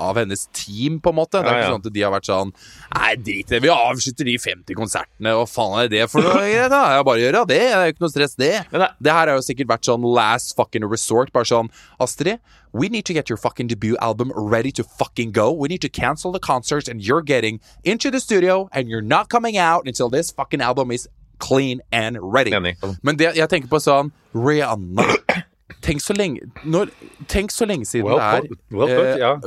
av 0.00 0.16
hennes 0.16 0.46
team, 0.52 0.98
på 1.00 1.10
en 1.12 1.16
måte. 1.16 1.38
Det 1.42 1.46
er 1.46 1.54
Ja, 1.54 1.62
ikke 1.64 1.74
sånn 1.74 1.86
at 1.86 1.92
de 1.92 2.02
har 2.02 2.12
vært 2.12 2.28
sånn 2.30 2.52
Nei, 2.94 3.14
drit 3.16 3.46
i 3.46 3.54
det, 3.54 3.62
vi 3.62 3.68
avslutter 3.68 4.24
de 4.24 4.36
50 4.38 4.74
konsertene, 4.74 5.34
hva 5.38 5.46
faen 5.46 5.84
er 5.84 5.88
det 5.88 6.10
for 6.10 6.22
noe? 6.22 6.32
greit, 6.40 6.70
da? 6.70 6.82
Jeg 6.96 7.04
bare 7.04 7.18
gjør 7.22 7.32
det, 7.38 7.46
det 7.48 7.60
er 7.72 7.86
jo 7.86 7.92
ikke 7.94 8.04
noe 8.06 8.10
stress, 8.14 8.34
det. 8.36 8.52
Det- 8.72 9.12
her 9.12 9.26
har 9.28 9.34
jo 9.36 9.42
sikkert 9.46 9.66
vært 9.70 9.84
sånn 9.86 10.02
last 10.02 10.56
fucking 10.56 10.84
resort. 10.90 11.32
Bare 11.32 11.44
sånn 11.44 11.70
Astrid, 12.00 12.38
we 12.72 12.88
need 12.88 13.04
to 13.04 13.12
get 13.14 13.28
your 13.30 13.36
fucking 13.36 13.68
debut 13.68 13.96
album 14.00 14.32
ready 14.34 14.72
to 14.72 14.82
fucking 14.82 15.30
go. 15.32 15.52
We 15.52 15.68
need 15.68 15.80
to 15.82 15.88
cancel 15.88 16.32
the 16.32 16.40
concerts, 16.40 16.88
and 16.88 17.00
you're 17.00 17.22
getting 17.22 17.60
into 17.84 18.10
the 18.10 18.18
studio, 18.20 18.68
and 18.72 18.88
you're 18.88 19.00
not 19.02 19.28
coming 19.28 19.56
out 19.56 19.86
until 19.86 20.08
this 20.10 20.30
fucking 20.32 20.60
album 20.60 20.90
is 20.90 21.06
clean 21.38 21.80
and 21.92 22.16
ready. 22.20 22.50
Men 23.02 23.16
det, 23.16 23.34
jeg 23.36 23.48
tenker 23.48 23.68
på 23.68 23.78
sånn 23.82 24.12
Rihanna 24.34 25.04
Tenk 25.82 26.00
så 26.00 26.14
lenge 26.16 26.40
når, 26.64 26.90
Tenk 27.28 27.50
så 27.50 27.66
lenge 27.66 27.84
siden 27.84 28.04
Well 28.06 28.18
det 28.18 28.24
er 28.24 28.76
well 28.76 28.88
ja. 28.88 29.16
Yeah, 29.16 29.40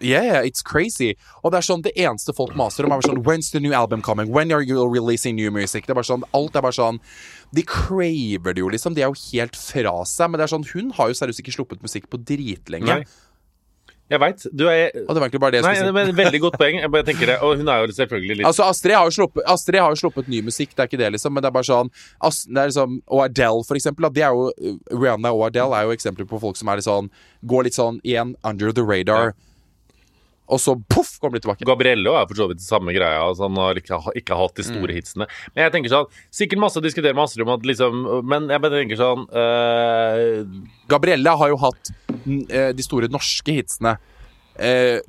yeah, 0.00 0.42
it's 0.44 0.62
crazy. 0.62 1.14
Og 1.42 1.52
det 1.52 1.58
er 1.60 1.66
sånn, 1.68 1.82
det 1.84 1.92
eneste 1.96 2.34
folk 2.36 2.56
maser 2.58 2.84
om, 2.86 2.92
er 2.92 3.00
bare 3.00 3.08
sånn 3.10 3.22
When's 3.26 3.50
the 3.52 3.60
new 3.60 3.72
album 3.76 4.02
coming? 4.02 4.32
When 4.32 4.52
are 4.52 4.62
you 4.62 4.86
releasing 4.88 5.36
new 5.36 5.50
music? 5.50 5.86
Det 5.86 5.94
er 5.94 6.00
bare 6.00 6.08
sånn, 6.10 6.24
Alt 6.36 6.56
er 6.56 6.64
bare 6.66 6.76
sånn 6.76 7.00
De 7.54 7.62
craver 7.62 8.54
det 8.56 8.60
jo, 8.64 8.68
liksom. 8.72 8.94
De 8.96 9.04
er 9.04 9.12
jo 9.12 9.20
helt 9.32 9.56
fra 9.56 10.00
seg. 10.04 10.30
Men 10.30 10.40
det 10.40 10.48
er 10.48 10.54
sånn, 10.56 10.66
hun 10.74 10.90
har 10.98 11.12
jo 11.12 11.20
seriøst 11.20 11.40
ikke 11.44 11.54
sluppet 11.54 11.82
musikk 11.86 12.10
på 12.10 12.20
dritlenge. 12.22 12.86
Nei. 13.00 13.04
Jeg 14.06 14.20
veit. 14.22 14.44
Du 14.54 14.68
er 14.70 14.92
Og 14.94 15.08
det 15.14 15.18
var 15.18 15.24
egentlig 15.26 15.40
bare 15.42 15.54
det 15.56 15.58
jeg 15.58 15.66
Nei, 15.66 15.74
skulle 15.74 15.90
si. 15.90 15.94
men 15.96 16.18
Veldig 16.20 16.40
godt 16.44 16.58
poeng. 16.60 16.76
Jeg 16.78 16.90
bare 16.94 17.06
tenker 17.08 17.26
det, 17.26 17.38
Og 17.42 17.56
hun 17.58 17.68
er 17.72 17.80
jo 17.82 17.94
selvfølgelig 17.96 18.36
litt 18.38 18.46
Altså, 18.46 18.62
Astrid 18.70 18.94
har, 18.94 19.08
jo 19.08 19.14
sluppet, 19.16 19.42
Astrid 19.50 19.80
har 19.82 19.90
jo 19.90 19.98
sluppet 19.98 20.28
ny 20.30 20.42
musikk, 20.46 20.76
det 20.76 20.84
er 20.84 20.90
ikke 20.90 21.00
det, 21.00 21.08
liksom. 21.16 21.34
Men 21.34 21.42
det 21.42 21.50
er 21.50 21.56
bare 21.56 21.66
sånn 21.66 21.90
As, 22.22 22.44
det 22.46 22.60
er 22.62 22.70
liksom, 22.70 23.00
Og 23.10 23.24
Adele, 23.24 23.64
for 23.66 23.74
eksempel. 23.80 24.06
Det 24.14 24.22
er 24.22 24.30
jo, 24.30 24.76
Rihanna 24.94 25.32
og 25.34 25.48
Adele 25.48 25.74
er 25.80 25.88
jo 25.90 25.96
eksempler 25.96 26.28
på 26.30 26.38
folk 26.38 26.60
som 26.60 26.70
er 26.70 26.78
litt 26.78 26.86
sånn 26.86 27.10
Går 27.50 27.66
litt 27.66 27.78
sånn 27.78 27.98
igjen 28.06 28.36
under 28.46 28.70
the 28.70 28.86
radar. 28.86 29.34
Og 30.48 30.60
så 30.62 30.74
poff, 30.88 31.16
kommer 31.20 31.38
de 31.38 31.42
tilbake. 31.44 31.66
Gabriello 31.66 32.14
er 32.14 32.26
for 32.30 32.38
så 32.38 32.46
vidt 32.50 32.62
samme 32.62 32.94
greia. 32.94 33.22
Altså 33.26 33.48
han 33.48 33.56
har 33.58 33.80
ikke, 33.80 33.98
ikke 34.22 34.38
hatt 34.38 34.54
de 34.56 34.66
store 34.66 34.92
Mm. 34.92 34.96
hitsene. 35.00 35.26
Men 35.54 35.64
jeg 35.64 35.72
tenker 35.74 35.90
sånn 35.90 36.06
Sikkert 36.30 36.60
masse 36.62 36.78
å 36.78 36.84
diskutere 36.84 37.16
Astrid 37.18 37.46
om 37.46 37.54
at 37.54 37.64
liksom 37.66 38.24
Men 38.24 38.48
jeg 38.48 38.62
bare 38.62 38.78
tenker 38.80 39.00
sånn 39.00 39.24
uh... 39.32 40.44
Gabrielle 40.88 41.36
har 41.40 41.48
jo 41.50 41.56
hatt 41.58 41.90
eh, 42.50 42.70
de 42.76 42.82
store 42.84 43.08
norske 43.10 43.52
hitsene. 43.56 43.96
Uh, 44.56 45.00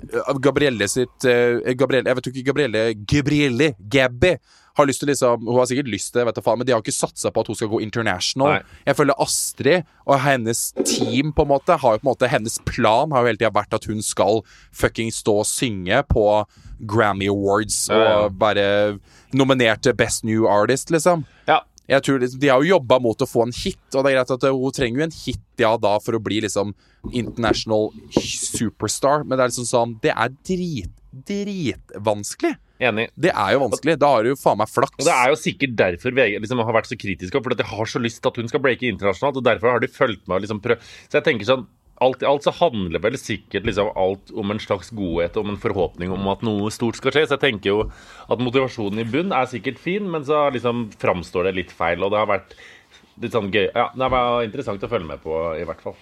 Gabrielle 0.43 0.87
sitt 0.91 1.23
uh, 1.23 1.61
Gabrielle, 1.79 2.09
Jeg 2.09 2.17
vet 2.17 2.25
jo 2.27 2.31
ikke 2.33 2.47
Gabrielle 2.49 2.81
Gabrielle 3.07 3.69
Gabby 3.79 4.33
har 4.77 4.87
lyst 4.89 5.01
til 5.01 5.09
liksom 5.11 5.43
Hun 5.47 5.59
har 5.59 5.67
sikkert 5.69 5.89
lyst 5.91 6.11
til 6.11 6.21
det, 6.21 6.27
vet 6.29 6.39
du 6.39 6.43
faen, 6.45 6.59
men 6.61 6.67
de 6.67 6.73
har 6.75 6.83
ikke 6.83 6.95
satsa 6.95 7.31
på 7.33 7.43
at 7.43 7.51
hun 7.51 7.57
skal 7.59 7.71
gå 7.71 7.81
international. 7.85 8.57
Nei. 8.57 8.81
Jeg 8.87 8.97
føler 8.99 9.21
Astrid 9.23 9.87
og 10.07 10.21
hennes 10.23 10.61
team 10.83 11.33
på 11.35 11.45
en 11.45 11.51
måte 11.51 11.77
har 11.81 11.97
jo 11.97 12.01
på 12.01 12.07
en 12.07 12.11
måte 12.11 12.31
Hennes 12.31 12.59
plan 12.67 13.11
har 13.11 13.23
jo 13.23 13.31
hele 13.31 13.41
tida 13.41 13.53
vært 13.55 13.75
at 13.75 13.87
hun 13.89 14.03
skal 14.05 14.43
fucking 14.75 15.11
stå 15.13 15.39
og 15.41 15.49
synge 15.49 16.03
på 16.11 16.27
Grammy 16.87 17.29
Awards 17.31 17.87
Ja, 17.89 17.97
ja. 17.97 18.19
og 18.25 18.37
være 18.39 18.67
nominert 19.35 19.83
til 19.83 19.97
Best 19.97 20.23
New 20.27 20.47
Artist, 20.49 20.91
liksom. 20.93 21.25
Ja. 21.49 21.61
Jeg 21.87 22.03
tror 22.03 22.19
liksom, 22.19 22.39
De 22.39 22.49
har 22.51 22.61
jo 22.61 22.75
jobba 22.75 22.99
mot 22.99 23.21
å 23.23 23.27
få 23.29 23.45
en 23.47 23.55
hit, 23.55 23.79
og 23.95 24.03
det 24.03 24.11
er 24.11 24.17
greit 24.19 24.35
at 24.35 24.45
uh, 24.45 24.55
hun 24.55 24.75
trenger 24.75 25.01
jo 25.01 25.07
en 25.07 25.17
hit 25.17 25.63
ja 25.63 25.73
da 25.81 25.95
for 26.03 26.17
å 26.17 26.21
bli 26.21 26.41
liksom 26.43 26.73
international 27.15 27.89
superstar, 28.13 29.23
men 29.23 29.37
det 29.37 29.45
er 29.45 29.53
liksom 29.53 29.69
sånn 29.69 29.95
Det 30.03 30.11
er 30.13 30.33
drit, 30.45 30.91
dritvanskelig. 31.29 32.57
Enig. 32.79 33.07
Det 33.17 33.31
er 33.33 33.55
jo 33.55 33.63
vanskelig. 33.63 33.95
Da 33.97 34.09
har 34.13 34.25
du 34.25 34.31
jo 34.31 34.37
faen 34.37 34.59
meg 34.59 34.69
flaks. 34.69 34.99
Og 34.99 35.07
Det 35.07 35.15
er 35.15 35.31
jo 35.31 35.39
sikkert 35.41 35.73
derfor 35.79 36.13
VG 36.13 36.37
liksom 36.43 36.61
har 36.61 36.75
vært 36.77 36.91
så 36.91 36.97
kritiske, 36.99 37.41
for 37.41 37.57
de 37.57 37.65
har 37.65 37.89
så 37.89 38.01
lyst 38.03 38.21
til 38.21 38.29
at 38.29 38.37
hun 38.37 38.51
skal 38.51 38.61
breake 38.61 38.85
internasjonalt. 38.85 39.39
og 39.41 39.47
Derfor 39.47 39.73
har 39.73 39.81
de 39.81 39.89
fulgt 39.89 40.27
med 40.27 40.37
og 40.37 40.45
liksom 40.45 40.61
prøv... 40.61 40.77
Så 41.09 41.19
jeg 41.19 41.27
tenker 41.31 41.49
sånn 41.49 41.67
Alt 41.97 42.21
i 42.21 42.27
alt 42.29 42.45
så 42.45 42.51
handler 42.53 43.01
vel 43.01 43.15
sikkert 43.17 43.65
liksom 43.65 43.87
alt 43.97 44.29
om 44.37 44.51
en 44.53 44.59
slags 44.61 44.91
godhet, 44.93 45.33
om 45.41 45.47
en 45.49 45.57
forhåpning 45.57 46.11
om 46.13 46.27
at 46.29 46.43
noe 46.45 46.69
stort 46.69 46.99
skal 46.99 47.09
skje. 47.09 47.23
Så 47.25 47.39
jeg 47.39 47.41
tenker 47.41 47.71
jo 47.71 47.79
at 48.29 48.43
motivasjonen 48.45 49.01
i 49.01 49.05
bunn 49.09 49.33
er 49.33 49.49
sikkert 49.49 49.79
fin, 49.81 50.05
men 50.05 50.21
så 50.27 50.43
liksom 50.53 50.91
framstår 51.01 51.49
det 51.49 51.55
litt 51.57 51.73
feil. 51.73 52.05
Og 52.05 52.13
det 52.13 52.21
har 52.21 52.29
vært 52.29 52.53
litt 53.17 53.33
sånn 53.33 53.49
gøy. 53.49 53.71
Ja, 53.73 53.87
det 53.97 54.11
var 54.13 54.45
interessant 54.45 54.85
å 54.85 54.91
følge 54.91 55.09
med 55.09 55.25
på, 55.25 55.39
i 55.57 55.65
hvert 55.65 55.81
fall. 55.81 55.97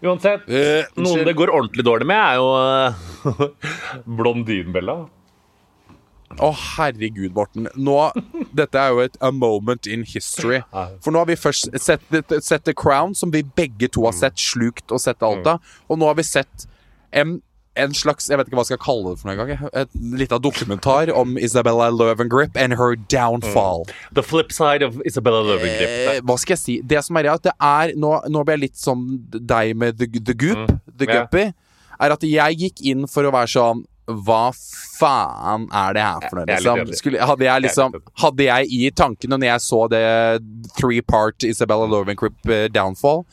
Uansett, 0.00 0.48
Eh, 0.48 0.88
noen 0.96 1.28
det 1.28 1.36
går 1.36 1.52
ordentlig 1.52 1.84
dårlig 1.84 2.08
med, 2.08 2.16
er 2.16 2.40
jo 2.40 3.50
Blondinbella. 4.20 5.02
Å, 6.38 6.50
herregud, 6.54 7.32
Morten. 7.34 7.66
Nå, 7.74 7.98
dette 8.60 8.78
er 8.78 8.94
jo 8.94 9.02
et 9.02 9.18
a 9.24 9.32
moment 9.34 9.88
in 9.90 10.04
history. 10.06 10.62
For 11.02 11.10
nå 11.10 11.24
har 11.24 11.30
vi 11.30 11.38
først 11.38 11.72
sett, 11.82 12.04
sett 12.38 12.66
The 12.68 12.74
Crown, 12.76 13.16
som 13.18 13.34
vi 13.34 13.42
begge 13.42 13.90
to 13.90 14.06
har 14.06 14.16
sett, 14.16 14.38
slukt 14.38 14.94
og 14.94 15.02
sett 15.02 15.24
alt 15.26 15.48
av. 15.50 15.72
Og 15.90 15.98
nå 15.98 16.06
har 16.06 16.18
vi 16.20 16.26
sett 16.26 16.68
en, 17.10 17.40
en 17.74 17.94
slags 17.96 18.28
Jeg 18.30 18.38
vet 18.38 18.46
ikke 18.46 18.58
hva 18.58 18.62
jeg 18.62 18.76
skal 18.76 18.82
kalle 18.84 19.12
det 19.12 19.22
for 19.22 19.30
noe 19.30 19.38
gang. 19.40 19.66
Et 19.82 19.98
lite 20.22 20.38
dokumentar 20.42 21.10
om 21.18 21.34
Isabella 21.40 21.90
Løvengrip 21.90 22.54
and 22.54 22.78
her 22.78 22.94
downfall. 23.10 23.88
The 24.14 24.22
flip 24.22 24.54
side 24.54 24.86
of 24.86 25.00
Isabella 25.02 25.42
Løvengrip. 25.48 25.96
Eh, 26.14 26.22
hva 26.22 26.38
skal 26.38 26.54
jeg 26.54 26.62
si? 26.62 26.78
Det 26.86 27.02
som 27.06 27.18
er 27.18 27.32
at 27.34 27.48
det 27.48 27.56
er 27.58 27.96
Nå, 27.98 28.14
nå 28.30 28.46
blir 28.46 28.60
jeg 28.60 28.66
litt 28.68 28.78
som 28.78 29.02
deg 29.34 29.74
med 29.74 29.98
The, 29.98 30.06
the 30.22 30.36
Goop, 30.38 30.70
The 30.94 31.10
yeah. 31.10 31.24
Guppy. 31.24 31.48
Er 32.00 32.14
at 32.14 32.22
jeg 32.24 32.62
gikk 32.62 32.84
inn 32.86 33.10
for 33.10 33.26
å 33.26 33.34
være 33.34 33.50
sånn 33.50 33.82
Hva 34.26 34.50
faen 35.00 35.66
er 35.72 35.96
det 35.96 36.04
her 36.04 36.26
for 36.26 36.40
noe? 36.40 36.46
Liksom? 36.50 36.82
Skulle, 36.98 37.22
hadde, 37.30 37.46
jeg 37.46 37.64
liksom, 37.66 37.96
hadde 38.24 38.46
jeg 38.46 38.70
i 38.76 38.90
tankene 38.96 39.38
når 39.38 39.52
jeg 39.52 39.64
så 39.66 39.80
det 39.92 40.04
three 40.76 41.00
part 41.02 41.46
Isabella 41.46 41.88
Lovencrip 41.90 42.36
eh, 42.50 42.68
downfall 42.72 43.24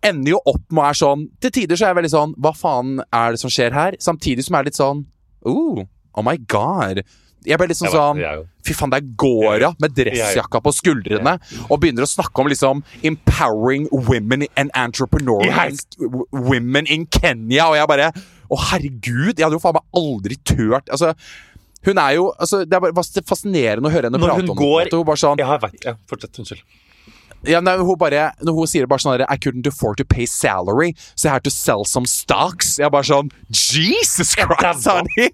Ender 0.00 0.32
jo 0.32 0.42
opp 0.48 0.62
med 0.70 0.80
å 0.80 0.86
være 0.86 1.00
sånn 1.02 1.24
Til 1.44 1.52
tider 1.58 1.76
så 1.76 1.86
er 1.86 1.92
jeg 1.92 2.00
veldig 2.00 2.12
sånn 2.14 2.36
Hva 2.40 2.54
faen 2.56 3.00
er 3.04 3.34
det 3.34 3.40
som 3.42 3.52
skjer 3.52 3.76
her? 3.76 3.98
Samtidig 4.00 4.46
som 4.46 4.56
jeg 4.56 4.64
er 4.64 4.70
litt 4.70 4.80
sånn 4.80 5.04
Oh, 5.48 5.80
oh 6.12 6.24
my 6.24 6.36
god. 6.52 6.98
Jeg 7.48 7.56
ble 7.56 7.70
liksom 7.70 7.88
sånn 7.88 8.18
sånn. 8.20 8.48
Fy 8.66 8.74
faen, 8.76 8.90
der 8.92 9.00
går 9.00 9.62
hun 9.64 9.78
med 9.80 9.94
dressjakka 9.96 10.60
på 10.60 10.72
skuldrene 10.76 11.38
og 11.70 11.78
begynner 11.80 12.04
å 12.04 12.10
snakke 12.10 12.42
om 12.42 12.50
liksom 12.52 12.82
empowering 13.08 13.86
women 13.94 14.44
and 14.60 14.68
entrepreneurs 14.76 15.86
women 16.36 16.84
in 16.84 17.06
Kenya, 17.08 17.70
og 17.70 17.78
jeg 17.78 17.88
bare 17.88 18.10
Å, 18.50 18.58
herregud! 18.72 19.36
Jeg 19.38 19.44
hadde 19.46 19.56
jo 19.58 19.62
faen 19.62 19.76
meg 19.78 19.86
aldri 20.00 20.36
turt 20.42 20.90
Altså, 20.90 21.14
hun 21.86 21.98
er 22.02 22.16
jo 22.18 22.28
altså, 22.34 22.64
Det 22.66 22.76
er 22.76 22.82
bare 22.90 23.24
fascinerende 23.30 23.86
å 23.88 23.92
høre 23.94 24.10
henne 24.10 24.18
Når 24.20 24.32
prate 24.34 24.50
om 24.50 24.56
går- 24.58 24.84
det. 24.90 24.98
Hun 24.98 25.06
bare 25.08 25.22
sånn 25.22 25.38
Ja, 25.38 25.52
jeg 25.54 25.62
vet. 25.68 25.84
Ja, 25.86 25.94
fortsett. 26.10 26.38
Unnskyld. 26.42 26.62
ja, 27.48 27.60
nei, 27.64 27.76
hun 27.78 27.96
bare, 27.96 28.26
når 28.44 28.52
hun 28.58 28.66
sier 28.68 28.86
bare 28.90 29.00
sånn 29.00 29.22
I 29.24 29.36
couldn't 29.40 29.66
afford 29.70 29.96
to 29.96 30.04
pay 30.04 30.26
salary, 30.26 30.90
so 31.14 31.30
I 31.30 31.32
had 31.32 31.44
to 31.44 31.50
sell 31.50 31.86
some 31.88 32.04
stocks. 32.04 32.74
Jeg 32.82 32.90
bare 32.92 33.06
sånn 33.08 33.30
Jesus 33.48 34.34
Christ, 34.36 34.84
honey! 34.90 35.30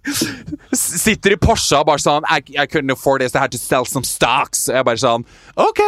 Sitter 0.77 1.35
i 1.35 1.41
Porsche 1.41 1.81
og 1.81 1.89
bare 1.91 1.99
sånn 2.05 2.23
I, 2.31 2.39
I 2.63 2.67
couldn't 2.71 2.93
afford 2.95 3.23
this, 3.25 3.35
I 3.35 3.41
had 3.43 3.51
to 3.57 3.59
sell 3.59 3.85
some 3.91 4.05
stocks. 4.07 4.69
Jeg 4.71 4.85
bare 4.87 5.01
sånn 5.03 5.27
OK! 5.57 5.83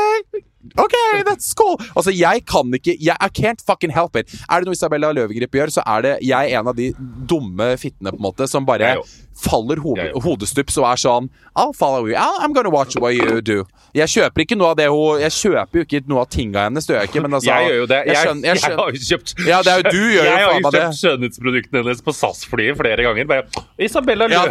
OK, 0.76 0.94
that's 1.24 1.52
cool. 1.54 1.76
Altså, 1.94 2.10
jeg 2.10 2.42
kan 2.50 2.72
ikke 2.74 2.96
jeg, 2.98 3.14
I 3.22 3.28
can't 3.30 3.62
fucking 3.64 3.92
help 3.94 4.16
it. 4.18 4.26
Er 4.50 4.60
det 4.60 4.66
noe 4.68 4.74
Isabella 4.76 5.12
Løvegrip 5.14 5.54
gjør, 5.54 5.70
så 5.70 5.84
er 5.86 6.02
det 6.04 6.12
jeg 6.26 6.52
en 6.58 6.66
av 6.68 6.74
de 6.76 6.90
dumme 7.30 7.70
fittene 7.78 8.10
på 8.10 8.18
en 8.18 8.24
måte 8.26 8.48
som 8.50 8.66
bare 8.66 8.88
Jeg 8.96 9.04
faller 9.38 9.78
ho 9.84 9.92
Jeg 9.94 10.18
hodestups 10.24 10.76
og 10.82 10.88
er 10.90 10.98
sånn 10.98 11.28
I'll 11.54 11.70
follow 11.78 12.08
you. 12.10 12.16
I'm 12.18 12.52
gonna 12.56 12.72
watch 12.74 12.96
what 12.98 13.14
you 13.14 13.40
do. 13.40 13.60
Jeg 13.94 14.10
kjøper 14.10 14.42
ikke 14.44 14.58
noe 14.58 14.72
av 14.74 14.80
det 14.82 14.88
hun 14.90 15.22
Jeg 15.22 15.30
kjøper 15.38 15.78
jo 15.80 15.84
ikke 15.86 16.02
noe 16.10 16.24
av 16.26 16.28
tinga 16.34 16.66
hennes, 16.66 16.84
det 16.90 16.96
gjør 16.96 17.00
jeg 17.06 17.12
ikke, 17.12 17.22
men 17.28 17.38
altså 17.38 17.50
Jeg 17.52 17.70
gjør 17.70 17.78
jo 17.78 17.86
det. 17.94 18.00
Jeg, 18.02 18.08
Jeg 18.08 18.26
skjønner, 18.26 18.42
jeg 18.42 18.50
jeg 18.50 18.64
skjønner. 18.64 18.82
har 18.82 18.90
jo 18.90 19.06
kjøpt 19.12 19.34
Ja, 19.46 19.62
det 19.62 19.72
er 19.72 19.78
jo 19.78 19.94
du 19.94 20.02
gjør 20.02 20.18
jo 20.18 20.26
Jeg 20.26 20.34
har 20.34 20.50
faen 20.50 20.58
jo 20.58 20.66
meg 20.66 20.72
det. 20.74 20.82
kjøpt 20.82 21.00
skjønnhetsproduktene 21.04 21.84
hennes 21.84 22.02
på 22.08 22.16
SAS-flyet 22.18 22.82
flere 22.82 23.06
ganger. 23.06 23.30
Bare, 23.30 23.64
Isabella 23.78 24.28
Ja, 24.34 24.44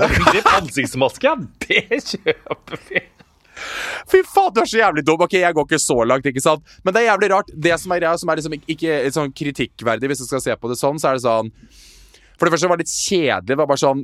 ansiktsmaske, 0.56 1.28
ja, 1.28 1.36
det 1.68 2.02
kjøper 2.16 2.84
vi! 2.90 3.04
Fy 4.12 4.22
faen, 4.28 4.54
du 4.56 4.62
er 4.62 4.70
så 4.70 4.80
jævlig 4.82 5.04
dum! 5.08 5.22
Ok, 5.26 5.34
jeg 5.40 5.54
går 5.58 5.68
ikke 5.68 5.82
så 5.82 5.98
langt, 6.08 6.26
ikke 6.30 6.44
sant? 6.44 6.64
Men 6.84 6.94
det 6.96 7.02
er 7.04 7.10
jævlig 7.12 7.30
rart. 7.34 7.52
Det 7.54 7.76
som 7.82 7.92
er 7.96 8.02
greia, 8.04 8.18
som 8.22 8.30
er 8.32 8.40
liksom 8.40 8.56
ikke, 8.58 8.78
ikke 8.78 9.12
sånn 9.18 9.34
kritikkverdig, 9.36 10.12
hvis 10.12 10.24
du 10.24 10.28
skal 10.30 10.44
se 10.44 10.56
på 10.58 10.72
det 10.72 10.80
sånn, 10.80 11.00
så 11.02 11.12
er 11.12 11.20
det 11.20 11.26
sånn 11.26 11.52
For 12.38 12.46
det 12.46 12.54
første 12.54 12.70
var 12.70 12.78
det 12.78 12.86
litt 12.86 12.94
kjedelig. 12.94 13.48
Det 13.50 13.56
var 13.58 13.66
bare 13.66 13.82
sånn 13.82 14.04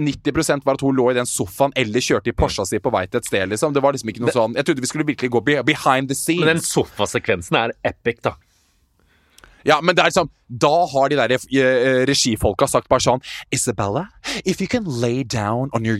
90% 0.00 0.64
var 0.64 0.78
at 0.78 0.84
hun 0.86 0.96
lå 0.96 1.10
i 1.12 1.16
den 1.18 1.28
sofaen 1.28 1.74
eller 1.76 2.00
kjørte 2.00 2.32
i 2.32 2.36
Porscha 2.36 2.64
si 2.64 2.80
på 2.80 2.92
vei 2.94 3.04
til 3.06 3.20
et 3.20 3.28
sted. 3.28 3.48
liksom 3.52 3.74
Det 3.76 3.82
var 3.84 3.92
liksom 3.92 4.08
ikke 4.12 4.24
noe 4.24 4.32
sånn 4.32 4.56
Jeg 4.56 4.64
trodde 4.64 4.80
vi 4.80 4.88
skulle 4.88 5.04
virkelig 5.08 5.30
gå 5.34 5.42
behind 5.44 6.08
the 6.08 6.16
scenes. 6.16 6.40
Men 6.46 6.54
den 6.56 6.64
sofasekvensen 6.64 7.58
er 7.60 7.76
epic, 7.84 8.22
da. 8.24 8.36
Ja, 9.66 9.80
men 9.82 9.96
det 9.96 10.04
er 10.04 10.12
liksom 10.12 10.30
Da 10.48 10.86
har 10.92 11.08
de 11.12 11.18
der 11.18 11.34
eh, 11.36 12.04
regifolka 12.08 12.68
sagt 12.70 12.88
bare 12.88 13.04
sånn 13.04 13.20
Isabella, 13.52 14.08
if 14.44 14.60
you 14.60 14.68
can 14.68 14.84
lay 14.86 15.24
down 15.24 15.68
on 15.74 15.84
your 15.84 15.98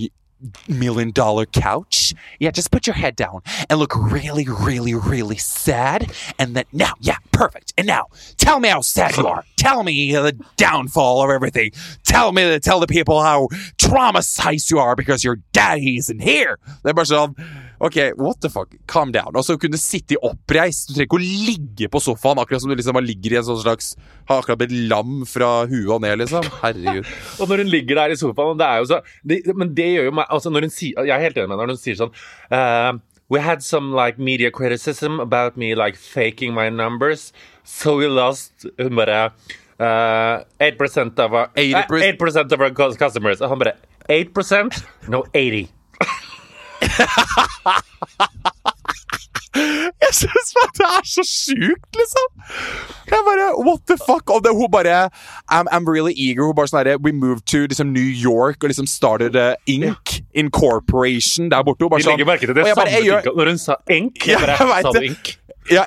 million 0.68 1.11
dollar 1.11 1.47
couch, 1.47 2.14
yeah, 2.39 2.51
just 2.51 2.70
put 2.70 2.87
your 2.87 2.95
head 2.95 3.16
down 3.16 3.43
and 3.68 3.78
look 3.78 3.95
really, 3.97 4.47
really, 4.47 4.95
really 4.95 5.37
sad. 5.37 6.12
And 6.39 6.55
then 6.55 6.64
now, 6.72 6.93
yeah, 7.01 7.16
perfect. 7.32 7.72
And 7.78 7.87
now, 7.87 8.07
tell 8.37 8.61
me 8.61 8.68
how 8.68 8.80
sad 8.80 9.16
you 9.16 9.26
are. 9.26 9.45
Tell 9.57 9.82
me 9.82 10.12
the 10.12 10.39
downfall 10.57 11.22
of 11.22 11.30
everything. 11.30 11.72
Tell 12.05 12.32
me, 12.32 12.59
tell 12.59 12.80
the 12.80 12.87
people 12.87 13.22
how 13.22 13.49
traumatized 13.78 14.70
you 14.70 14.78
are 14.78 14.95
because 14.95 15.24
your 15.24 15.37
daddy 15.53 15.97
isn't 15.97 16.20
here. 16.20 16.59
Er 16.84 16.95
bare 16.95 17.05
sånn 17.05 17.34
Ok, 17.79 17.97
what 18.16 18.41
the 18.41 18.49
fuck? 18.49 18.72
Calm 18.89 19.12
down. 19.12 19.35
Og 19.37 19.45
så 19.45 19.57
kunne 19.61 19.77
du 19.77 19.81
sitte 19.83 20.16
i 20.16 20.20
oppreist. 20.24 20.89
Du 20.89 20.95
trenger 20.95 21.09
ikke 21.11 21.18
å 21.18 21.24
ligge 21.51 21.89
på 21.93 22.01
sofaen, 22.01 22.39
akkurat 22.41 22.62
som 22.62 22.70
du 22.72 22.77
liksom 22.79 22.97
ligger 23.05 23.35
i 23.35 23.41
en 23.43 23.49
sånn 23.49 23.61
slags 23.61 23.91
Har 24.31 24.41
akkurat 24.41 24.62
blitt 24.62 24.72
lam 24.91 25.27
fra 25.29 25.51
huet 25.68 25.91
og 25.93 26.01
ned, 26.07 26.16
liksom. 26.22 26.47
Herregud. 26.62 27.11
Og 27.41 27.51
når 27.53 27.64
hun 27.64 27.72
ligger 27.74 28.01
der 28.01 28.14
i 28.14 28.16
sofaen 28.20 28.55
og 28.55 28.62
det 28.62 28.70
er 28.70 28.81
jo 28.81 28.89
så, 28.93 29.01
det, 29.29 29.43
Men 29.55 29.74
det 29.77 29.91
gjør 29.93 30.09
jo 30.09 30.14
meg 30.20 30.33
altså 30.39 30.53
når 30.55 30.68
hun 30.68 30.72
sier, 30.72 31.05
Jeg 31.05 31.14
er 31.18 31.27
helt 31.29 31.37
enig 31.37 31.51
med 31.53 31.57
henne 31.59 31.68
når 31.68 31.77
hun 31.77 31.83
sier 31.85 32.01
sånn 32.01 32.16
uh, 32.55 32.97
We 33.29 33.43
had 33.43 33.62
some 33.66 33.93
like 33.93 34.18
media 34.22 34.51
criticism 34.55 35.20
about 35.20 35.57
me 35.59 35.74
like 35.74 35.99
faking 35.99 36.55
my 36.55 36.68
numbers, 36.70 37.33
so 37.64 37.97
we 37.99 38.07
lost 38.07 38.66
Hun 38.79 38.95
bare 38.97 39.33
uh, 39.81 40.45
8% 40.62 41.18
of 41.18 41.33
our 41.35 41.49
80%. 41.57 41.91
uh, 41.91 42.16
8% 42.16 42.53
of 42.53 42.61
our 42.61 42.70
customers. 42.97 43.41
Og 43.43 43.51
han 43.51 43.59
bare 43.59 43.74
8%? 44.09 44.79
No, 45.11 45.24
80. 45.35 45.66
Jeg 49.57 50.12
syns 50.12 50.51
det 50.77 50.85
er 50.85 51.07
så 51.09 51.22
sjukt, 51.24 51.97
liksom! 51.97 52.27
Jeg 53.09 53.22
bare 53.29 53.47
What 53.64 53.81
the 53.89 53.97
fuck? 53.97 54.31
Og 54.31 54.45
det, 54.45 54.53
hun 54.53 54.68
bare 54.72 55.09
I'm, 55.49 55.66
I'm 55.72 55.87
really 55.89 56.12
eager. 56.16 56.45
Hun 56.45 56.57
bare 56.59 56.68
sånn 56.70 56.83
herre 56.83 56.99
We 57.01 57.12
moved 57.16 57.47
to 57.53 57.64
liksom, 57.64 57.93
New 57.95 58.05
York 58.05 58.62
og 58.62 58.72
liksom 58.72 58.89
started 58.91 59.39
uh, 59.41 59.55
Inc. 59.70 60.18
Incorporation 60.37 61.51
der 61.53 61.64
borte. 61.66 61.87
Hun 61.87 61.95
bare 61.95 62.05
sånn 62.05 62.16
legger 62.16 62.29
merke 62.29 62.51
til 62.51 62.57
det 62.59 62.66
jeg 62.68 62.77
samme 62.77 62.93
bare, 62.93 63.05
jeg 63.07 63.37
Når 63.41 63.53
hun 63.55 63.62
sa 63.62 63.79
Ink. 63.97 64.20
Jeg 64.31 64.43
bare 64.43 64.59
jeg 64.61 64.93
sa 64.93 65.05
Ink. 65.09 65.33
ja, 65.72 65.85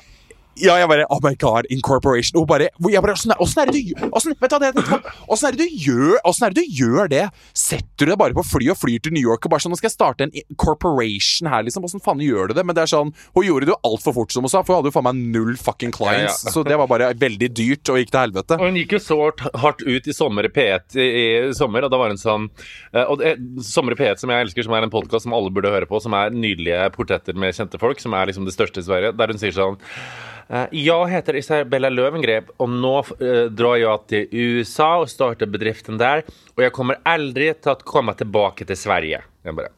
ja, 0.62 0.76
jeg 0.82 0.90
bare 0.92 1.06
Oh 1.10 1.20
my 1.24 1.34
god, 1.40 1.68
incorporation. 1.74 2.40
Hun 2.40 2.48
bare 2.50 2.70
jeg 2.70 3.02
bare, 3.04 3.16
Åssen 3.40 3.62
er, 3.64 3.72
det 3.72 3.82
du 3.82 4.02
åssen, 4.12 4.36
er 4.36 5.56
det 5.56 5.66
du 5.66 5.78
gjør 5.86 6.20
Åssen 6.28 6.48
er 6.48 6.56
det 6.56 6.64
du 6.64 6.76
gjør 6.80 7.10
det? 7.12 7.24
Setter 7.58 8.06
du 8.08 8.12
deg 8.14 8.20
bare 8.22 8.36
på 8.38 8.44
fly 8.46 8.70
og 8.74 8.80
flyr 8.80 9.02
til 9.06 9.16
New 9.16 9.24
York 9.24 9.46
og 9.48 9.54
bare 9.54 9.64
sånn 9.64 9.74
Nå 9.74 9.80
skal 9.80 9.90
jeg 9.90 9.96
starte 9.96 10.28
en 10.28 10.34
corporation 10.60 11.50
her, 11.52 11.64
liksom. 11.68 11.86
Åssen 11.88 12.04
faen 12.04 12.22
gjør 12.24 12.52
du 12.52 12.56
det? 12.58 12.66
Men 12.68 12.78
det 12.78 12.86
er 12.86 12.92
sånn 12.92 13.12
Hun 13.38 13.48
gjorde 13.48 13.70
det 13.70 13.74
jo 13.76 13.80
altfor 13.90 14.16
fort, 14.20 14.34
som 14.36 14.46
hun 14.46 14.52
sa, 14.52 14.64
for 14.64 14.76
hun 14.76 14.82
hadde 14.82 14.92
jo 14.92 14.98
faen 14.98 15.08
meg 15.10 15.22
null 15.36 15.56
fucking 15.60 15.94
clients. 15.96 16.44
Ja, 16.44 16.50
ja. 16.50 16.54
Så 16.56 16.64
det 16.68 16.78
var 16.80 16.90
bare 16.92 17.12
veldig 17.20 17.50
dyrt 17.58 17.92
og 17.94 18.00
gikk 18.02 18.14
til 18.14 18.22
helvete. 18.24 18.58
Og 18.60 18.70
hun 18.70 18.80
gikk 18.80 18.98
jo 18.98 19.02
så 19.04 19.20
hardt- 19.64 19.86
ut 19.86 20.08
i 20.10 20.14
Sommer 20.16 20.46
i 20.48 20.52
P1 20.54 20.98
i, 21.00 21.54
sommer, 21.56 21.86
og 21.86 21.92
da 21.94 22.00
var 22.02 22.12
hun 22.12 22.20
sånn 22.20 22.50
eh, 22.94 23.06
Og 23.06 23.20
det, 23.22 23.36
Sommer 23.66 23.96
i 23.96 24.00
P1, 24.00 24.20
som 24.22 24.34
jeg 24.34 24.48
elsker, 24.48 24.66
som 24.68 24.76
er 24.76 24.88
en 24.88 24.94
podkast 24.94 25.26
som 25.28 25.36
alle 25.38 25.54
burde 25.54 25.72
høre 25.72 25.88
på, 25.90 26.02
som 26.04 26.16
er 26.18 26.34
nydelige 26.36 26.90
portretter 26.96 27.38
med 27.40 27.56
kjente 27.56 27.80
folk, 27.82 28.02
som 28.04 28.16
er 28.18 28.30
liksom 28.30 28.48
det 28.48 28.56
største 28.56 28.84
i 28.84 28.88
Sverige, 28.88 29.14
der 29.18 29.34
hun 29.34 29.42
sier 29.42 29.56
sånn 29.56 29.80
eh, 30.50 30.68
Jeg 30.74 31.10
heter 31.14 31.36
Isabella 31.40 31.90
Løvengrep, 31.94 32.50
og 32.60 32.70
nå 32.74 32.94
eh, 33.22 33.48
drar 33.54 33.78
jeg 33.82 34.06
til 34.08 34.28
USA 34.60 34.92
og 35.04 35.10
starter 35.12 35.50
bedriften 35.50 35.98
der, 36.02 36.24
og 36.58 36.64
jeg 36.66 36.74
kommer 36.76 37.00
aldri 37.06 37.52
til 37.62 37.74
å 37.76 37.80
komme 37.86 38.16
tilbake 38.20 38.66
til 38.70 38.76
Sverige. 38.80 39.22
Jeg 39.46 39.56
bare 39.56 39.74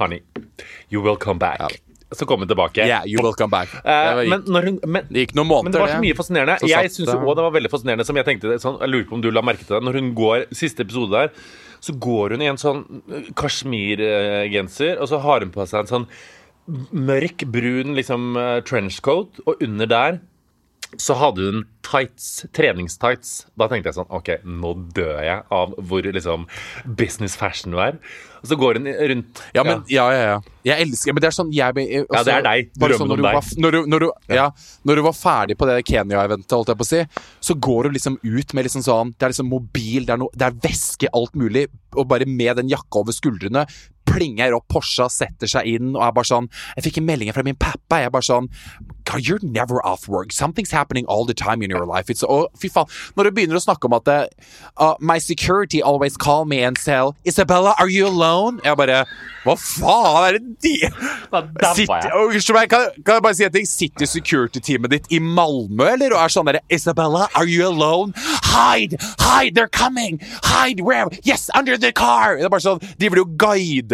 Honey, 0.00 0.22
you 0.88 1.02
will 1.04 1.16
come 1.20 1.38
back. 1.38 1.60
Så 2.10 2.26
kom 2.26 2.40
hun 2.42 2.48
tilbake. 2.48 2.82
Yeah, 2.82 3.04
you 3.06 3.20
will 3.22 3.34
come 3.38 3.50
back. 3.52 3.68
Eh, 3.74 3.80
Det 3.84 4.14
var- 4.16 4.24
men 4.48 4.64
hun 4.64 4.80
men, 4.86 5.06
det 5.12 5.28
gikk 5.28 5.34
noen 5.36 5.62
men 5.64 5.72
det 5.72 5.78
var 5.80 5.88
så 5.88 6.00
mye 6.00 6.14
fascinerende. 6.16 6.56
Så 6.58 6.66
jeg 6.66 6.90
syns 6.90 7.12
òg 7.14 7.36
det 7.36 7.44
var 7.44 7.52
veldig 7.52 7.70
fascinerende, 7.70 8.04
som 8.06 8.16
jeg 8.16 8.24
tenkte 8.24 8.58
sånn, 8.58 8.80
Jeg 8.80 8.88
lurer 8.90 9.04
på 9.08 9.12
om 9.14 9.20
du 9.20 9.30
la 9.30 9.42
merke 9.42 9.64
til 9.64 9.76
det. 9.78 9.82
Når 9.84 9.92
hun 10.00 10.14
går 10.14 10.46
siste 10.50 10.80
episode 10.80 11.10
der, 11.12 11.28
så 11.80 11.92
går 11.96 12.30
hun 12.30 12.42
i 12.42 12.46
en 12.46 12.56
sånn 12.56 13.02
eh, 13.12 13.30
kasjmirgenser, 13.34 14.98
og 15.00 15.08
så 15.08 15.20
har 15.20 15.40
hun 15.40 15.50
på 15.50 15.66
seg 15.68 15.80
en 15.80 15.86
sånn 15.86 16.06
mørk, 16.92 17.46
brun 17.52 17.96
liksom 17.98 18.34
eh, 18.40 18.58
trenchcoat, 18.66 19.42
og 19.46 19.62
under 19.64 19.90
der 19.90 20.20
så 20.98 21.14
hadde 21.14 21.44
hun 21.46 21.60
tights, 21.86 22.46
treningstights. 22.56 23.44
Da 23.58 23.68
tenkte 23.70 23.90
jeg 23.90 23.98
sånn 24.00 24.10
OK, 24.10 24.32
nå 24.42 24.72
dør 24.96 25.20
jeg 25.22 25.44
av 25.54 25.76
hvor 25.86 26.02
liksom 26.02 26.48
business 26.98 27.36
fashion 27.38 27.76
du 27.76 27.78
er. 27.82 28.00
Og 28.40 28.50
så 28.50 28.56
går 28.58 28.80
hun 28.80 28.88
rundt 28.88 29.42
Ja, 29.54 29.62
men, 29.66 29.82
ja, 29.92 30.06
ja, 30.14 30.22
ja. 30.24 30.36
Jeg 30.64 30.86
elsker 30.86 31.12
Men 31.12 31.20
det 31.20 31.28
er 31.28 31.34
sånn 31.36 31.50
jeg, 31.52 31.76
jeg, 31.76 32.06
Ja, 32.08 32.22
det 32.24 32.34
er 32.38 32.46
deg. 32.46 32.70
Drømmen 32.72 33.02
sånn 33.02 33.12
om 33.12 33.20
du 33.20 33.24
deg. 33.26 33.36
Var, 33.36 33.50
når, 33.64 33.76
du, 33.76 33.90
når, 33.92 34.04
du, 34.04 34.34
ja, 34.34 34.46
når 34.88 35.00
du 35.00 35.04
var 35.06 35.16
ferdig 35.18 35.58
på 35.60 35.68
det 35.68 35.76
Kenya-eventet, 35.88 36.56
holdt 36.56 36.72
jeg 36.72 36.80
på 36.80 36.88
å 36.88 36.90
si, 36.90 37.04
så 37.50 37.56
går 37.68 37.86
du 37.86 37.98
liksom 37.98 38.18
ut 38.24 38.56
med 38.56 38.66
liksom 38.66 38.84
sånn 38.86 39.14
Det 39.14 39.28
er 39.28 39.34
liksom 39.34 39.52
mobil, 39.52 40.08
det 40.08 40.16
er, 40.16 40.22
no, 40.24 40.30
det 40.34 40.48
er 40.48 40.58
væske, 40.66 41.12
alt 41.16 41.38
mulig, 41.38 41.68
og 41.94 42.10
bare 42.10 42.26
med 42.26 42.58
den 42.62 42.72
jakka 42.72 43.04
over 43.04 43.14
skuldrene. 43.14 43.66
Plinger 44.10 44.56
opp 44.56 44.68
Porscha, 44.70 45.08
setter 45.10 45.50
seg 45.50 45.68
inn 45.70 45.94
og 45.94 46.02
er 46.04 46.14
bare 46.16 46.28
sånn 46.28 46.50
Jeg 46.76 46.88
fikk 46.88 47.00
en 47.00 47.08
melding 47.08 47.32
fra 47.34 47.44
min 47.46 47.58
pappa. 47.58 48.02
Jeg 48.02 48.10
er 48.10 48.14
bare 48.14 48.26
sånn 48.26 48.50
God, 49.10 49.26
you're 49.26 49.40
never 49.42 49.80
off 49.86 50.06
work. 50.08 50.30
Something's 50.32 50.70
happening 50.70 51.06
all 51.06 51.24
the 51.24 51.34
time 51.34 51.62
in 51.62 51.70
your 51.70 51.86
life. 51.86 52.10
It's, 52.12 52.22
og 52.22 52.52
fy 52.60 52.70
faen, 52.70 52.90
når 53.16 53.26
du 53.26 53.36
begynner 53.38 53.58
å 53.58 53.62
snakke 53.64 53.88
om 53.88 53.96
at 53.96 54.06
det, 54.06 54.18
uh, 54.76 54.94
My 55.00 55.18
security 55.18 55.82
always 55.82 56.16
call 56.16 56.44
me 56.44 56.62
and 56.62 56.78
say 56.78 57.00
Isabella, 57.24 57.74
are 57.78 57.88
you 57.88 58.06
alone? 58.06 58.60
Jeg 58.64 58.76
bare 58.76 59.04
Hva 59.44 59.54
faen 59.56 60.26
er 60.28 60.36
det 60.36 60.56
de 60.60 60.74
oh, 61.32 62.26
unnskyld 62.28 62.56
meg, 62.58 62.68
kan, 62.72 62.90
kan 63.06 63.18
jeg 63.18 63.24
bare 63.24 63.36
si 63.38 63.46
en 63.46 63.54
ting? 63.54 63.68
Sitter 63.70 64.08
security-teamet 64.10 64.92
ditt 64.92 65.08
i 65.14 65.20
Malmö, 65.22 65.86
eller? 65.94 66.14
Og 66.14 66.20
er 66.20 66.34
sånn 66.34 66.50
derre 66.50 66.60
Isabella, 66.72 67.28
are 67.38 67.48
you 67.48 67.64
alone? 67.66 68.12
Hide! 68.50 68.98
Hide! 69.22 69.54
They're 69.56 69.70
coming! 69.70 70.20
Hide! 70.44 70.84
Where? 70.84 71.08
Yes, 71.24 71.48
under 71.56 71.78
the 71.78 71.92
car! 71.96 72.36
Det 72.36 72.48
er 72.48 72.52
bare 72.52 72.66
sånn, 72.66 72.82
De 72.98 73.08
vil 73.08 73.22
jo 73.22 73.28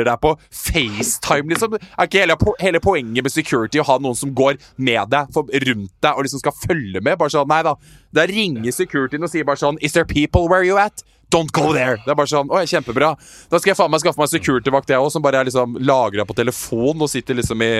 guider 0.07 0.13
deg 0.13 0.21
på 0.23 0.33
FaceTime, 0.51 1.51
liksom. 1.51 1.77
Er 1.77 2.09
ikke 2.09 2.23
hele, 2.23 2.37
hele 2.61 2.81
poenget 2.83 3.27
med 3.27 3.33
security 3.33 3.81
å 3.81 3.87
ha 3.87 3.99
noen 3.99 4.17
som 4.17 4.33
går 4.35 4.59
med 4.77 5.11
deg, 5.11 5.33
for, 5.35 5.51
rundt 5.67 5.93
deg, 6.01 6.13
og 6.15 6.27
liksom 6.27 6.43
skal 6.43 6.57
følge 6.63 7.03
med? 7.03 7.19
Bare 7.19 7.33
sånn, 7.33 7.49
nei 7.51 7.63
da. 7.67 7.77
Da 8.15 8.27
ringer 8.29 8.73
securityen 8.73 9.27
og 9.27 9.33
sier 9.33 9.47
bare 9.47 9.61
sånn 9.61 9.79
Is 9.85 9.93
there 9.93 10.07
people 10.07 10.49
where 10.49 10.65
you 10.65 10.79
at? 10.79 11.05
Don't 11.31 11.51
go 11.53 11.73
there! 11.75 11.99
Det 12.05 12.13
er 12.13 12.19
bare 12.19 12.31
sånn, 12.31 12.53
å, 12.55 12.61
kjempebra 12.71 13.17
Da 13.51 13.59
skal 13.59 13.73
jeg 13.73 13.79
faen 13.81 13.91
meg 13.91 14.03
skaffe 14.05 14.23
meg 14.23 14.31
security-vakt, 14.31 14.93
jeg 14.95 15.03
òg, 15.03 15.11
som 15.11 15.25
bare 15.25 15.43
er 15.43 15.49
liksom 15.49 15.75
lagra 15.83 16.27
på 16.27 16.37
telefon 16.39 17.03
og 17.03 17.11
sitter 17.11 17.41
liksom 17.41 17.65
i 17.67 17.73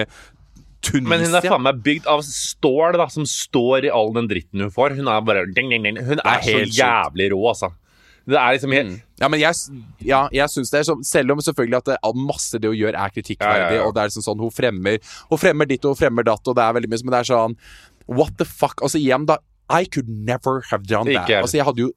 Tunisia. 0.87 1.09
Men 1.09 1.25
hun 1.25 1.35
er 1.39 1.47
faen 1.47 1.65
meg 1.65 1.79
bygd 1.83 2.11
av 2.11 2.21
stål, 2.27 2.99
da, 3.01 3.09
som 3.11 3.27
står 3.27 3.87
i 3.89 3.95
all 3.95 4.13
den 4.15 4.29
dritten 4.31 4.67
hun 4.67 4.75
får. 4.75 4.99
Hun 4.99 5.09
er 5.11 5.25
bare 5.27 5.47
ding, 5.55 5.71
ding, 5.73 5.87
ding. 5.87 5.99
Hun 6.05 6.21
er, 6.21 6.43
så 6.45 6.63
jævlig 6.63 7.31
rå, 7.33 7.41
altså. 7.55 7.73
Det 8.27 8.39
er 8.39 8.55
liksom 8.57 8.73
helt 8.75 9.21
Ja, 9.23 9.29
men 9.31 9.41
jeg, 9.41 9.83
ja, 10.05 10.25
jeg 10.35 10.51
syns 10.51 10.73
det 10.73 10.81
er 10.81 10.87
sånn 10.89 11.05
Selv 11.07 11.37
om 11.37 11.43
selvfølgelig 11.45 11.79
at 11.79 11.91
det, 11.93 11.99
masse 12.19 12.59
det 12.59 12.71
hun 12.73 12.79
gjør, 12.79 12.97
er 12.99 13.13
kritikkverdig, 13.15 13.67
Ja, 13.69 13.75
ja, 13.77 13.81
ja. 13.81 13.85
og 13.87 13.95
det 13.95 14.03
er 14.03 14.11
liksom 14.11 14.25
sånn 14.27 14.43
hun 14.43 14.55
fremmer 14.55 14.99
Hun 15.31 15.43
fremmer 15.43 15.71
ditt 15.71 15.87
og 15.87 15.95
hun 15.95 16.01
fremmer 16.01 16.27
datt, 16.27 16.43
og 16.43 16.57
det 16.59 16.65
er 16.65 16.75
veldig 16.79 16.91
mye, 16.91 17.03
som 17.03 17.13
det 17.15 17.21
er 17.21 17.31
sånn 17.31 17.55
What 18.07 18.35
the 18.41 18.47
fuck? 18.47 18.83
Altså 18.83 18.99
igjen, 18.99 19.29
da 19.31 19.39
I 19.71 19.87
could 19.87 20.11
never 20.11 20.65
have 20.73 20.87
done 20.87 21.11
Ikke 21.11 21.27
that. 21.27 21.45
Altså, 21.47 21.61
jeg 21.61 21.69
hadde 21.71 21.87
jo 21.87 21.93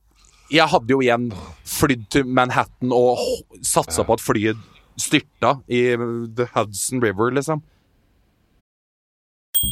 Jeg 0.53 0.69
hadde 0.71 0.93
jo 0.93 1.01
igjen 1.05 1.27
flydd 1.69 2.05
til 2.13 2.29
Manhattan 2.29 2.93
og 2.95 3.19
satsa 3.65 4.05
på 4.05 4.17
at 4.17 4.23
flyet 4.23 4.61
styrta 4.99 5.59
i 5.71 5.83
The 6.35 6.49
Hudson 6.55 6.99
River, 7.03 7.29
liksom. 7.37 7.61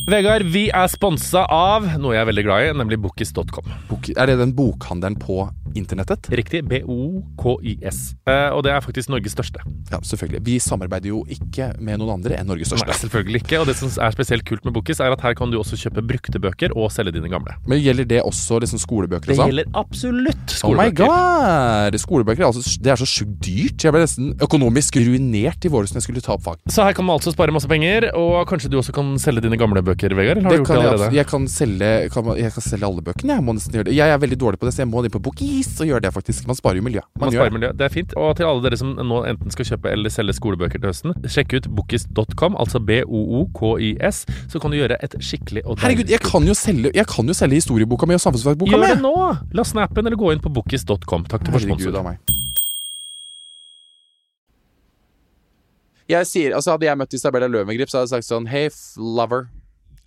Vegard, 0.08 0.44
vi 0.52 0.66
er 0.76 0.88
sponsa 0.92 1.46
av 1.52 1.86
noe 2.00 2.14
jeg 2.16 2.22
er 2.22 2.30
veldig 2.30 2.44
glad 2.44 2.66
i, 2.66 2.72
nemlig 2.76 3.00
Bookis.com. 3.04 3.68
Er 4.16 4.30
det 4.30 4.38
den 4.40 4.54
bokhandelen 4.56 5.18
på 5.20 5.46
internettet? 5.76 6.30
Riktig. 6.32 6.64
B-O-K-I-S. 6.68 8.00
Eh, 8.28 8.50
og 8.56 8.64
det 8.66 8.72
er 8.74 8.84
faktisk 8.84 9.12
Norges 9.12 9.36
største. 9.36 9.62
Ja, 9.92 10.00
selvfølgelig. 10.04 10.42
Vi 10.48 10.58
samarbeider 10.64 11.12
jo 11.12 11.24
ikke 11.32 11.72
med 11.84 12.00
noen 12.02 12.18
andre 12.18 12.38
enn 12.40 12.48
Norges 12.50 12.72
største. 12.72 12.88
Nei, 12.90 12.98
selvfølgelig 13.02 13.42
ikke. 13.44 13.62
Og 13.62 13.68
det 13.70 13.78
som 13.80 13.92
er 13.92 14.16
spesielt 14.16 14.46
kult 14.48 14.66
med 14.68 14.76
Bokis, 14.78 15.02
er 15.04 15.14
at 15.16 15.24
her 15.26 15.36
kan 15.38 15.52
du 15.54 15.60
også 15.60 15.80
kjøpe 15.80 16.04
brukte 16.08 16.42
bøker 16.44 16.76
og 16.78 16.92
selge 16.94 17.16
dine 17.18 17.32
gamle. 17.32 17.56
Men 17.68 17.82
gjelder 17.84 18.08
det 18.10 18.22
også 18.26 18.60
liksom 18.64 18.82
skolebøker 18.82 19.32
Det 19.34 19.38
sånn? 19.40 19.52
gjelder 19.52 19.72
absolutt 19.78 20.56
skolebøker. 20.58 21.08
Oh 21.08 21.12
my 21.12 21.92
god! 21.92 22.00
Skolebøker 22.02 22.44
er 22.46 22.50
altså, 22.52 22.64
det 22.84 22.94
er 22.94 23.02
så 23.02 23.08
sjukt 23.10 23.38
dyrt. 23.46 23.84
Jeg 23.88 23.94
ble 23.96 24.04
nesten 24.04 24.34
økonomisk 24.44 25.00
ruinert 25.02 25.66
i 25.68 25.72
våres 25.74 25.94
når 25.94 26.02
jeg 26.02 26.08
skulle 26.08 26.24
ta 26.26 26.36
opp 26.38 26.46
fag. 26.48 26.62
Så 26.72 26.86
her 26.86 26.96
kan 26.98 27.08
man 27.08 27.18
altså 27.18 27.34
spare 27.36 27.54
masse 27.56 27.70
penger, 27.72 28.10
og 28.18 28.42
kanskje 28.50 28.72
du 28.72 28.78
også 28.82 28.94
kan 28.96 29.16
selge 29.22 29.44
dine 29.48 29.58
gamle 29.60 29.82
bøker, 29.86 30.14
Vegard? 30.18 30.42
Eller 30.42 30.50
har 30.50 30.56
Det 30.56 30.60
du 30.60 30.64
gjort 30.64 30.72
kan 30.72 30.82
det 30.82 30.90
allerede? 30.92 31.10
Jeg, 31.12 31.20
jeg, 31.22 31.30
kan 31.32 31.48
selge, 31.52 31.92
kan, 32.14 32.32
jeg 32.38 32.54
kan 32.58 32.66
selge 32.68 32.90
alle 32.90 33.04
bøkene. 33.06 33.38
Jeg 33.38 33.46
må 33.48 33.56
nesten 33.58 33.78
gjøre 33.78 33.90
det. 33.90 33.96
Jeg 33.98 34.14
er 34.14 34.22
veldig 34.24 34.40
dårlig 34.44 34.62
på 34.62 34.68
det, 34.70 34.74
så 34.76 34.84
jeg 34.84 34.92
må 34.92 35.04
inn 35.08 35.14
på 35.14 35.24
Bookis 35.58 35.78
så 35.78 35.86
gjør 35.90 36.02
det, 36.06 36.12
faktisk. 36.14 36.46
Man 36.48 36.56
sparer 36.56 36.78
jo 36.78 36.84
miljø. 36.86 37.02
Man 37.18 37.28
Man 37.28 37.32
sparer 37.34 37.50
det. 37.50 37.54
miljø. 37.60 37.70
Det 37.74 37.86
er 37.88 37.90
fint. 37.94 38.14
Og 38.18 38.36
til 38.38 38.46
alle 38.46 38.62
dere 38.64 38.78
som 38.78 38.94
nå 38.96 39.18
enten 39.26 39.52
skal 39.52 39.66
kjøpe 39.66 39.92
eller 39.92 40.10
selge 40.14 40.34
skolebøker 40.38 40.80
til 40.80 40.90
høsten, 40.92 41.14
sjekk 41.28 41.54
ut 41.58 41.68
bookis.com, 41.78 42.56
altså 42.62 42.80
B-O-O-K-I-S, 42.80 44.26
så 44.54 44.60
kan 44.62 44.72
du 44.72 44.78
gjøre 44.78 44.98
et 45.04 45.16
skikkelig 45.20 45.66
og 45.66 45.80
Herregud, 45.82 46.10
jeg 46.14 46.20
kan 46.22 46.46
jo 46.48 46.54
selge, 46.58 46.92
jeg 46.96 47.08
kan 47.10 47.28
jo 47.28 47.34
selge 47.34 47.56
historieboka 47.60 48.06
mi 48.08 48.14
og 48.18 48.22
samfunnsfagboka 48.22 48.72
Gjør 48.72 48.84
mi! 48.86 48.88
det 48.94 49.02
nå! 49.02 49.16
Last 49.58 49.76
ned 49.76 49.84
appen 49.88 50.06
eller 50.06 50.18
gå 50.18 50.32
inn 50.36 50.40
på 50.44 50.50
bookis.com. 50.54 51.26
Takk 51.26 51.44
til 51.48 51.54
vår 51.58 51.60
Herregud 51.66 51.82
sponsor. 51.82 52.00
av 52.00 52.06
meg. 52.12 52.18
Jeg 56.08 56.24
sier, 56.30 56.54
altså 56.56 56.72
Hadde 56.78 56.86
jeg 56.88 56.98
møtt 57.02 57.14
Isabella 57.18 57.50
Løvengrip, 57.52 57.90
så 57.92 58.00
hadde 58.00 58.08
jeg 58.16 58.24
sagt 58.24 58.30
sånn 58.30 58.46
Hey, 58.48 58.70
lover. 58.96 59.48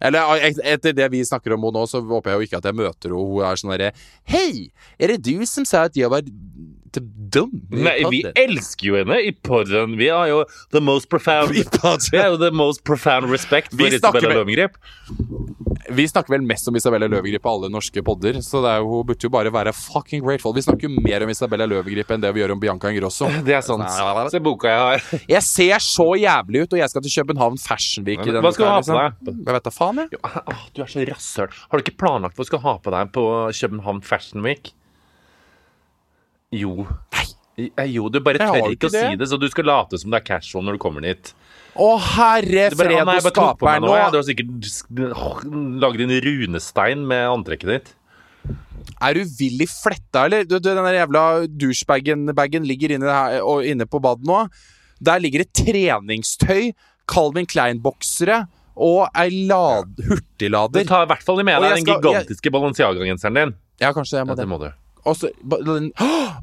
Eller 0.01 0.45
etter 0.65 0.97
det 0.97 1.09
vi 1.13 1.23
snakker 1.27 1.55
om 1.55 1.67
henne 1.67 1.81
nå, 1.83 1.87
så 1.91 2.01
håper 2.01 2.33
jeg 2.33 2.39
jo 2.39 2.49
ikke 2.49 2.61
at 2.63 2.69
jeg 2.71 2.79
møter 2.81 3.13
henne. 3.13 3.25
Hun 3.31 3.47
er 3.47 3.61
sånn 3.61 3.75
derre 3.75 3.93
Hei, 4.31 4.71
er 4.99 5.15
det 5.15 5.23
du 5.29 5.47
som 5.49 5.67
sa 5.69 5.87
at 5.91 5.99
jeg 5.99 6.11
var 6.13 6.25
dum? 7.31 7.53
Nei, 7.71 7.99
vi 8.11 8.23
elsker 8.35 8.89
jo 8.89 8.99
henne 8.99 9.21
i 9.23 9.33
podden. 9.47 9.97
Vi 10.01 10.09
har 10.11 10.31
jo 10.31 10.43
the 10.75 10.83
most 10.83 11.11
profound. 11.13 11.55
Vi 12.11 12.19
har 12.19 12.33
jo 12.33 12.41
the 12.41 12.51
most 12.51 12.85
profound 12.85 13.31
respect 13.31 13.75
for 13.75 13.87
Isabella 13.87 14.41
Løvengrip. 14.41 14.79
Vi 15.91 16.05
snakker 16.09 16.31
vel 16.37 16.45
mest 16.47 16.69
om 16.71 16.77
Isabella 16.79 17.09
Løvegrip 17.11 17.43
på 17.43 17.51
alle 17.51 17.69
norske 17.73 18.03
podder, 18.07 18.37
så 18.47 18.61
det 18.63 18.71
er 18.71 18.83
jo, 18.83 18.91
hun 18.93 19.07
burde 19.09 19.27
jo 19.27 19.31
bare 19.35 19.51
være 19.51 19.73
fucking 19.75 20.23
grateful. 20.23 20.55
Vi 20.55 20.63
snakker 20.63 20.87
jo 20.87 21.03
mer 21.03 21.25
om 21.27 21.33
Isabella 21.33 21.67
Løvegrip 21.67 22.13
enn 22.15 22.23
det 22.23 22.31
vi 22.37 22.43
gjør 22.45 22.55
om 22.55 22.61
Bianca 22.63 22.93
Ingrosso. 22.93 23.27
Det 23.47 23.57
er 23.59 23.65
sant. 23.67 23.83
Se 24.31 24.43
boka 24.45 24.71
jeg 24.71 24.85
har. 24.85 25.07
Jeg 25.35 25.43
ser 25.47 25.83
så 25.83 26.07
jævlig 26.21 26.63
ut, 26.65 26.77
og 26.77 26.81
jeg 26.81 26.93
skal 26.93 27.03
til 27.05 27.15
København 27.21 27.59
Fashion 27.59 28.07
Week. 28.07 28.23
Hva 28.23 28.53
skal 28.55 28.65
du 28.65 28.71
ha 28.71 28.77
på 28.77 28.85
liksom. 28.85 29.01
deg? 29.01 29.41
Jeg 29.49 29.57
vet 29.57 29.67
da 29.67 29.73
faen, 29.75 30.01
jeg. 30.03 30.21
Åh, 30.27 30.63
du 30.77 30.83
er 30.85 30.93
så 30.93 31.07
rasshøl. 31.11 31.59
Har 31.71 31.81
du 31.81 31.85
ikke 31.85 31.99
planlagt 32.03 32.39
hva 32.39 32.47
du 32.47 32.51
skal 32.51 32.63
ha 32.65 32.77
på 32.85 32.95
deg 32.95 33.13
på 33.17 33.25
København 33.61 34.03
Fashion 34.07 34.47
Week? 34.47 34.73
Jo. 36.55 36.87
Nei. 37.17 37.27
Jo, 37.91 38.09
du 38.09 38.21
bare 38.25 38.41
tør 38.41 38.71
ikke, 38.71 38.77
ikke 38.77 38.89
å 38.89 38.95
si 38.95 39.03
det. 39.03 39.19
det, 39.21 39.29
så 39.29 39.39
du 39.41 39.49
skal 39.53 39.67
late 39.69 39.99
som 40.01 40.13
det 40.13 40.23
er 40.23 40.27
casual 40.31 40.65
når 40.67 40.79
du 40.79 40.83
kommer 40.83 41.05
dit. 41.05 41.33
Å, 41.75 41.89
herre 42.17 42.67
fred 42.75 42.97
«Å, 42.99 43.07
og 43.07 43.31
skaper 43.31 43.81
nå. 43.83 43.95
jeg. 43.95 44.11
Du 44.11 44.19
har 44.19 44.27
sikkert 44.27 45.49
lagd 45.85 46.05
en 46.05 46.15
runestein 46.27 47.07
med 47.07 47.27
antrekket 47.31 47.73
ditt. 47.75 47.91
Er 49.01 49.17
du 49.17 49.25
vill 49.39 49.63
i 49.63 49.69
fletta, 49.69 50.27
eller? 50.27 50.45
Du, 50.49 50.59
den 50.63 50.81
der 50.81 50.99
jævla 50.99 51.25
douchebagen 51.49 52.67
ligger 52.69 52.97
inne, 52.97 53.09
her, 53.09 53.41
og 53.47 53.67
inne 53.69 53.87
på 53.89 54.01
badet 54.03 54.27
nå. 54.29 54.43
Der 55.01 55.23
ligger 55.23 55.45
det 55.45 55.53
treningstøy, 55.57 56.73
Calvin 57.11 57.49
Klein-boksere 57.49 58.45
og 58.81 59.09
ei 59.19 59.45
lad, 59.49 59.97
Du 59.99 60.85
tar 60.89 61.05
i 61.05 61.11
hvert 61.11 61.25
fall 61.25 61.43
med 61.45 61.61
deg 61.61 61.81
den 61.81 61.89
gigantiske 61.89 62.53
Balenciaga-genseren 62.55 63.37
din. 63.37 63.57
Ja, 63.81 63.93
kanskje 63.97 64.21
jeg 64.21 64.29
må 64.29 64.37
det 64.37 64.45
det. 64.45 64.49
må 64.49 64.61
du. 64.63 64.71
Og 65.09 65.17
så 65.17 65.31
balen- 65.43 65.93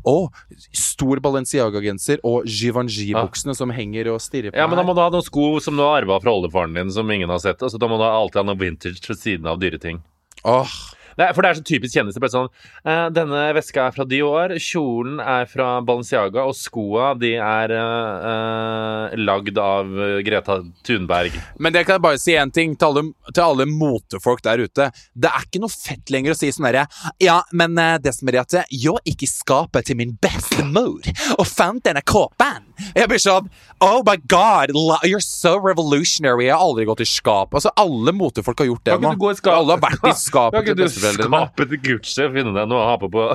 Å! 0.07 0.15
stor 0.73 1.19
Balenciaga-genser 1.23 2.21
og 2.27 2.47
Givenchy-buksene 2.49 3.55
som 3.57 3.69
henger 3.75 4.09
og 4.13 4.21
stirrer 4.23 4.53
på 4.53 4.57
Ja, 4.57 4.67
men 4.69 4.79
da 4.79 4.85
må 4.87 4.95
du 4.97 5.01
ha 5.03 5.09
noen 5.13 5.25
sko 5.25 5.59
som 5.63 5.77
du 5.77 5.83
har 5.85 6.01
arva 6.01 6.19
fra 6.23 6.33
oldefaren 6.33 6.73
din, 6.77 6.91
som 6.93 7.09
ingen 7.11 7.29
har 7.29 7.41
sett. 7.43 7.61
Altså, 7.61 7.77
da 7.81 7.89
må 7.91 7.99
du 7.99 8.05
alltid 8.07 8.41
ha 8.41 8.45
noe 8.49 8.59
vintage 8.61 9.01
ved 9.07 9.19
siden 9.21 9.49
av 9.51 9.59
dyre 9.61 9.79
ting. 9.81 10.01
Åh, 10.47 10.77
Nei, 11.17 11.29
for 11.33 11.43
det 11.43 11.49
er 11.49 11.59
så 11.59 11.65
typisk 11.65 11.97
kjendiser. 11.97 12.21
Bare 12.23 12.33
sånn 12.33 12.49
uh, 12.49 13.07
Denne 13.13 13.43
veska 13.57 13.87
er 13.87 13.95
fra 13.95 14.05
Dior, 14.09 14.53
kjolen 14.61 15.21
er 15.23 15.49
fra 15.49 15.69
Balenciaga, 15.85 16.45
og 16.45 16.57
skoa 16.57 17.13
de 17.19 17.33
er 17.41 17.73
uh, 17.73 19.17
lagd 19.17 19.57
av 19.61 19.91
Greta 20.25 20.59
Thunberg. 20.87 21.35
Men 21.57 21.75
det 21.75 21.85
kan 21.87 21.97
jeg 21.97 22.05
bare 22.05 22.21
si 22.21 22.37
én 22.37 22.53
ting 22.53 22.77
til 22.77 22.91
alle, 22.91 23.05
til 23.33 23.45
alle 23.45 23.69
motefolk 23.69 24.43
der 24.45 24.65
ute. 24.67 24.89
Det 25.13 25.31
er 25.31 25.47
ikke 25.47 25.63
noe 25.63 25.73
fett 25.73 26.13
lenger 26.13 26.35
å 26.35 26.39
si 26.39 26.51
sånn 26.53 26.69
herre 26.69 26.87
Ja, 27.23 27.41
men 27.57 27.75
det 28.03 28.13
som 28.15 28.29
er 28.29 28.37
det 28.37 28.45
at 28.45 28.57
jeg 28.61 28.81
gikk 28.87 29.25
i 29.25 29.31
skapet 29.31 29.89
til 29.89 29.99
min 29.99 30.15
beste 30.21 30.65
mor 30.65 31.01
og 31.37 31.45
fant 31.47 31.83
denne 31.87 32.03
kåpen. 32.05 32.66
Jeg 32.95 33.09
blir 33.11 33.21
sånn 33.21 33.49
Oh 33.83 34.01
my 34.05 34.15
god, 34.29 34.71
you're 35.05 35.21
so 35.23 35.55
revolutionary. 35.61 36.47
Jeg 36.47 36.55
har 36.57 36.63
aldri 36.65 36.85
gått 36.89 37.03
i 37.05 37.09
skap. 37.09 37.53
Altså, 37.53 37.69
alle 37.77 38.13
motefolk 38.17 38.63
har 38.63 38.69
gjort 38.71 38.83
det 38.87 38.95
Kan 38.95 39.03
ikke 39.05 39.19
du 39.19 39.21
gå 39.25 39.31
i 39.33 39.37
skap? 39.41 39.53
Alle 39.59 39.75
har 39.77 39.83
vært 39.83 40.07
i 40.09 40.15
skapet 40.17 40.65
til 40.71 40.79
besteforeldrene. 40.81 41.43
skapet 41.45 41.69
til 41.75 41.83
Gucci 41.91 42.25
og 42.25 42.33
finne 42.39 42.55
deg 42.57 42.71
noe 42.71 42.81
å 42.81 42.89
ha 42.93 42.97
på 43.01 43.11
på 43.13 43.27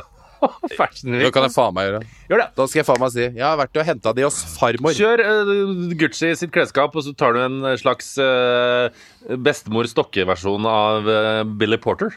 Fashion 0.78 1.12
Det 1.14 1.20
Week? 1.22 1.32
kan 1.36 1.44
jeg 1.46 1.54
faen 1.54 1.74
meg 1.76 1.86
gjøre. 1.86 2.00
Gjør 2.32 2.40
det. 2.42 2.46
Da 2.58 2.64
skal 2.66 2.80
jeg 2.80 2.86
faen 2.88 2.98
meg 3.04 3.12
si 3.14 3.22
Jeg 3.28 3.44
har 3.46 3.58
vært 3.60 3.78
og 3.78 3.86
henta 3.86 4.12
de 4.18 4.24
hos 4.26 4.40
farmor. 4.56 4.96
Kjør 4.98 5.22
uh, 5.22 5.52
Gucci 6.00 6.32
sitt 6.40 6.50
klesskap, 6.54 6.96
og 6.98 7.06
så 7.06 7.14
tar 7.14 7.36
du 7.38 7.44
en 7.44 7.60
slags 7.78 8.08
uh, 8.18 8.90
bestemor 9.38 9.86
Stokke-versjon 9.86 10.66
av 10.66 11.06
uh, 11.06 11.44
Billy 11.46 11.78
Porter 11.78 12.10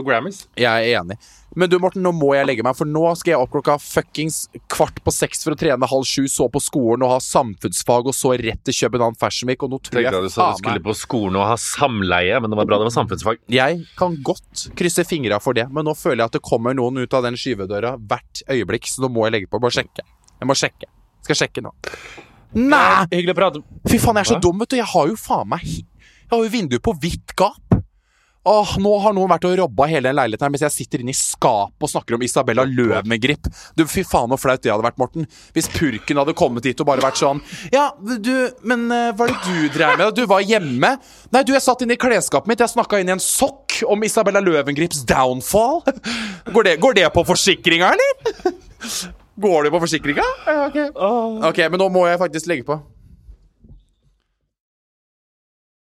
på 0.00 0.10
Grammys. 0.10 0.44
Jeg 0.58 0.88
er 0.90 1.00
enig. 1.00 1.16
Men 1.58 1.66
du, 1.66 1.76
Morten, 1.82 2.02
nå 2.06 2.12
må 2.14 2.28
jeg 2.36 2.46
legge 2.46 2.62
meg, 2.62 2.76
for 2.78 2.86
nå 2.86 3.02
skal 3.18 3.32
jeg 3.32 3.42
opp 3.42 3.50
klokka 3.50 3.74
fuckings 3.82 4.44
kvart 4.70 5.00
på 5.02 5.10
seks 5.14 5.42
for 5.42 5.56
å 5.56 5.58
trene 5.58 5.88
halv 5.90 6.06
sju, 6.06 6.28
så 6.30 6.46
på 6.52 6.62
skolen 6.62 7.02
og 7.02 7.16
ha 7.16 7.18
samfunnsfag, 7.24 8.06
og 8.06 8.14
så 8.14 8.36
rett 8.38 8.62
til 8.68 8.76
København 8.84 9.18
Fashion 9.18 9.50
Week, 9.50 9.64
og 9.66 9.72
nå 9.74 9.80
tror 9.82 9.98
jeg 9.98 10.06
jeg 10.06 10.28
du 10.28 10.30
sa 10.30 10.52
du 10.54 10.62
skulle 10.62 10.84
på 10.86 10.94
skolen 10.94 11.40
og 11.40 11.48
ha 11.50 11.56
samleie, 11.58 12.38
men 12.38 12.54
det 12.54 12.60
var 12.60 12.70
bra 12.70 12.78
det 12.78 12.86
var 12.86 12.94
samfunnsfag. 13.00 13.42
Jeg 13.50 13.82
kan 13.98 14.14
godt 14.26 14.68
krysse 14.78 15.04
fingra 15.08 15.40
for 15.42 15.58
det, 15.58 15.66
men 15.74 15.88
nå 15.90 15.96
føler 15.98 16.22
jeg 16.22 16.30
at 16.30 16.38
det 16.38 16.44
kommer 16.46 16.76
noen 16.78 17.02
ut 17.02 17.18
av 17.18 17.26
den 17.26 17.38
skyvedøra 17.40 17.96
hvert 17.98 18.44
øyeblikk, 18.46 18.86
så 18.86 19.02
nå 19.02 19.10
må 19.10 19.26
jeg 19.26 19.40
legge 19.40 19.50
på. 19.50 19.58
Bare 19.62 19.74
sjekke. 19.80 20.06
Jeg 20.38 20.48
må 20.48 20.54
sjekke. 20.56 20.86
Skal 21.26 21.42
sjekke 21.42 21.66
nå. 21.66 21.74
Nei! 22.56 23.06
Hyggelig 23.12 23.34
å 23.34 23.38
prate. 23.38 23.62
Fy 23.90 23.98
faen, 24.02 24.18
jeg 24.18 24.26
er 24.26 24.30
så 24.32 24.38
Hva? 24.38 24.44
dum, 24.46 24.62
vet 24.62 24.72
du. 24.72 24.78
Jeg 24.80 24.90
har 24.94 25.10
jo 25.10 25.18
faen 25.18 25.50
meg 25.52 25.66
Jeg 25.66 26.30
har 26.32 26.40
jo 26.46 26.50
vinduet 26.50 26.82
på 26.82 26.94
vidt 27.02 27.34
gap. 27.38 27.79
Åh, 28.48 28.70
nå 28.80 28.90
har 29.04 29.12
noen 29.12 29.28
vært 29.28 29.44
og 29.44 29.52
robba 29.60 29.84
hele 29.90 30.08
den 30.08 30.16
leiligheten 30.16 30.46
her 30.46 30.52
mens 30.54 30.62
jeg 30.64 30.72
sitter 30.72 31.02
inne 31.02 31.12
i 31.12 31.16
skapet 31.18 31.84
og 31.84 31.90
snakker 31.92 32.16
om 32.16 32.22
Isabella 32.24 32.64
Løvengrip. 32.64 33.50
Du, 33.76 33.82
Fy 33.90 34.00
faen, 34.08 34.32
så 34.32 34.38
flaut 34.40 34.62
det 34.64 34.72
hadde 34.72 34.86
vært, 34.86 34.96
Morten. 35.00 35.26
Hvis 35.52 35.68
purken 35.74 36.20
hadde 36.22 36.32
kommet 36.38 36.64
hit 36.64 36.80
og 36.80 36.88
bare 36.88 37.04
vært 37.04 37.20
sånn 37.20 37.42
Ja, 37.74 37.90
du, 38.00 38.32
men 38.64 38.86
eh, 38.96 39.10
hva 39.12 39.26
er 39.28 39.34
det 39.34 39.40
du 39.44 39.74
dreier 39.76 40.00
med? 40.00 40.14
Du 40.16 40.24
var 40.30 40.40
hjemme? 40.40 40.94
Nei, 41.34 41.42
du, 41.44 41.52
jeg 41.52 41.64
satt 41.66 41.84
inne 41.84 41.98
i 41.98 42.00
klesskapet 42.00 42.48
mitt. 42.48 42.64
Jeg 42.64 42.72
snakka 42.72 43.02
inn 43.02 43.12
i 43.12 43.16
en 43.18 43.20
sokk 43.20 43.82
om 43.92 44.08
Isabella 44.08 44.40
Løvengrips 44.44 45.04
downfall. 45.08 45.82
Går 46.54 46.70
det, 46.70 46.78
går 46.80 46.96
det 46.96 47.08
på 47.12 47.26
forsikringa, 47.28 47.92
eller? 47.92 48.64
Går 49.40 49.68
det 49.68 49.74
på 49.76 49.82
forsikringa? 49.84 50.24
Ok, 51.50 51.60
men 51.68 51.80
nå 51.80 51.90
må 51.92 52.06
jeg 52.08 52.20
faktisk 52.24 52.48
legge 52.50 52.66
på. 52.72 52.80